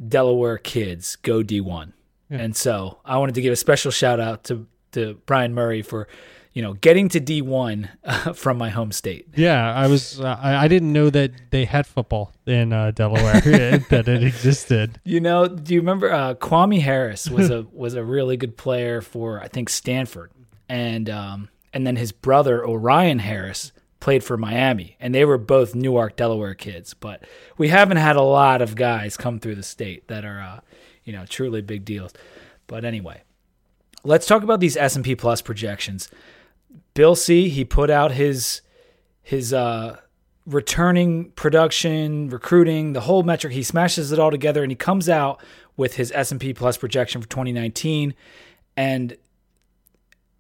Delaware 0.06 0.58
kids 0.58 1.16
go 1.18 1.44
D1. 1.44 1.94
Yeah. 2.30 2.38
And 2.38 2.56
so 2.56 3.00
I 3.06 3.18
wanted 3.18 3.36
to 3.36 3.42
give 3.42 3.52
a 3.52 3.58
special 3.58 3.92
shout 3.92 4.20
out 4.20 4.46
to 4.46 4.68
to 4.94 5.20
Brian 5.26 5.54
Murray 5.54 5.82
for 5.82 6.08
you 6.54 6.62
know 6.62 6.74
getting 6.74 7.10
to 7.10 7.20
D1 7.20 7.90
uh, 8.04 8.34
from 8.34 8.58
my 8.58 8.70
home 8.70 8.92
state. 8.92 9.28
Yeah, 9.36 9.74
I 9.74 9.88
was 9.88 10.20
uh, 10.20 10.38
I, 10.42 10.66
I, 10.66 10.68
didn't 10.68 10.94
know 10.94 11.10
that 11.10 11.32
they 11.52 11.66
had 11.66 11.88
football 11.88 12.34
in 12.46 12.74
uh, 12.74 12.92
Delaware 12.92 13.42
that 13.90 14.08
it 14.08 14.24
existed. 14.24 15.00
You 15.04 15.20
know, 15.20 15.48
do 15.48 15.74
you 15.74 15.82
remember 15.82 16.12
uh, 16.12 16.36
Kwame 16.36 16.82
Harris 16.82 17.30
was 17.30 17.50
a 17.50 17.66
was 17.74 17.94
a 17.94 18.04
really 18.04 18.38
good 18.38 18.58
player 18.58 19.02
for 19.02 19.42
I 19.42 19.48
think 19.48 19.70
Stanford, 19.70 20.32
and 20.72 21.10
um, 21.10 21.50
and 21.74 21.86
then 21.86 21.98
his 21.98 22.14
brother 22.14 22.64
Orien 22.66 23.20
Harris 23.20 23.74
played 24.00 24.24
for 24.24 24.38
Miami, 24.38 24.96
and 25.02 25.14
they 25.14 25.26
were 25.26 25.38
both 25.38 25.76
Newark, 25.76 26.16
Delaware 26.16 26.56
kids. 26.56 26.94
But 26.94 27.26
we 27.58 27.68
haven't 27.68 27.98
had 27.98 28.16
a 28.16 28.22
lot 28.22 28.62
of 28.62 28.76
guys 28.76 29.18
come 29.18 29.38
through 29.38 29.56
the 29.56 29.64
state 29.64 30.08
that 30.08 30.24
are 30.24 30.40
uh, 30.40 30.60
you 31.04 31.12
know 31.12 31.26
truly 31.26 31.62
big 31.62 31.84
deals. 31.84 32.14
But 32.68 32.86
anyway, 32.86 33.24
let's 34.06 34.26
talk 34.26 34.44
about 34.44 34.62
these 34.62 34.78
S&P 34.78 35.14
Plus 35.14 35.42
projections. 35.42 36.10
Bill 36.94 37.16
C, 37.16 37.50
he 37.50 37.66
put 37.66 37.90
out 37.90 38.14
his 38.14 38.62
his 39.22 39.52
uh, 39.52 39.98
returning 40.46 41.32
production, 41.32 42.30
recruiting, 42.30 42.94
the 42.94 43.02
whole 43.02 43.24
metric. 43.24 43.52
He 43.52 43.64
smashes 43.64 44.14
it 44.14 44.20
all 44.20 44.32
together 44.32 44.64
and 44.64 44.72
he 44.72 44.78
comes 44.78 45.10
out 45.10 45.44
with 45.76 45.96
his 45.96 46.14
S&P 46.16 46.54
Plus 46.54 46.78
projection 46.78 47.22
for 47.22 47.28
2019 47.28 48.14
and 48.78 49.18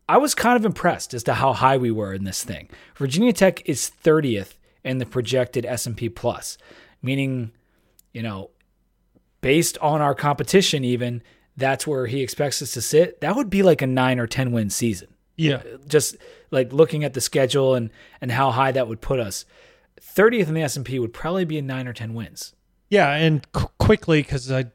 I 0.10 0.18
was 0.18 0.36
kind 0.36 0.58
of 0.58 0.66
impressed 0.66 1.14
as 1.14 1.24
to 1.24 1.36
how 1.36 1.54
high 1.54 1.78
we 1.78 1.91
were 1.91 2.14
in 2.14 2.24
this 2.24 2.43
thing. 2.43 2.70
Virginia 2.95 3.34
Tech 3.34 3.68
is 3.68 3.91
30th 4.04 4.56
in 4.84 4.97
the 4.97 5.06
projected 5.06 5.66
S&P 5.66 6.10
Plus, 6.10 6.58
meaning, 7.02 7.52
you 8.14 8.22
know, 8.22 8.49
based 9.41 9.78
on 9.80 10.02
our 10.02 10.16
competition 10.16 10.84
even, 10.84 11.22
that's 11.58 11.86
where 11.86 12.08
he 12.08 12.22
expects 12.22 12.62
us 12.62 12.72
to 12.74 12.82
sit, 12.82 13.22
that 13.22 13.36
would 13.36 13.49
be 13.49 13.64
like 13.64 13.82
a 13.82 13.88
nine 13.88 14.20
or 14.20 14.28
10 14.28 14.52
win 14.52 14.70
season. 14.70 15.08
Yeah. 15.38 15.62
Just 15.88 16.18
like 16.52 16.72
looking 16.72 17.04
at 17.04 17.14
the 17.14 17.22
schedule 17.22 17.76
and, 17.76 17.89
and 18.20 18.32
how 18.32 18.52
high 18.52 18.72
that 18.72 18.88
would 18.88 19.02
put 19.02 19.20
us. 19.20 19.45
30th 19.99 20.47
in 20.47 20.54
the 20.54 20.62
S&P 20.64 20.99
would 20.99 21.14
probably 21.14 21.45
be 21.45 21.58
a 21.58 21.62
nine 21.62 21.88
or 21.88 21.93
10 21.93 22.14
wins. 22.14 22.54
Yeah. 22.89 23.12
And 23.14 23.49
qu- 23.52 23.70
quickly, 23.80 24.22
because 24.22 24.52
I, 24.52 24.66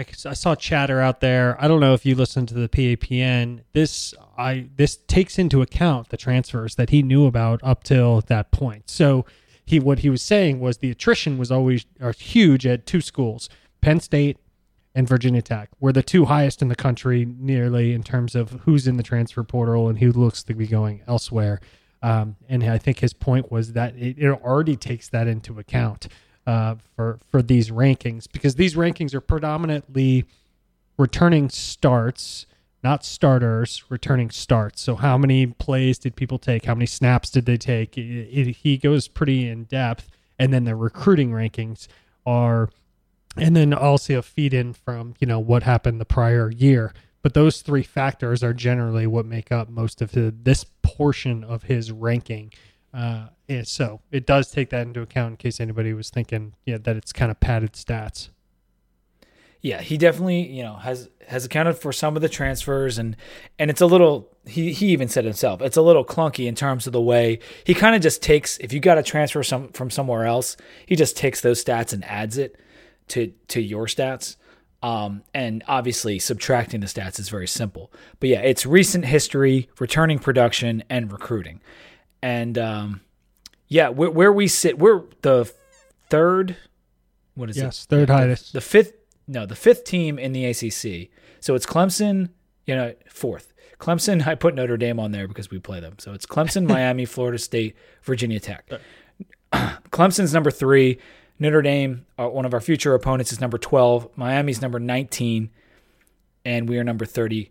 I, 0.00 0.30
I 0.30 0.34
saw 0.34 0.54
chatter 0.54 1.00
out 1.00 1.20
there. 1.20 1.56
I 1.62 1.68
don't 1.68 1.80
know 1.80 1.94
if 1.94 2.06
you 2.06 2.14
listened 2.14 2.48
to 2.48 2.54
the 2.54 2.68
PAPN. 2.68 3.60
This 3.72 4.14
I 4.36 4.68
this 4.76 4.96
takes 4.96 5.38
into 5.38 5.62
account 5.62 6.08
the 6.08 6.16
transfers 6.16 6.74
that 6.76 6.90
he 6.90 7.02
knew 7.02 7.26
about 7.26 7.60
up 7.62 7.84
till 7.84 8.22
that 8.22 8.50
point. 8.50 8.88
So 8.88 9.26
he 9.64 9.78
what 9.78 10.00
he 10.00 10.10
was 10.10 10.22
saying 10.22 10.60
was 10.60 10.78
the 10.78 10.90
attrition 10.90 11.38
was 11.38 11.50
always 11.50 11.84
huge 12.18 12.66
at 12.66 12.86
two 12.86 13.00
schools, 13.00 13.48
Penn 13.80 14.00
State 14.00 14.38
and 14.94 15.06
Virginia 15.06 15.42
Tech 15.42 15.70
were 15.78 15.92
the 15.92 16.02
two 16.02 16.24
highest 16.24 16.62
in 16.62 16.68
the 16.68 16.74
country, 16.74 17.24
nearly 17.38 17.92
in 17.92 18.02
terms 18.02 18.34
of 18.34 18.50
who's 18.62 18.88
in 18.88 18.96
the 18.96 19.02
transfer 19.02 19.44
portal 19.44 19.88
and 19.88 19.98
who 19.98 20.10
looks 20.10 20.42
to 20.42 20.54
be 20.54 20.66
going 20.66 21.02
elsewhere. 21.06 21.60
Um, 22.02 22.36
and 22.48 22.64
I 22.64 22.78
think 22.78 22.98
his 22.98 23.12
point 23.12 23.52
was 23.52 23.74
that 23.74 23.94
it, 23.94 24.18
it 24.18 24.28
already 24.28 24.74
takes 24.74 25.08
that 25.10 25.28
into 25.28 25.58
account 25.58 26.08
uh, 26.50 26.74
for 26.96 27.20
for 27.30 27.42
these 27.42 27.70
rankings 27.70 28.26
because 28.30 28.56
these 28.56 28.74
rankings 28.74 29.14
are 29.14 29.20
predominantly 29.20 30.24
returning 30.98 31.48
starts, 31.48 32.44
not 32.82 33.04
starters, 33.04 33.84
returning 33.88 34.30
starts. 34.30 34.82
So 34.82 34.96
how 34.96 35.16
many 35.16 35.46
plays 35.46 35.96
did 35.96 36.16
people 36.16 36.38
take? 36.38 36.64
How 36.64 36.74
many 36.74 36.86
snaps 36.86 37.30
did 37.30 37.46
they 37.46 37.56
take? 37.56 37.96
It, 37.96 38.02
it, 38.02 38.56
he 38.56 38.78
goes 38.78 39.06
pretty 39.06 39.46
in 39.46 39.64
depth, 39.64 40.10
and 40.40 40.52
then 40.52 40.64
the 40.64 40.74
recruiting 40.74 41.30
rankings 41.30 41.86
are 42.26 42.68
and 43.36 43.54
then 43.54 43.72
also 43.72 44.18
a 44.18 44.22
feed 44.22 44.52
in 44.52 44.72
from 44.72 45.14
you 45.20 45.28
know 45.28 45.38
what 45.38 45.62
happened 45.62 46.00
the 46.00 46.04
prior 46.04 46.50
year 46.50 46.92
but 47.22 47.32
those 47.32 47.62
three 47.62 47.84
factors 47.84 48.42
are 48.42 48.52
generally 48.52 49.06
what 49.06 49.24
make 49.24 49.52
up 49.52 49.68
most 49.68 50.02
of 50.02 50.12
the, 50.12 50.34
this 50.42 50.64
portion 50.82 51.44
of 51.44 51.62
his 51.64 51.92
ranking 51.92 52.52
uh, 52.92 53.28
so 53.64 54.00
it 54.10 54.26
does 54.26 54.50
take 54.50 54.70
that 54.70 54.86
into 54.86 55.00
account 55.00 55.32
in 55.32 55.36
case 55.36 55.60
anybody 55.60 55.92
was 55.92 56.10
thinking 56.10 56.54
yeah 56.64 56.78
that 56.78 56.96
it's 56.96 57.12
kind 57.12 57.30
of 57.30 57.38
padded 57.40 57.72
stats 57.72 58.30
yeah 59.60 59.80
he 59.80 59.96
definitely 59.96 60.40
you 60.40 60.62
know 60.62 60.74
has 60.74 61.08
has 61.28 61.44
accounted 61.44 61.76
for 61.76 61.92
some 61.92 62.16
of 62.16 62.22
the 62.22 62.28
transfers 62.28 62.98
and 62.98 63.16
and 63.58 63.70
it's 63.70 63.80
a 63.80 63.86
little 63.86 64.28
he 64.46 64.72
he 64.72 64.86
even 64.88 65.08
said 65.08 65.24
himself 65.24 65.60
it's 65.62 65.76
a 65.76 65.82
little 65.82 66.04
clunky 66.04 66.46
in 66.46 66.54
terms 66.54 66.86
of 66.86 66.92
the 66.92 67.00
way 67.00 67.38
he 67.64 67.74
kind 67.74 67.94
of 67.94 68.02
just 68.02 68.22
takes 68.22 68.58
if 68.58 68.72
you 68.72 68.80
got 68.80 68.96
to 68.96 69.02
transfer 69.02 69.42
some 69.42 69.68
from 69.68 69.90
somewhere 69.90 70.24
else 70.24 70.56
he 70.86 70.96
just 70.96 71.16
takes 71.16 71.40
those 71.40 71.62
stats 71.62 71.92
and 71.92 72.04
adds 72.04 72.38
it 72.38 72.56
to 73.10 73.32
to 73.48 73.60
your 73.60 73.86
stats. 73.86 74.36
Um, 74.82 75.24
and 75.34 75.62
obviously, 75.68 76.18
subtracting 76.18 76.80
the 76.80 76.86
stats 76.86 77.20
is 77.20 77.28
very 77.28 77.46
simple. 77.46 77.92
But 78.18 78.30
yeah, 78.30 78.40
it's 78.40 78.64
recent 78.64 79.04
history, 79.04 79.68
returning 79.78 80.18
production, 80.18 80.82
and 80.88 81.12
recruiting. 81.12 81.60
And 82.22 82.58
um, 82.58 83.00
yeah, 83.68 83.88
where, 83.88 84.10
where, 84.10 84.32
we 84.32 84.48
sit, 84.48 84.78
we're 84.78 85.04
the 85.22 85.50
third. 86.08 86.56
What 87.34 87.50
is 87.50 87.56
yes, 87.56 87.62
it? 87.62 87.66
Yes, 87.66 87.86
third 87.86 88.10
highest. 88.10 88.52
The, 88.52 88.58
the, 88.58 88.60
fifth. 88.60 88.92
No, 89.26 89.46
the 89.46 89.56
fifth 89.56 89.84
team 89.84 90.18
in 90.18 90.32
the 90.32 90.44
ACC. 90.44 91.10
So 91.40 91.54
it's 91.54 91.66
Clemson. 91.66 92.30
You 92.66 92.76
know, 92.76 92.94
fourth. 93.08 93.52
Clemson. 93.78 94.26
I 94.26 94.34
put 94.34 94.54
Notre 94.54 94.76
Dame 94.76 95.00
on 95.00 95.12
there 95.12 95.26
because 95.26 95.50
we 95.50 95.58
play 95.58 95.80
them. 95.80 95.94
So 95.98 96.12
it's 96.12 96.26
Clemson, 96.26 96.66
Miami, 96.68 97.04
Florida 97.04 97.38
State, 97.38 97.76
Virginia 98.02 98.40
Tech. 98.40 98.68
Clemson's 99.52 100.34
number 100.34 100.50
three. 100.50 100.98
Notre 101.38 101.62
Dame, 101.62 102.04
uh, 102.18 102.28
one 102.28 102.44
of 102.44 102.52
our 102.52 102.60
future 102.60 102.92
opponents, 102.92 103.32
is 103.32 103.40
number 103.40 103.56
12. 103.56 104.10
Miami's 104.14 104.60
number 104.60 104.78
19, 104.78 105.48
and 106.44 106.68
we 106.68 106.76
are 106.78 106.84
number 106.84 107.06
30. 107.06 107.50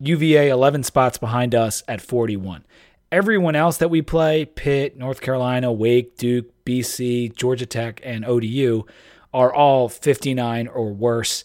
UVA, 0.00 0.50
11 0.50 0.82
spots 0.82 1.16
behind 1.16 1.54
us 1.54 1.82
at 1.88 2.02
41. 2.02 2.66
Everyone 3.10 3.56
else 3.56 3.78
that 3.78 3.88
we 3.88 4.02
play, 4.02 4.44
Pitt, 4.44 4.96
North 4.96 5.20
Carolina, 5.20 5.72
Wake, 5.72 6.16
Duke, 6.16 6.46
BC, 6.64 7.34
Georgia 7.34 7.66
Tech, 7.66 8.00
and 8.04 8.24
ODU, 8.24 8.84
are 9.32 9.52
all 9.52 9.88
59 9.88 10.68
or 10.68 10.92
worse. 10.92 11.44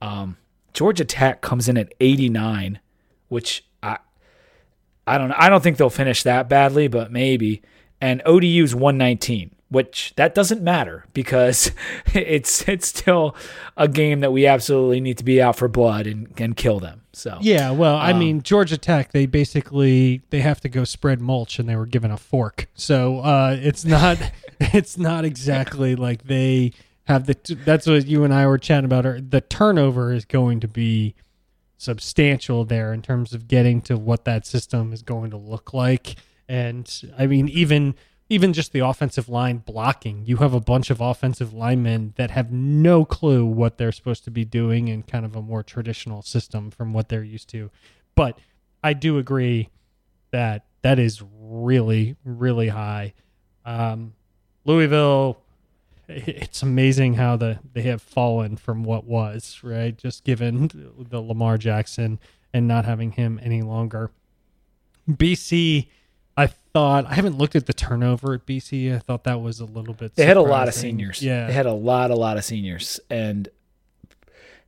Um, 0.00 0.38
Georgia 0.72 1.04
Tech 1.04 1.42
comes 1.42 1.68
in 1.68 1.76
at 1.76 1.92
89, 2.00 2.80
which 3.28 3.64
I 3.82 3.98
I 5.06 5.18
don't. 5.18 5.32
I 5.32 5.48
don't 5.48 5.62
think 5.62 5.76
they'll 5.76 5.90
finish 5.90 6.22
that 6.22 6.48
badly, 6.48 6.88
but 6.88 7.10
maybe. 7.12 7.62
And 8.00 8.22
ODU's 8.24 8.74
119 8.74 9.54
which 9.72 10.12
that 10.16 10.34
doesn't 10.34 10.62
matter 10.62 11.06
because 11.14 11.72
it's 12.14 12.68
it's 12.68 12.86
still 12.86 13.34
a 13.76 13.88
game 13.88 14.20
that 14.20 14.30
we 14.30 14.46
absolutely 14.46 15.00
need 15.00 15.18
to 15.18 15.24
be 15.24 15.40
out 15.40 15.56
for 15.56 15.66
blood 15.66 16.06
and, 16.06 16.32
and 16.38 16.56
kill 16.56 16.78
them. 16.78 17.02
So 17.14 17.38
yeah, 17.40 17.70
well, 17.70 17.96
I 17.96 18.12
um, 18.12 18.18
mean 18.18 18.42
Georgia 18.42 18.78
Tech, 18.78 19.12
they 19.12 19.26
basically 19.26 20.22
they 20.30 20.40
have 20.40 20.60
to 20.60 20.68
go 20.68 20.84
spread 20.84 21.20
mulch 21.20 21.58
and 21.58 21.68
they 21.68 21.76
were 21.76 21.86
given 21.86 22.10
a 22.10 22.16
fork, 22.16 22.68
so 22.74 23.20
uh, 23.20 23.56
it's 23.60 23.84
not 23.84 24.18
it's 24.60 24.96
not 24.96 25.24
exactly 25.24 25.96
like 25.96 26.24
they 26.24 26.72
have 27.04 27.26
the. 27.26 27.56
That's 27.64 27.86
what 27.86 28.06
you 28.06 28.24
and 28.24 28.32
I 28.32 28.46
were 28.46 28.58
chatting 28.58 28.84
about. 28.84 29.30
The 29.30 29.40
turnover 29.40 30.12
is 30.12 30.24
going 30.24 30.60
to 30.60 30.68
be 30.68 31.14
substantial 31.76 32.64
there 32.64 32.92
in 32.92 33.02
terms 33.02 33.34
of 33.34 33.48
getting 33.48 33.80
to 33.82 33.96
what 33.96 34.24
that 34.24 34.46
system 34.46 34.92
is 34.92 35.02
going 35.02 35.30
to 35.30 35.36
look 35.36 35.74
like, 35.74 36.16
and 36.48 36.90
I 37.18 37.26
mean 37.26 37.48
even 37.48 37.94
even 38.32 38.54
just 38.54 38.72
the 38.72 38.80
offensive 38.80 39.28
line 39.28 39.58
blocking. 39.58 40.24
You 40.24 40.38
have 40.38 40.54
a 40.54 40.60
bunch 40.60 40.88
of 40.88 41.02
offensive 41.02 41.52
linemen 41.52 42.14
that 42.16 42.30
have 42.30 42.50
no 42.50 43.04
clue 43.04 43.44
what 43.44 43.76
they're 43.76 43.92
supposed 43.92 44.24
to 44.24 44.30
be 44.30 44.46
doing 44.46 44.88
in 44.88 45.02
kind 45.02 45.26
of 45.26 45.36
a 45.36 45.42
more 45.42 45.62
traditional 45.62 46.22
system 46.22 46.70
from 46.70 46.94
what 46.94 47.10
they're 47.10 47.22
used 47.22 47.50
to. 47.50 47.70
But 48.14 48.38
I 48.82 48.94
do 48.94 49.18
agree 49.18 49.68
that 50.30 50.64
that 50.80 50.98
is 50.98 51.22
really 51.42 52.16
really 52.24 52.68
high. 52.68 53.12
Um, 53.66 54.14
Louisville, 54.64 55.42
it's 56.08 56.62
amazing 56.62 57.14
how 57.14 57.36
the 57.36 57.58
they 57.74 57.82
have 57.82 58.00
fallen 58.00 58.56
from 58.56 58.82
what 58.82 59.04
was 59.04 59.60
right. 59.62 59.94
Just 59.94 60.24
given 60.24 60.70
the 60.96 61.20
Lamar 61.20 61.58
Jackson 61.58 62.18
and 62.54 62.66
not 62.66 62.86
having 62.86 63.12
him 63.12 63.38
any 63.42 63.60
longer. 63.60 64.10
BC, 65.06 65.88
thought 66.72 67.06
I 67.06 67.14
haven't 67.14 67.38
looked 67.38 67.56
at 67.56 67.66
the 67.66 67.72
turnover 67.72 68.34
at 68.34 68.46
BC. 68.46 68.94
I 68.94 68.98
thought 68.98 69.24
that 69.24 69.40
was 69.40 69.60
a 69.60 69.64
little 69.64 69.94
bit. 69.94 70.14
They 70.14 70.24
had 70.24 70.36
a 70.36 70.42
lot 70.42 70.68
of 70.68 70.74
seniors. 70.74 71.22
Yeah, 71.22 71.46
They 71.46 71.52
had 71.52 71.66
a 71.66 71.72
lot, 71.72 72.10
a 72.10 72.14
lot 72.14 72.36
of 72.36 72.44
seniors. 72.44 73.00
And 73.10 73.48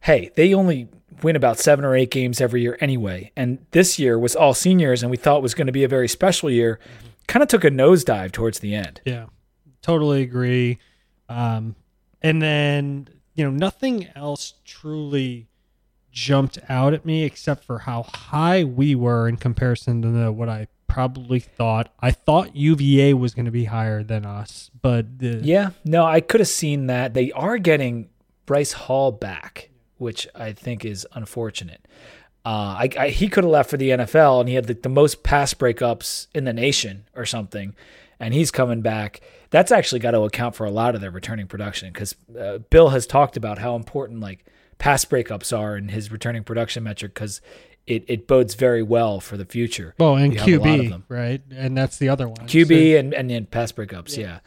hey, 0.01 0.31
they 0.37 0.53
only 0.55 0.89
win 1.23 1.37
about 1.37 1.59
seven 1.59 1.85
or 1.85 1.95
eight 1.97 2.11
games 2.11 2.41
every 2.41 2.63
year 2.63 2.77
anyway. 2.81 3.33
And 3.37 3.65
this 3.71 3.99
year 3.99 4.19
was 4.19 4.37
all 4.37 4.55
seniors, 4.55 5.03
and 5.03 5.11
we 5.11 5.17
thought 5.17 5.43
was 5.43 5.55
going 5.55 5.67
to 5.67 5.73
be 5.73 5.85
a 5.85 5.89
very 5.89 6.09
special 6.09 6.51
year. 6.51 6.79
Kind 7.27 7.43
of 7.43 7.49
took 7.49 7.65
a 7.65 7.71
nosedive 7.71 8.33
towards 8.33 8.59
the 8.59 8.75
end. 8.75 9.01
Yeah, 9.05 9.27
totally 9.81 10.23
agree. 10.23 10.79
Um, 11.29 11.75
and 12.21 12.43
then 12.43 13.09
you 13.35 13.45
know 13.45 13.51
nothing 13.51 14.09
else 14.15 14.55
truly 14.65 15.47
jumped 16.13 16.59
out 16.69 16.95
at 16.95 17.05
me 17.05 17.25
except 17.25 17.65
for 17.65 17.81
how 17.81 18.03
high 18.03 18.63
we 18.63 18.95
were 18.95 19.27
in 19.29 19.37
comparison 19.37 20.01
to 20.03 20.09
the, 20.11 20.31
what 20.31 20.49
I 20.49 20.69
probably 20.87 21.41
thought. 21.41 21.93
I 22.01 22.11
thought 22.11 22.57
UVA 22.57 23.15
was 23.15 23.35
going 23.35 23.47
to 23.47 23.51
be 23.51 23.65
higher 23.65 24.03
than 24.03 24.25
us, 24.25 24.71
but 24.83 25.19
the, 25.19 25.41
Yeah, 25.43 25.71
no, 25.85 26.05
I 26.05 26.21
could 26.21 26.41
have 26.41 26.49
seen 26.49 26.87
that. 26.87 27.15
They 27.15 27.33
are 27.33 27.59
getting 27.59 28.09
Bryce 28.47 28.73
Hall 28.73 29.13
back, 29.13 29.71
which 29.99 30.29
I 30.35 30.53
think 30.53 30.85
is 30.85 31.07
unfortunate. 31.13 31.87
Uh, 32.45 32.77
I, 32.79 32.89
I, 32.99 33.09
he 33.09 33.29
could 33.29 33.45
have 33.45 33.51
left 33.51 33.71
for 33.71 33.79
the 33.79 33.91
NFL, 33.91 34.41
and 34.41 34.49
he 34.49 34.55
had 34.55 34.67
the, 34.67 34.75
the 34.75 34.89
most 34.89 35.23
pass 35.23 35.55
breakups 35.55 36.27
in 36.35 36.45
the 36.45 36.53
nation 36.53 37.07
or 37.15 37.25
something, 37.25 37.75
and 38.21 38.35
he's 38.35 38.51
coming 38.51 38.83
back. 38.83 39.21
That's 39.51 39.73
actually 39.73 40.01
got 40.01 40.11
to 40.11 40.23
account 40.23 40.55
for 40.55 40.67
a 40.67 40.71
lot 40.71 40.95
of 40.95 41.01
their 41.01 41.11
returning 41.11 41.47
production 41.47 41.93
because 41.93 42.15
uh, 42.39 42.59
Bill 42.59 42.91
has 42.91 43.07
talked 43.07 43.37
about 43.37 43.59
how 43.59 43.77
important 43.77 44.21
like 44.21 44.45
pass 44.79 45.05
breakups 45.05 45.57
are 45.57 45.77
in 45.77 45.89
his 45.89 46.11
returning 46.11 46.45
production 46.45 46.83
metric 46.83 47.15
because 47.15 47.41
it, 47.87 48.05
it 48.09 48.27
bodes 48.27 48.55
very 48.55 48.83
well 48.83 49.21
for 49.21 49.37
the 49.37 49.45
future. 49.45 49.95
Oh, 50.01 50.15
and 50.15 50.33
You 50.33 50.39
have 50.39 50.49
a 50.49 50.69
lot 50.69 50.81
of 50.81 50.87
QB 50.87 51.03
right, 51.09 51.43
and 51.55 51.77
that's 51.77 51.99
the 51.99 52.09
other 52.09 52.29
one. 52.29 52.47
QB 52.47 52.99
and, 52.99 53.15
and 53.15 53.31
then 53.31 53.47
pass 53.47 53.73
breakups, 53.73 54.17
yeah. 54.17 54.41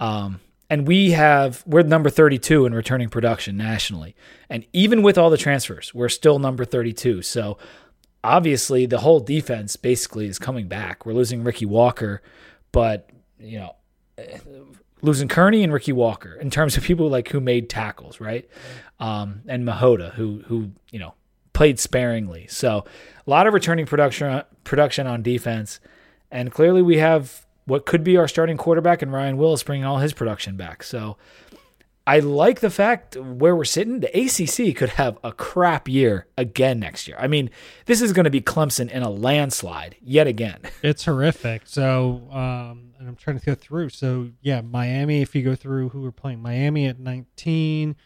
Um, 0.00 0.40
and 0.70 0.86
we 0.86 1.10
have 1.10 1.62
we're 1.66 1.82
number 1.82 2.10
32 2.10 2.66
in 2.66 2.74
returning 2.74 3.08
production 3.08 3.56
nationally, 3.56 4.14
and 4.48 4.66
even 4.72 5.02
with 5.02 5.18
all 5.18 5.30
the 5.30 5.38
transfers, 5.38 5.94
we're 5.94 6.08
still 6.08 6.38
number 6.38 6.64
32. 6.64 7.22
So 7.22 7.58
obviously, 8.22 8.86
the 8.86 8.98
whole 8.98 9.20
defense 9.20 9.76
basically 9.76 10.26
is 10.26 10.38
coming 10.38 10.68
back. 10.68 11.06
We're 11.06 11.14
losing 11.14 11.42
Ricky 11.44 11.66
Walker, 11.66 12.22
but 12.72 13.10
you 13.38 13.58
know, 13.58 13.76
eh, 14.18 14.38
losing 15.02 15.28
Kearney 15.28 15.62
and 15.62 15.72
Ricky 15.72 15.92
Walker 15.92 16.34
in 16.34 16.50
terms 16.50 16.76
of 16.76 16.84
people 16.84 17.08
like 17.08 17.28
who 17.28 17.40
made 17.40 17.68
tackles, 17.70 18.20
right? 18.20 18.48
Um, 19.00 19.42
and 19.46 19.64
Mihota, 19.64 20.10
who 20.14 20.42
who 20.46 20.72
you 20.90 20.98
know 20.98 21.14
played 21.58 21.80
sparingly. 21.80 22.46
So 22.46 22.84
a 23.26 23.30
lot 23.30 23.48
of 23.48 23.52
returning 23.52 23.84
production 23.84 24.44
production 24.62 25.08
on 25.08 25.22
defense, 25.22 25.80
and 26.30 26.52
clearly 26.52 26.82
we 26.82 26.98
have 26.98 27.44
what 27.64 27.84
could 27.84 28.04
be 28.04 28.16
our 28.16 28.28
starting 28.28 28.56
quarterback 28.56 29.02
and 29.02 29.12
Ryan 29.12 29.36
Willis 29.36 29.64
bringing 29.64 29.84
all 29.84 29.98
his 29.98 30.12
production 30.12 30.56
back. 30.56 30.84
So 30.84 31.16
I 32.06 32.20
like 32.20 32.60
the 32.60 32.70
fact 32.70 33.16
where 33.16 33.56
we're 33.56 33.64
sitting. 33.64 33.98
The 33.98 34.06
ACC 34.16 34.76
could 34.76 34.90
have 34.90 35.18
a 35.24 35.32
crap 35.32 35.88
year 35.88 36.28
again 36.36 36.78
next 36.78 37.08
year. 37.08 37.16
I 37.18 37.26
mean, 37.26 37.50
this 37.86 38.02
is 38.02 38.12
going 38.12 38.22
to 38.22 38.30
be 38.30 38.40
Clemson 38.40 38.88
in 38.88 39.02
a 39.02 39.10
landslide 39.10 39.96
yet 40.00 40.28
again. 40.28 40.60
It's 40.84 41.06
horrific. 41.06 41.62
So, 41.64 42.28
um, 42.30 42.92
and 43.00 43.08
I'm 43.08 43.16
trying 43.16 43.40
to 43.40 43.44
go 43.44 43.56
through. 43.56 43.88
So, 43.88 44.30
yeah, 44.42 44.60
Miami. 44.60 45.22
If 45.22 45.34
you 45.34 45.42
go 45.42 45.56
through 45.56 45.88
who 45.88 46.02
we're 46.02 46.12
playing, 46.12 46.40
Miami 46.40 46.86
at 46.86 47.00
19, 47.00 47.96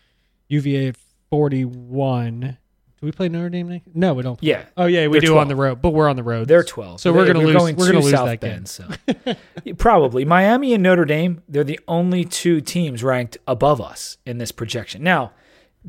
UVA 0.48 0.88
at 0.88 0.96
41. 1.28 2.56
Do 3.02 3.06
we 3.06 3.10
play 3.12 3.28
Notre 3.28 3.48
Dame 3.50 3.68
next? 3.68 3.88
No, 3.96 4.14
we 4.14 4.22
don't. 4.22 4.38
Play. 4.38 4.50
Yeah, 4.50 4.64
Oh 4.76 4.86
yeah, 4.86 5.08
we 5.08 5.18
They're 5.18 5.26
do 5.26 5.36
on 5.38 5.48
the 5.48 5.56
road, 5.56 5.82
but 5.82 5.90
we're 5.90 6.08
on 6.08 6.14
the 6.14 6.22
road. 6.22 6.46
They're 6.46 6.62
12. 6.62 7.00
So 7.00 7.12
we're 7.12 7.22
They- 7.24 7.32
gonna 7.32 7.38
we're 7.40 7.46
lose- 7.46 7.56
Going 7.56 7.74
we're 7.76 7.86
gonna 7.86 7.98
lose 7.98 8.12
that 8.12 8.38
Bend, 8.38 8.68
so 8.68 8.86
probably 9.76 10.24
Miami 10.24 10.72
and 10.72 10.84
Notre 10.84 11.04
Dame. 11.04 11.42
They're 11.48 11.64
the 11.64 11.80
only 11.88 12.24
two 12.24 12.60
teams 12.60 13.02
ranked 13.02 13.38
above 13.48 13.80
us 13.80 14.18
in 14.24 14.38
this 14.38 14.52
projection. 14.52 15.02
Now, 15.02 15.32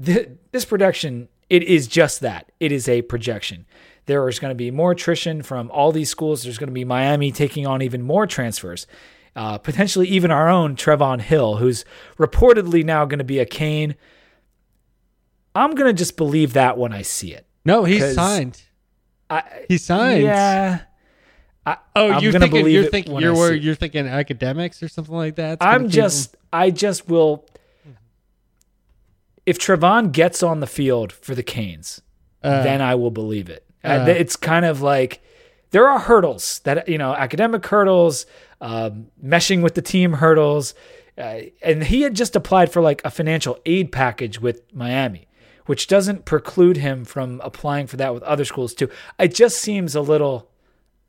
th- 0.03 0.29
this 0.51 0.65
projection 0.65 1.29
it 1.51 1.61
is 1.61 1.85
just 1.87 2.21
that. 2.21 2.51
It 2.59 2.71
is 2.71 2.89
a 2.89 3.03
projection. 3.03 3.67
There 4.07 4.27
is 4.27 4.39
going 4.39 4.49
to 4.49 4.55
be 4.55 4.71
more 4.71 4.93
attrition 4.93 5.43
from 5.43 5.69
all 5.69 5.91
these 5.91 6.09
schools. 6.09 6.41
There's 6.43 6.57
going 6.57 6.69
to 6.69 6.73
be 6.73 6.83
Miami 6.83 7.31
taking 7.31 7.67
on 7.67 7.83
even 7.83 8.01
more 8.01 8.25
transfers. 8.25 8.87
Uh, 9.35 9.59
potentially 9.59 10.07
even 10.07 10.31
our 10.31 10.49
own 10.49 10.75
Trevon 10.75 11.21
Hill, 11.21 11.57
who's 11.57 11.85
reportedly 12.17 12.83
now 12.83 13.05
going 13.05 13.19
to 13.19 13.23
be 13.23 13.37
a 13.37 13.45
Cane. 13.45 13.93
I'm 15.55 15.75
going 15.75 15.87
to 15.87 15.97
just 15.97 16.17
believe 16.17 16.53
that 16.53 16.77
when 16.77 16.93
I 16.93 17.01
see 17.03 17.33
it. 17.33 17.45
no, 17.65 17.83
he's 17.83 18.15
signed. 18.15 18.61
I, 19.29 19.43
He 19.67 19.77
signed. 19.77 20.23
Yeah. 20.23 20.81
I, 21.65 21.77
Oh, 21.95 22.19
you're 22.19 22.31
gonna 22.33 22.47
thinking 22.49 22.67
you're 22.67 22.83
thinking 22.89 23.17
you're 23.19 23.33
I 23.33 23.37
where 23.37 23.53
see 23.53 23.59
you're 23.59 23.75
thinking 23.75 24.05
academics 24.05 24.83
or 24.83 24.89
something 24.89 25.15
like 25.15 25.35
that. 25.35 25.53
It's 25.53 25.65
I'm 25.65 25.87
just, 25.89 26.35
I 26.51 26.71
just 26.71 27.07
will. 27.07 27.45
If 29.45 29.59
Trevon 29.59 30.11
gets 30.11 30.41
on 30.43 30.59
the 30.59 30.67
field 30.67 31.11
for 31.11 31.35
the 31.35 31.43
Canes, 31.43 32.01
Uh, 32.43 32.63
then 32.63 32.81
I 32.81 32.95
will 32.95 33.11
believe 33.11 33.49
it. 33.49 33.65
Uh, 33.83 33.87
uh, 33.87 34.05
it's 34.07 34.35
kind 34.35 34.65
of 34.65 34.81
like 34.81 35.21
there 35.71 35.87
are 35.87 35.99
hurdles 35.99 36.59
that 36.65 36.87
you 36.89 36.97
know, 36.97 37.13
academic 37.13 37.65
hurdles, 37.65 38.25
um, 38.61 39.07
meshing 39.23 39.61
with 39.61 39.75
the 39.75 39.81
team 39.81 40.13
hurdles, 40.13 40.73
uh, 41.17 41.39
and 41.61 41.83
he 41.85 42.01
had 42.01 42.13
just 42.13 42.35
applied 42.35 42.71
for 42.71 42.81
like 42.81 43.01
a 43.05 43.09
financial 43.09 43.57
aid 43.65 43.91
package 43.91 44.39
with 44.41 44.61
Miami, 44.73 45.27
which 45.65 45.87
doesn't 45.87 46.25
preclude 46.25 46.77
him 46.77 47.05
from 47.05 47.41
applying 47.43 47.87
for 47.87 47.97
that 47.97 48.13
with 48.13 48.23
other 48.23 48.45
schools 48.45 48.73
too. 48.73 48.89
It 49.19 49.33
just 49.33 49.57
seems 49.59 49.95
a 49.95 50.01
little. 50.01 50.49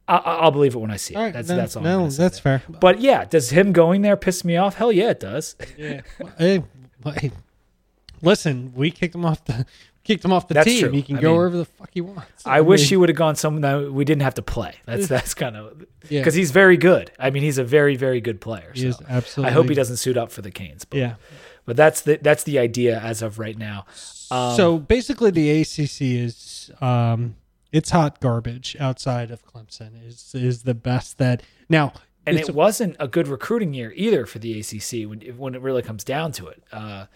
I, 0.06 0.16
I'll 0.16 0.50
believe 0.50 0.74
it 0.74 0.78
when 0.78 0.90
I 0.90 0.96
see 0.96 1.14
it. 1.14 1.16
all 1.16 1.22
right, 1.24 1.32
that's 1.32 1.48
no, 1.48 1.56
that's 1.56 1.76
all. 1.76 1.86
I'm 1.86 1.88
No, 2.02 2.08
that's 2.10 2.40
there. 2.40 2.58
fair. 2.58 2.62
But 2.80 3.00
yeah, 3.00 3.24
does 3.24 3.50
him 3.50 3.72
going 3.72 4.02
there 4.02 4.16
piss 4.16 4.44
me 4.44 4.56
off? 4.56 4.74
Hell 4.74 4.92
yeah, 4.92 5.10
it 5.10 5.20
does. 5.20 5.56
Yeah. 5.78 6.02
hey, 6.38 6.62
hey, 7.04 7.30
listen, 8.22 8.72
we 8.74 8.90
kicked 8.90 9.14
him 9.14 9.24
off 9.24 9.44
the 9.44 9.66
kicked 10.02 10.22
him 10.24 10.32
off 10.32 10.48
the 10.48 10.54
That's 10.54 10.66
team. 10.66 10.80
true. 10.82 10.90
He 10.90 11.00
can 11.02 11.16
I 11.16 11.20
go 11.22 11.28
mean, 11.28 11.36
wherever 11.38 11.56
the 11.56 11.64
fuck 11.64 11.88
he 11.92 12.02
wants. 12.02 12.46
I 12.46 12.60
wish 12.60 12.82
mean, 12.82 12.88
he 12.90 12.96
would 12.98 13.08
have 13.08 13.16
gone 13.16 13.36
somewhere 13.36 13.62
that 13.84 13.92
we 13.92 14.04
didn't 14.04 14.20
have 14.20 14.34
to 14.34 14.42
play. 14.42 14.74
That's 14.84 15.06
that's 15.16 15.32
kind 15.34 15.56
of 15.56 15.86
Yeah. 16.10 16.20
because 16.20 16.34
he's 16.34 16.50
very 16.50 16.76
good. 16.76 17.10
I 17.18 17.30
mean, 17.30 17.42
he's 17.42 17.56
a 17.58 17.64
very 17.64 17.96
very 17.96 18.20
good 18.20 18.40
player. 18.40 18.72
He 18.74 18.92
so 18.92 19.02
absolutely. 19.08 19.50
I 19.50 19.54
hope 19.54 19.68
he 19.68 19.74
doesn't 19.74 19.96
suit 19.96 20.16
up 20.18 20.30
for 20.30 20.42
the 20.42 20.50
Canes. 20.50 20.84
But, 20.84 20.98
Yeah. 20.98 21.14
but 21.64 21.76
that's 21.76 22.02
the 22.02 22.18
that's 22.20 22.44
the 22.44 22.58
idea 22.58 22.98
as 23.00 23.22
of 23.22 23.38
right 23.38 23.56
now. 23.56 23.86
Um, 24.30 24.56
so 24.56 24.78
basically, 24.78 25.30
the 25.30 25.60
ACC 25.60 26.00
is 26.00 26.70
um, 26.80 27.36
it's 27.72 27.90
hot 27.90 28.20
garbage 28.20 28.76
outside 28.80 29.30
of 29.30 29.44
Clemson. 29.46 29.90
Is 30.06 30.34
is 30.34 30.62
the 30.62 30.74
best 30.74 31.18
that 31.18 31.42
now. 31.68 31.92
and 32.26 32.38
it 32.38 32.54
wasn't 32.54 32.96
a 32.98 33.06
good 33.06 33.28
recruiting 33.28 33.74
year 33.74 33.92
either 33.96 34.26
for 34.26 34.38
the 34.38 34.58
ACC 34.60 35.08
when 35.08 35.20
when 35.36 35.54
it 35.54 35.60
really 35.60 35.82
comes 35.82 36.04
down 36.04 36.32
to 36.32 36.46
it. 36.48 36.62
Uh, 36.72 37.06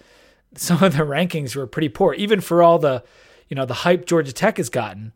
some 0.55 0.83
of 0.83 0.97
the 0.97 1.05
rankings 1.05 1.55
were 1.55 1.67
pretty 1.67 1.89
poor, 1.89 2.15
even 2.15 2.41
for 2.41 2.63
all 2.63 2.79
the 2.79 3.03
you 3.49 3.55
know 3.55 3.65
the 3.65 3.75
hype 3.75 4.07
Georgia 4.07 4.33
Tech 4.33 4.57
has 4.59 4.69
gotten. 4.69 5.13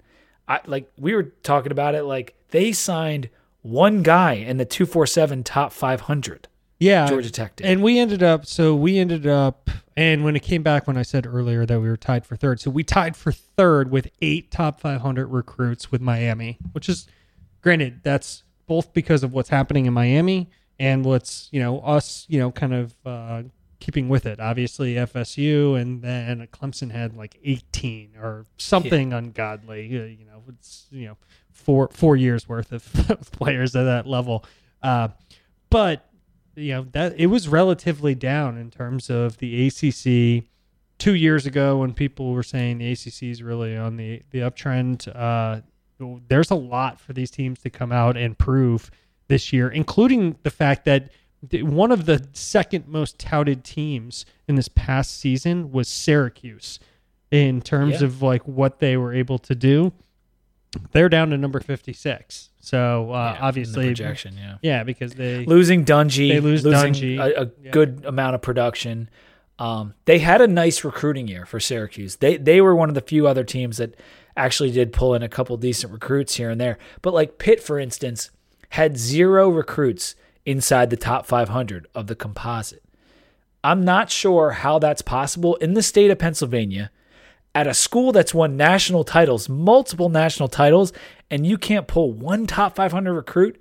I, 0.48 0.60
like 0.66 0.90
we 0.98 1.14
were 1.14 1.24
talking 1.42 1.72
about 1.72 1.94
it, 1.94 2.02
like 2.04 2.34
they 2.50 2.72
signed 2.72 3.28
one 3.62 4.02
guy 4.02 4.32
in 4.34 4.56
the 4.56 4.64
two 4.64 4.86
four 4.86 5.06
seven 5.06 5.42
top 5.44 5.72
five 5.72 6.02
hundred. 6.02 6.48
yeah, 6.78 7.06
Georgia 7.06 7.30
Tech 7.30 7.56
did. 7.56 7.66
And 7.66 7.82
we 7.82 7.98
ended 7.98 8.22
up, 8.22 8.44
so 8.44 8.74
we 8.74 8.98
ended 8.98 9.26
up, 9.26 9.70
and 9.96 10.24
when 10.24 10.36
it 10.36 10.42
came 10.42 10.62
back, 10.62 10.86
when 10.86 10.96
I 10.96 11.02
said 11.02 11.26
earlier 11.26 11.66
that 11.66 11.80
we 11.80 11.88
were 11.88 11.96
tied 11.96 12.24
for 12.24 12.36
third, 12.36 12.60
so 12.60 12.70
we 12.70 12.82
tied 12.82 13.16
for 13.16 13.32
third 13.32 13.90
with 13.90 14.10
eight 14.20 14.50
top 14.50 14.80
500 14.80 15.26
recruits 15.26 15.92
with 15.92 16.00
Miami, 16.00 16.58
which 16.72 16.88
is, 16.88 17.06
granted, 17.60 18.00
that's 18.02 18.42
both 18.66 18.92
because 18.92 19.22
of 19.22 19.32
what's 19.34 19.50
happening 19.50 19.86
in 19.86 19.92
Miami 19.92 20.48
and 20.78 21.04
what's, 21.04 21.48
you 21.52 21.60
know, 21.60 21.80
us, 21.80 22.24
you 22.28 22.38
know, 22.38 22.50
kind 22.50 22.72
of 22.72 22.94
uh, 23.04 23.42
keeping 23.80 24.08
with 24.08 24.24
it. 24.24 24.40
Obviously, 24.40 24.94
FSU, 24.94 25.78
and 25.78 26.00
then 26.00 26.46
Clemson 26.52 26.90
had 26.90 27.14
like 27.16 27.38
18 27.44 28.12
or 28.20 28.46
something 28.56 29.12
ungodly, 29.12 29.86
uh, 29.86 30.04
you 30.04 30.24
know, 30.24 30.42
it's, 30.48 30.86
you 30.90 31.06
know, 31.06 31.16
four, 31.50 31.88
four 31.92 32.16
years 32.16 32.48
worth 32.48 32.72
of 32.72 32.90
players 33.32 33.76
at 33.76 33.84
that 33.84 34.06
level. 34.06 34.44
Uh, 34.82 35.08
but 35.68 36.08
you 36.54 36.72
know 36.72 36.86
that 36.92 37.14
it 37.18 37.26
was 37.26 37.48
relatively 37.48 38.14
down 38.14 38.56
in 38.58 38.70
terms 38.70 39.08
of 39.10 39.38
the 39.38 39.66
ACC 39.66 40.44
two 40.98 41.14
years 41.14 41.46
ago 41.46 41.78
when 41.78 41.92
people 41.94 42.32
were 42.32 42.42
saying 42.42 42.78
the 42.78 42.92
ACC 42.92 43.22
is 43.24 43.42
really 43.42 43.76
on 43.76 43.96
the 43.96 44.22
the 44.30 44.38
uptrend. 44.40 45.08
Uh, 45.14 45.60
there's 46.28 46.50
a 46.50 46.54
lot 46.56 47.00
for 47.00 47.12
these 47.12 47.30
teams 47.30 47.60
to 47.60 47.70
come 47.70 47.92
out 47.92 48.16
and 48.16 48.36
prove 48.36 48.90
this 49.28 49.52
year, 49.52 49.68
including 49.68 50.36
the 50.42 50.50
fact 50.50 50.84
that 50.84 51.10
one 51.62 51.90
of 51.92 52.06
the 52.06 52.26
second 52.32 52.86
most 52.88 53.18
touted 53.18 53.64
teams 53.64 54.24
in 54.48 54.54
this 54.56 54.68
past 54.68 55.18
season 55.18 55.70
was 55.72 55.88
Syracuse 55.88 56.78
in 57.30 57.60
terms 57.60 58.00
Yeah. 58.00 58.06
of 58.06 58.20
like 58.22 58.46
what 58.46 58.78
they 58.78 58.96
were 58.96 59.12
able 59.12 59.38
to 59.38 59.54
do. 59.54 59.92
They're 60.92 61.08
down 61.08 61.30
to 61.30 61.36
number 61.38 61.60
56. 61.60 62.50
So 62.64 63.12
uh, 63.12 63.14
Yeah, 63.14 63.28
in 63.32 63.34
the 63.40 63.42
obviously, 63.42 63.86
projection, 63.86 64.36
yeah. 64.38 64.56
yeah, 64.62 64.84
because 64.84 65.14
they 65.14 65.44
losing 65.44 65.84
Dungey, 65.84 66.28
They 66.28 66.38
lose 66.40 66.64
losing 66.64 66.92
Dungey. 66.94 67.18
a, 67.18 67.42
a 67.42 67.50
Yeah. 67.62 67.70
good 67.72 68.04
amount 68.06 68.36
of 68.36 68.40
production. 68.42 69.10
Um, 69.58 69.94
they 70.04 70.20
had 70.20 70.40
a 70.40 70.46
nice 70.46 70.84
recruiting 70.84 71.26
year 71.28 71.44
for 71.44 71.58
Syracuse. 71.60 72.16
They 72.16 72.36
they 72.36 72.60
were 72.60 72.74
one 72.76 72.88
of 72.88 72.94
the 72.94 73.00
few 73.00 73.26
other 73.26 73.42
teams 73.44 73.78
that 73.78 73.96
actually 74.36 74.70
did 74.70 74.92
pull 74.92 75.12
in 75.14 75.22
a 75.22 75.28
couple 75.28 75.56
decent 75.56 75.92
recruits 75.92 76.36
here 76.36 76.50
and 76.50 76.60
there. 76.60 76.78
But 77.02 77.12
like 77.14 77.36
Pitt, 77.38 77.60
for 77.62 77.78
instance, 77.80 78.30
had 78.70 78.96
zero 78.96 79.48
recruits 79.50 80.14
inside 80.46 80.90
the 80.90 80.96
top 80.96 81.26
500 81.26 81.86
of 81.94 82.06
the 82.06 82.14
composite. 82.14 82.82
I'm 83.64 83.84
not 83.84 84.10
sure 84.10 84.52
how 84.52 84.78
that's 84.78 85.02
possible 85.02 85.56
in 85.56 85.74
the 85.74 85.82
state 85.82 86.10
of 86.10 86.18
Pennsylvania 86.18 86.90
at 87.54 87.66
a 87.66 87.74
school 87.74 88.12
that's 88.12 88.32
won 88.32 88.56
national 88.56 89.04
titles, 89.04 89.48
multiple 89.48 90.08
national 90.08 90.48
titles, 90.48 90.92
and 91.30 91.46
you 91.46 91.58
can't 91.58 91.86
pull 91.86 92.12
one 92.12 92.46
top 92.46 92.74
500 92.76 93.12
recruit 93.12 93.60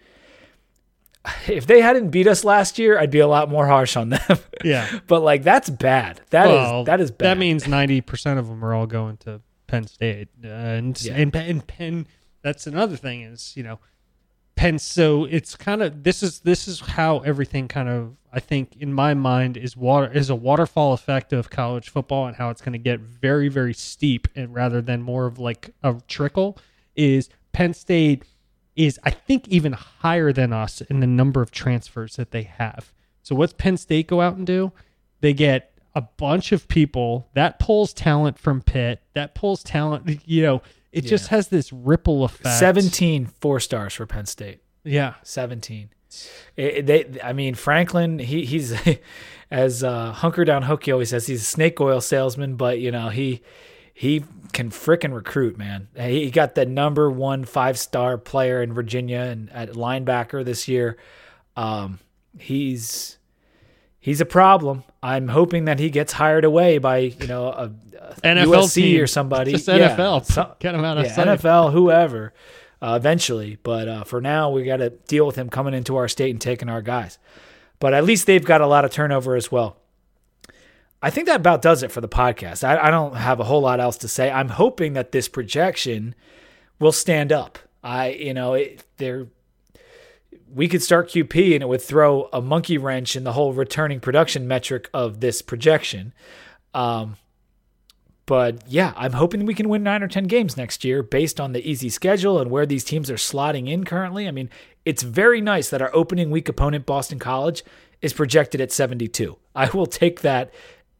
if 1.47 1.67
they 1.67 1.81
hadn't 1.81 2.09
beat 2.09 2.27
us 2.27 2.43
last 2.43 2.79
year, 2.79 2.97
I'd 2.99 3.11
be 3.11 3.19
a 3.19 3.27
lot 3.27 3.49
more 3.49 3.67
harsh 3.67 3.95
on 3.95 4.09
them. 4.09 4.39
yeah. 4.63 4.99
but 5.07 5.21
like 5.21 5.43
that's 5.43 5.69
bad. 5.69 6.21
That 6.31 6.47
is 6.47 6.53
well, 6.53 6.83
that 6.85 6.99
is 7.01 7.11
bad. 7.11 7.25
That 7.27 7.37
means 7.37 7.67
ninety 7.67 8.01
percent 8.01 8.39
of 8.39 8.47
them 8.47 8.63
are 8.63 8.73
all 8.73 8.87
going 8.87 9.17
to 9.17 9.41
Penn 9.67 9.87
State, 9.87 10.29
uh, 10.43 10.47
and 10.47 11.01
Yeah. 11.01 11.13
and, 11.13 11.35
and 11.35 11.67
Penn. 11.67 12.07
That's 12.41 12.65
another 12.65 12.95
thing 12.95 13.21
is 13.21 13.53
you 13.55 13.63
know, 13.63 13.79
Penn. 14.61 14.77
So 14.77 15.25
it's 15.25 15.55
kind 15.55 15.81
of 15.81 16.03
this 16.03 16.21
is 16.21 16.41
this 16.41 16.67
is 16.67 16.81
how 16.81 17.19
everything 17.21 17.67
kind 17.67 17.89
of 17.89 18.15
I 18.31 18.39
think 18.39 18.75
in 18.79 18.93
my 18.93 19.15
mind 19.15 19.57
is 19.57 19.75
water 19.75 20.11
is 20.13 20.29
a 20.29 20.35
waterfall 20.35 20.93
effect 20.93 21.33
of 21.33 21.49
college 21.49 21.89
football 21.89 22.27
and 22.27 22.35
how 22.35 22.51
it's 22.51 22.61
going 22.61 22.73
to 22.73 22.77
get 22.77 22.99
very 22.99 23.49
very 23.49 23.73
steep 23.73 24.27
and 24.35 24.53
rather 24.53 24.79
than 24.79 25.01
more 25.01 25.25
of 25.25 25.39
like 25.39 25.71
a 25.81 25.95
trickle 26.07 26.59
is 26.95 27.27
Penn 27.53 27.73
State 27.73 28.23
is 28.75 28.99
I 29.03 29.09
think 29.09 29.47
even 29.47 29.73
higher 29.73 30.31
than 30.31 30.53
us 30.53 30.81
in 30.81 30.99
the 30.99 31.07
number 31.07 31.41
of 31.41 31.49
transfers 31.49 32.17
that 32.17 32.29
they 32.29 32.43
have. 32.43 32.93
So 33.23 33.33
what's 33.33 33.53
Penn 33.53 33.77
State 33.77 34.05
go 34.05 34.21
out 34.21 34.35
and 34.35 34.45
do? 34.45 34.71
They 35.21 35.33
get 35.33 35.73
a 35.95 36.01
bunch 36.01 36.51
of 36.51 36.67
people 36.67 37.27
that 37.33 37.57
pulls 37.57 37.93
talent 37.93 38.37
from 38.37 38.61
Pitt, 38.61 39.01
that 39.15 39.33
pulls 39.33 39.63
talent, 39.63 40.21
you 40.27 40.43
know, 40.43 40.61
it 40.91 41.01
just 41.01 41.27
has 41.29 41.47
this 41.47 41.71
ripple 41.71 42.23
effect. 42.23 42.57
17 42.59 43.25
four 43.25 43.59
stars 43.59 43.93
for 43.93 44.05
Penn 44.05 44.25
State. 44.25 44.61
Yeah. 44.83 45.15
17. 45.23 45.89
It- 46.57 46.85
they 46.85 47.21
I 47.23 47.31
mean 47.33 47.55
Franklin 47.55 48.19
he 48.19 48.43
he's 48.45 48.73
as 49.51 49.83
uh, 49.83 50.11
hunker 50.11 50.43
down 50.43 50.63
Hokie 50.63 50.91
always 50.91 51.09
says 51.09 51.25
he's 51.27 51.41
a 51.41 51.45
snake 51.45 51.79
oil 51.79 52.01
salesman 52.01 52.55
but 52.57 52.79
you 52.79 52.91
know 52.91 53.07
he 53.09 53.41
he 53.93 54.25
can 54.51 54.69
frickin' 54.71 55.13
recruit 55.13 55.57
man 55.57 55.87
he 55.97 56.29
got 56.31 56.55
the 56.55 56.65
number 56.65 57.09
one 57.09 57.45
five 57.45 57.79
star 57.79 58.17
player 58.17 58.61
in 58.61 58.73
Virginia 58.73 59.19
and 59.19 59.49
at 59.51 59.69
linebacker 59.71 60.43
this 60.43 60.67
year 60.67 60.97
um, 61.55 61.99
he's 62.37 63.17
he's 64.01 64.19
a 64.19 64.25
problem 64.25 64.83
I'm 65.01 65.29
hoping 65.29 65.65
that 65.65 65.79
he 65.79 65.89
gets 65.89 66.11
hired 66.13 66.43
away 66.43 66.77
by 66.77 66.97
you 66.97 67.27
know 67.27 67.45
a, 67.47 67.71
a 67.99 68.15
NFL 68.21 68.63
USC 68.65 68.73
team. 68.75 69.01
or 69.01 69.07
somebody 69.07 69.51
Just 69.51 69.67
Yeah, 69.67 69.95
NFL. 69.95 70.25
so- 70.25 70.55
Get 70.59 70.75
him 70.75 70.83
out 70.83 70.97
of 70.97 71.05
yeah, 71.05 71.13
sight. 71.13 71.27
NFL, 71.27 71.71
whoever, 71.71 72.33
uh, 72.81 72.95
eventually. 72.99 73.57
But 73.63 73.87
uh, 73.87 74.03
for 74.03 74.19
now, 74.21 74.49
we 74.51 74.63
got 74.63 74.77
to 74.77 74.89
deal 75.07 75.25
with 75.25 75.37
him 75.37 75.49
coming 75.49 75.73
into 75.73 75.95
our 75.95 76.07
state 76.09 76.31
and 76.31 76.41
taking 76.41 76.67
our 76.69 76.81
guys. 76.81 77.17
But 77.79 77.93
at 77.95 78.03
least 78.03 78.27
they've 78.27 78.43
got 78.45 78.61
a 78.61 78.67
lot 78.67 78.85
of 78.85 78.91
turnover 78.91 79.35
as 79.35 79.51
well. 79.51 79.77
I 81.01 81.09
think 81.09 81.25
that 81.27 81.37
about 81.37 81.63
does 81.63 81.81
it 81.81 81.91
for 81.91 81.99
the 81.99 82.07
podcast. 82.09 82.63
I, 82.63 82.77
I 82.77 82.91
don't 82.91 83.15
have 83.15 83.39
a 83.39 83.43
whole 83.43 83.61
lot 83.61 83.79
else 83.79 83.97
to 83.99 84.07
say. 84.07 84.29
I'm 84.29 84.49
hoping 84.49 84.93
that 84.93 85.11
this 85.11 85.27
projection 85.27 86.13
will 86.79 86.91
stand 86.91 87.31
up. 87.31 87.57
I, 87.83 88.09
you 88.09 88.35
know, 88.35 88.53
it, 88.53 88.83
there. 88.97 89.25
We 90.53 90.67
could 90.67 90.81
start 90.81 91.09
QP 91.09 91.53
and 91.53 91.63
it 91.63 91.67
would 91.67 91.81
throw 91.81 92.29
a 92.33 92.41
monkey 92.41 92.77
wrench 92.77 93.15
in 93.15 93.23
the 93.23 93.33
whole 93.33 93.53
returning 93.53 93.99
production 93.99 94.47
metric 94.47 94.89
of 94.93 95.19
this 95.19 95.41
projection. 95.41 96.13
Um, 96.73 97.17
but 98.25 98.63
yeah, 98.67 98.93
I'm 98.95 99.13
hoping 99.13 99.45
we 99.45 99.53
can 99.53 99.69
win 99.69 99.83
nine 99.83 100.03
or 100.03 100.07
10 100.07 100.25
games 100.25 100.55
next 100.55 100.83
year 100.83 101.03
based 101.03 101.39
on 101.39 101.51
the 101.51 101.67
easy 101.69 101.89
schedule 101.89 102.39
and 102.39 102.51
where 102.51 102.65
these 102.65 102.83
teams 102.83 103.09
are 103.09 103.15
slotting 103.15 103.69
in 103.69 103.83
currently. 103.83 104.27
I 104.27 104.31
mean, 104.31 104.49
it's 104.85 105.03
very 105.03 105.41
nice 105.41 105.69
that 105.69 105.81
our 105.81 105.93
opening 105.93 106.31
week 106.31 106.47
opponent, 106.47 106.85
Boston 106.85 107.19
College, 107.19 107.63
is 108.01 108.13
projected 108.13 108.61
at 108.61 108.71
72. 108.71 109.37
I 109.55 109.69
will 109.69 109.85
take 109.85 110.21
that 110.21 110.53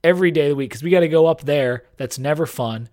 every 0.04 0.32
day 0.32 0.48
of 0.48 0.50
the 0.50 0.56
week 0.56 0.70
because 0.70 0.84
we 0.84 0.90
got 0.90 1.02
to 1.02 1.08
go 1.08 1.26
up 1.26 1.42
there. 1.42 1.86
That's 1.98 2.20
never 2.20 2.46
fun. 2.46 2.90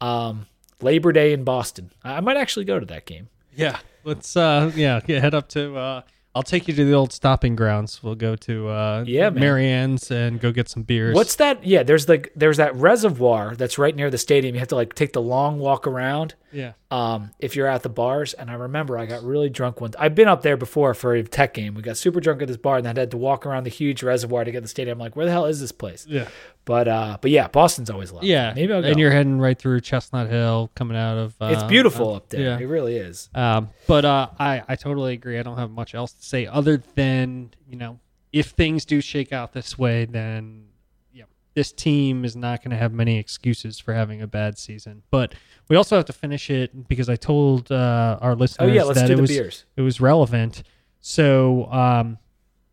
Um, 0.00 0.46
Labor 0.80 1.12
Day 1.12 1.32
in 1.32 1.44
Boston. 1.44 1.90
I 2.02 2.16
I 2.16 2.20
might 2.20 2.36
actually 2.36 2.66
go 2.66 2.78
to 2.78 2.86
that 2.86 3.06
game. 3.06 3.28
Yeah. 3.56 3.78
Let's 4.04 4.36
uh 4.36 4.70
yeah, 4.74 5.00
get, 5.00 5.22
head 5.22 5.34
up 5.34 5.48
to 5.50 5.76
uh 5.76 6.02
I'll 6.36 6.42
take 6.42 6.66
you 6.66 6.74
to 6.74 6.84
the 6.84 6.94
old 6.94 7.12
stopping 7.12 7.54
grounds. 7.54 8.02
We'll 8.02 8.16
go 8.16 8.34
to 8.34 8.68
uh 8.68 9.04
Yeah, 9.06 9.30
man. 9.30 9.40
Mary 9.40 9.68
Ann's 9.68 10.10
and 10.10 10.40
go 10.40 10.50
get 10.50 10.68
some 10.68 10.82
beers. 10.82 11.14
What's 11.14 11.36
that? 11.36 11.64
Yeah, 11.64 11.84
there's 11.84 12.08
like 12.08 12.32
there's 12.34 12.56
that 12.56 12.74
reservoir 12.74 13.54
that's 13.54 13.78
right 13.78 13.94
near 13.94 14.10
the 14.10 14.18
stadium. 14.18 14.54
You 14.54 14.58
have 14.58 14.68
to 14.68 14.74
like 14.74 14.94
take 14.94 15.12
the 15.12 15.22
long 15.22 15.58
walk 15.60 15.86
around. 15.86 16.34
Yeah. 16.52 16.74
um, 16.92 17.32
if 17.40 17.56
you're 17.56 17.66
at 17.66 17.82
the 17.82 17.88
bars. 17.88 18.32
And 18.32 18.48
I 18.48 18.54
remember 18.54 18.96
I 18.96 19.06
got 19.06 19.24
really 19.24 19.48
drunk 19.48 19.80
once. 19.80 19.96
I've 19.98 20.14
been 20.14 20.28
up 20.28 20.42
there 20.42 20.56
before 20.56 20.94
for 20.94 21.12
a 21.14 21.22
tech 21.24 21.52
game. 21.52 21.74
We 21.74 21.82
got 21.82 21.96
super 21.96 22.20
drunk 22.20 22.42
at 22.42 22.48
this 22.48 22.56
bar 22.56 22.76
and 22.76 22.86
then 22.86 22.94
had 22.94 23.10
to 23.10 23.16
walk 23.16 23.44
around 23.44 23.64
the 23.64 23.70
huge 23.70 24.04
reservoir 24.04 24.44
to 24.44 24.52
get 24.52 24.58
to 24.58 24.62
the 24.62 24.68
stadium. 24.68 24.96
I'm 24.98 25.00
like, 25.00 25.16
where 25.16 25.26
the 25.26 25.32
hell 25.32 25.46
is 25.46 25.60
this 25.60 25.72
place? 25.72 26.06
Yeah. 26.08 26.28
But 26.66 26.88
uh, 26.88 27.18
but 27.20 27.30
yeah, 27.30 27.48
Boston's 27.48 27.90
always 27.90 28.10
a 28.10 28.18
Yeah. 28.22 28.52
maybe 28.54 28.72
I'll 28.72 28.80
go. 28.80 28.88
And 28.88 28.98
you're 28.98 29.10
heading 29.10 29.38
right 29.38 29.58
through 29.58 29.80
Chestnut 29.82 30.30
Hill 30.30 30.70
coming 30.74 30.96
out 30.96 31.18
of 31.18 31.34
uh, 31.40 31.46
it's 31.52 31.62
beautiful 31.64 32.10
uh, 32.12 32.16
up 32.16 32.28
there. 32.30 32.40
Yeah. 32.40 32.58
It 32.58 32.64
really 32.66 32.96
is. 32.96 33.28
Um, 33.34 33.68
but 33.86 34.04
uh, 34.06 34.28
I, 34.38 34.62
I 34.66 34.76
totally 34.76 35.12
agree. 35.12 35.38
I 35.38 35.42
don't 35.42 35.58
have 35.58 35.70
much 35.70 35.94
else 35.94 36.12
to 36.12 36.22
say 36.24 36.46
other 36.46 36.82
than, 36.94 37.50
you 37.68 37.76
know, 37.76 38.00
if 38.32 38.46
things 38.48 38.84
do 38.86 39.00
shake 39.02 39.32
out 39.32 39.52
this 39.52 39.76
way, 39.78 40.06
then 40.06 40.64
yeah, 41.12 41.24
this 41.52 41.70
team 41.70 42.24
is 42.24 42.34
not 42.34 42.62
going 42.62 42.70
to 42.70 42.78
have 42.78 42.92
many 42.94 43.18
excuses 43.18 43.78
for 43.78 43.92
having 43.92 44.22
a 44.22 44.26
bad 44.26 44.56
season. 44.58 45.02
But 45.10 45.34
we 45.68 45.76
also 45.76 45.96
have 45.96 46.06
to 46.06 46.12
finish 46.14 46.48
it 46.48 46.88
because 46.88 47.10
I 47.10 47.16
told 47.16 47.70
uh, 47.70 48.18
our 48.22 48.32
Oh 48.32 48.34
listeners 48.36 48.74
yeah, 48.74 48.84
let's 48.84 49.00
that 49.00 49.06
do 49.08 49.12
it 49.12 49.16
the 49.16 49.22
was 49.22 49.30
beers. 49.30 49.64
it 49.76 49.82
was 49.82 50.00
relevant. 50.00 50.62
So, 51.00 51.66
um, 51.70 52.16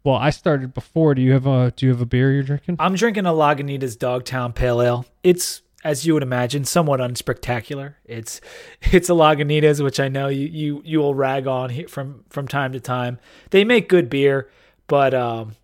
well, 0.04 0.16
I 0.16 0.30
started 0.30 0.74
before. 0.74 1.16
Do 1.16 1.22
you 1.22 1.34
have 1.34 1.46
a 1.46 1.72
Do 1.76 1.86
you 1.86 1.92
have 1.92 2.02
a 2.02 2.06
beer 2.06 2.32
you're 2.32 2.44
drinking? 2.44 2.78
I'm 2.80 2.96
drinking 2.96 3.26
a 3.26 3.32
Lagunitas 3.32 3.98
Dogtown 3.98 4.54
Pale 4.54 4.82
Ale. 4.82 5.06
It's 5.24 5.62
as 5.84 6.06
you 6.06 6.14
would 6.14 6.24
imagine, 6.24 6.64
somewhat 6.64 7.00
unspectacular. 7.00 7.96
It's 8.06 8.42
it's 8.92 9.10
a 9.10 9.14
Lagunitas, 9.14 9.84
which 9.84 10.00
I 10.00 10.08
know 10.08 10.28
you 10.28 10.48
you 10.48 10.82
you 10.86 11.00
will 11.00 11.16
rag 11.16 11.48
on 11.48 11.88
from 11.88 12.24
from 12.30 12.48
time 12.48 12.72
to 12.74 12.80
time. 12.80 13.20
They 13.52 13.64
make 13.64 13.90
good 13.90 14.10
beer, 14.10 14.50
but 14.88 15.14
um, 15.14 15.56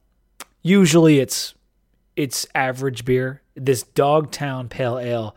usually 0.61 1.19
it's 1.19 1.55
it's 2.15 2.45
average 2.55 3.05
beer. 3.05 3.41
This 3.55 3.83
Dogtown 3.83 4.69
Pale 4.69 4.99
Ale 4.99 5.35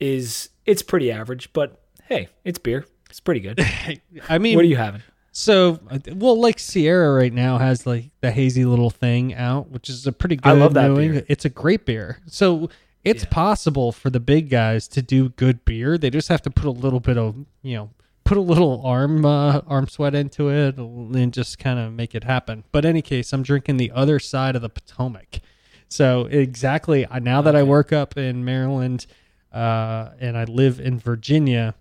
is 0.00 0.50
it's 0.66 0.82
pretty 0.82 1.10
average, 1.12 1.52
but 1.52 1.82
hey, 2.04 2.28
it's 2.44 2.58
beer. 2.58 2.86
It's 3.10 3.20
pretty 3.20 3.40
good. 3.40 3.60
I 4.28 4.38
mean, 4.38 4.56
what 4.56 4.64
are 4.64 4.68
you 4.68 4.76
having? 4.76 5.02
So, 5.36 5.80
uh, 5.90 5.98
well, 6.14 6.40
like 6.40 6.60
Sierra 6.60 7.12
right 7.12 7.32
now 7.32 7.58
has 7.58 7.88
like 7.88 8.10
the 8.20 8.30
hazy 8.30 8.64
little 8.64 8.88
thing 8.88 9.34
out, 9.34 9.68
which 9.68 9.90
is 9.90 10.06
a 10.06 10.12
pretty 10.12 10.36
good. 10.36 10.48
I 10.48 10.52
love 10.52 10.74
that 10.74 10.94
beer. 10.94 11.24
It's 11.28 11.44
a 11.44 11.48
great 11.48 11.84
beer. 11.84 12.20
So 12.26 12.70
it's 13.02 13.24
Yeah. 13.24 13.30
possible 13.30 13.90
for 13.90 14.10
the 14.10 14.20
big 14.20 14.48
guys 14.48 14.86
to 14.88 15.02
do 15.02 15.30
good 15.30 15.64
beer. 15.64 15.98
They 15.98 16.08
just 16.08 16.28
have 16.28 16.40
to 16.42 16.50
put 16.50 16.66
a 16.66 16.70
little 16.70 17.00
bit 17.00 17.18
of 17.18 17.34
you 17.62 17.74
know 17.76 17.90
put 18.22 18.38
a 18.38 18.40
little 18.40 18.80
arm 18.86 19.26
uh, 19.26 19.58
arm 19.66 19.88
sweat 19.88 20.14
into 20.14 20.50
it 20.50 20.76
and 20.78 21.32
just 21.34 21.58
kind 21.58 21.80
of 21.80 21.92
make 21.92 22.14
it 22.14 22.22
happen. 22.22 22.62
But 22.70 22.84
any 22.84 23.02
case, 23.02 23.32
I'm 23.32 23.42
drinking 23.42 23.78
the 23.78 23.90
other 23.90 24.20
side 24.20 24.54
of 24.54 24.62
the 24.62 24.68
Potomac. 24.68 25.40
So 25.88 26.26
exactly 26.26 27.08
now 27.22 27.42
that 27.42 27.56
I 27.56 27.64
work 27.64 27.92
up 27.92 28.16
in 28.16 28.44
Maryland 28.44 29.06
uh, 29.52 30.10
and 30.20 30.38
I 30.38 30.44
live 30.44 30.78
in 30.78 30.96
Virginia, 31.00 31.74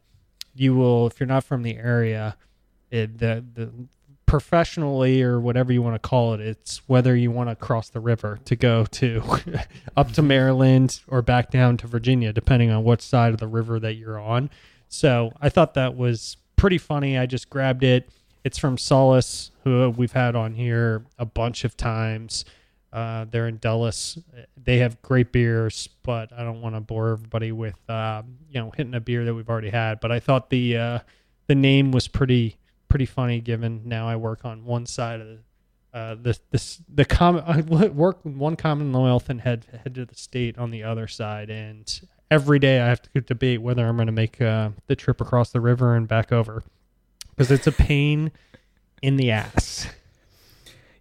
you 0.56 0.74
will 0.74 1.06
if 1.06 1.20
you're 1.20 1.28
not 1.28 1.44
from 1.44 1.62
the 1.62 1.78
area 1.78 2.36
it, 2.94 3.18
the 3.18 3.44
the 3.54 3.72
professionally 4.26 5.22
or 5.22 5.40
whatever 5.40 5.72
you 5.72 5.82
want 5.82 5.94
to 5.94 6.00
call 6.00 6.34
it 6.34 6.40
it's 6.40 6.82
whether 6.88 7.16
you 7.16 7.30
want 7.30 7.50
to 7.50 7.56
cross 7.56 7.90
the 7.90 8.00
river 8.00 8.40
to 8.46 8.56
go 8.56 8.86
to 8.86 9.22
up 9.98 10.12
to 10.12 10.22
Maryland 10.22 11.02
or 11.08 11.22
back 11.22 11.52
down 11.52 11.78
to 11.78 11.88
Virginia 11.88 12.32
depending 12.32 12.72
on 12.72 12.84
what 12.84 13.02
side 13.02 13.34
of 13.34 13.40
the 13.40 13.48
river 13.48 13.80
that 13.80 13.94
you're 13.94 14.20
on. 14.20 14.50
So 14.88 15.34
I 15.42 15.50
thought 15.50 15.74
that 15.74 15.96
was 15.96 16.38
pretty 16.56 16.78
funny. 16.78 17.18
I 17.18 17.26
just 17.26 17.50
grabbed 17.50 17.84
it. 17.84 18.10
It's 18.44 18.58
from 18.58 18.78
Solace 18.78 19.52
who 19.64 19.90
we've 19.90 20.12
had 20.12 20.36
on 20.36 20.54
here 20.54 21.04
a 21.20 21.26
bunch 21.26 21.64
of 21.64 21.76
times. 21.76 22.46
Uh, 22.92 23.26
they're 23.30 23.48
in 23.48 23.58
Dulles. 23.58 24.20
They 24.56 24.78
have 24.78 25.02
great 25.02 25.32
beers, 25.32 25.90
but 26.04 26.32
I 26.32 26.44
don't 26.44 26.62
want 26.62 26.76
to 26.76 26.82
bore 26.82 27.10
everybody 27.10 27.52
with 27.52 27.76
uh, 27.90 28.22
you 28.50 28.60
know 28.60 28.72
hitting 28.76 28.94
a 28.94 29.00
beer 29.00 29.26
that 29.26 29.34
we've 29.34 29.50
already 29.50 29.72
had. 29.72 30.00
But 30.00 30.12
I 30.12 30.20
thought 30.20 30.50
the 30.50 30.78
uh, 30.78 31.00
the 31.48 31.56
name 31.56 31.92
was 31.92 32.08
pretty 32.08 32.58
pretty 32.94 33.06
funny 33.08 33.42
given 33.42 33.82
now 33.86 34.08
I 34.08 34.18
work 34.18 34.46
on 34.46 34.66
one 34.66 34.86
side 34.86 35.20
of 35.20 35.26
the 35.26 35.40
uh, 35.98 36.14
the 36.14 36.38
this 36.52 36.80
the 36.88 37.04
common 37.06 37.44
I 37.48 37.62
work 37.88 38.20
one 38.22 38.56
Commonwealth 38.56 39.32
and 39.32 39.42
head 39.42 39.66
head 39.84 39.96
to 39.96 40.06
the 40.06 40.14
state 40.14 40.60
on 40.60 40.70
the 40.70 40.84
other 40.84 41.08
side, 41.08 41.50
and 41.50 42.02
every 42.30 42.60
day 42.60 42.80
I 42.80 42.88
have 42.88 43.02
to 43.02 43.22
debate 43.22 43.64
whether 43.64 43.88
I'm 43.88 43.96
going 43.96 44.06
to 44.06 44.12
make 44.12 44.40
uh, 44.40 44.70
the 44.86 44.96
trip 44.96 45.22
across 45.22 45.50
the 45.50 45.60
river 45.60 45.96
and 45.96 46.08
back 46.08 46.32
over. 46.32 46.62
because 47.32 47.50
it's 47.50 47.66
a 47.66 47.72
pain 47.72 48.32
in 49.02 49.18
the 49.18 49.32
ass. 49.32 49.88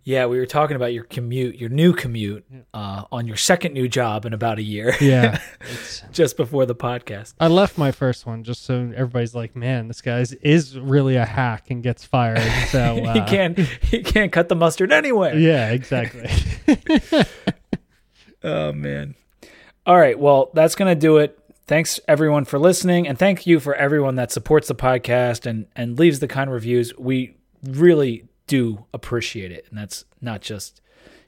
Yeah, 0.04 0.26
we 0.26 0.38
were 0.38 0.46
talking 0.46 0.74
about 0.74 0.92
your 0.92 1.04
commute, 1.04 1.56
your 1.56 1.68
new 1.68 1.92
commute, 1.92 2.44
uh, 2.74 3.04
on 3.12 3.28
your 3.28 3.36
second 3.36 3.72
new 3.72 3.86
job 3.86 4.24
in 4.24 4.32
about 4.32 4.58
a 4.58 4.62
year. 4.62 4.94
Yeah, 5.02 5.40
just 6.12 6.36
before 6.36 6.64
the 6.64 6.76
podcast. 6.76 7.34
I 7.40 7.48
left 7.48 7.76
my 7.76 7.90
first 7.90 8.24
one 8.24 8.44
just 8.44 8.64
so 8.64 8.92
everybody's 8.94 9.34
like, 9.34 9.56
"Man, 9.56 9.88
this 9.88 10.00
guy 10.00 10.24
is 10.42 10.78
really 10.78 11.16
a 11.16 11.24
hack 11.24 11.70
and 11.70 11.82
gets 11.82 12.04
fired." 12.04 12.40
So 12.68 12.80
uh, 13.04 13.12
he 13.12 13.20
can't 13.22 13.58
he 13.58 14.02
can't 14.02 14.30
cut 14.32 14.48
the 14.48 14.54
mustard 14.54 14.92
anyway. 14.92 15.40
Yeah, 15.40 15.70
exactly. 15.70 16.30
oh 18.44 18.72
man. 18.72 19.16
All 19.86 19.98
right, 19.98 20.18
well, 20.18 20.50
that's 20.54 20.76
gonna 20.76 20.94
do 20.94 21.18
it. 21.18 21.38
Thanks 21.66 21.98
everyone 22.06 22.44
for 22.44 22.58
listening, 22.58 23.08
and 23.08 23.18
thank 23.18 23.46
you 23.46 23.60
for 23.60 23.74
everyone 23.74 24.14
that 24.16 24.30
supports 24.30 24.68
the 24.68 24.74
podcast 24.74 25.46
and 25.46 25.66
and 25.74 25.98
leaves 25.98 26.20
the 26.20 26.28
kind 26.28 26.50
reviews. 26.50 26.96
We 26.96 27.36
really 27.64 28.28
do 28.46 28.86
appreciate 28.92 29.52
it, 29.52 29.66
and 29.68 29.78
that's 29.78 30.04
not 30.20 30.40
just 30.40 30.80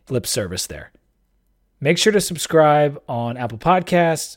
lip 0.08 0.26
service 0.26 0.66
there. 0.66 0.92
Make 1.80 1.98
sure 1.98 2.12
to 2.12 2.20
subscribe 2.20 3.00
on 3.08 3.36
Apple 3.36 3.58
Podcasts. 3.58 4.36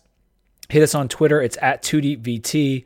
Hit 0.69 0.83
us 0.83 0.93
on 0.93 1.07
Twitter. 1.07 1.41
It's 1.41 1.57
at 1.61 1.81
2deepvt. 1.83 2.85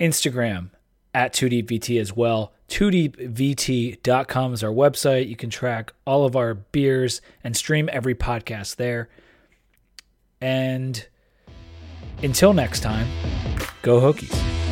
Instagram 0.00 0.70
at 1.14 1.32
2deepvt 1.32 2.00
as 2.00 2.16
well. 2.16 2.52
2deepvt.com 2.68 4.54
is 4.54 4.64
our 4.64 4.70
website. 4.70 5.28
You 5.28 5.36
can 5.36 5.50
track 5.50 5.92
all 6.06 6.24
of 6.24 6.36
our 6.36 6.54
beers 6.54 7.20
and 7.44 7.56
stream 7.56 7.88
every 7.92 8.14
podcast 8.14 8.76
there. 8.76 9.08
And 10.40 11.06
until 12.22 12.54
next 12.54 12.80
time, 12.80 13.06
go 13.82 14.00
Hokies. 14.00 14.69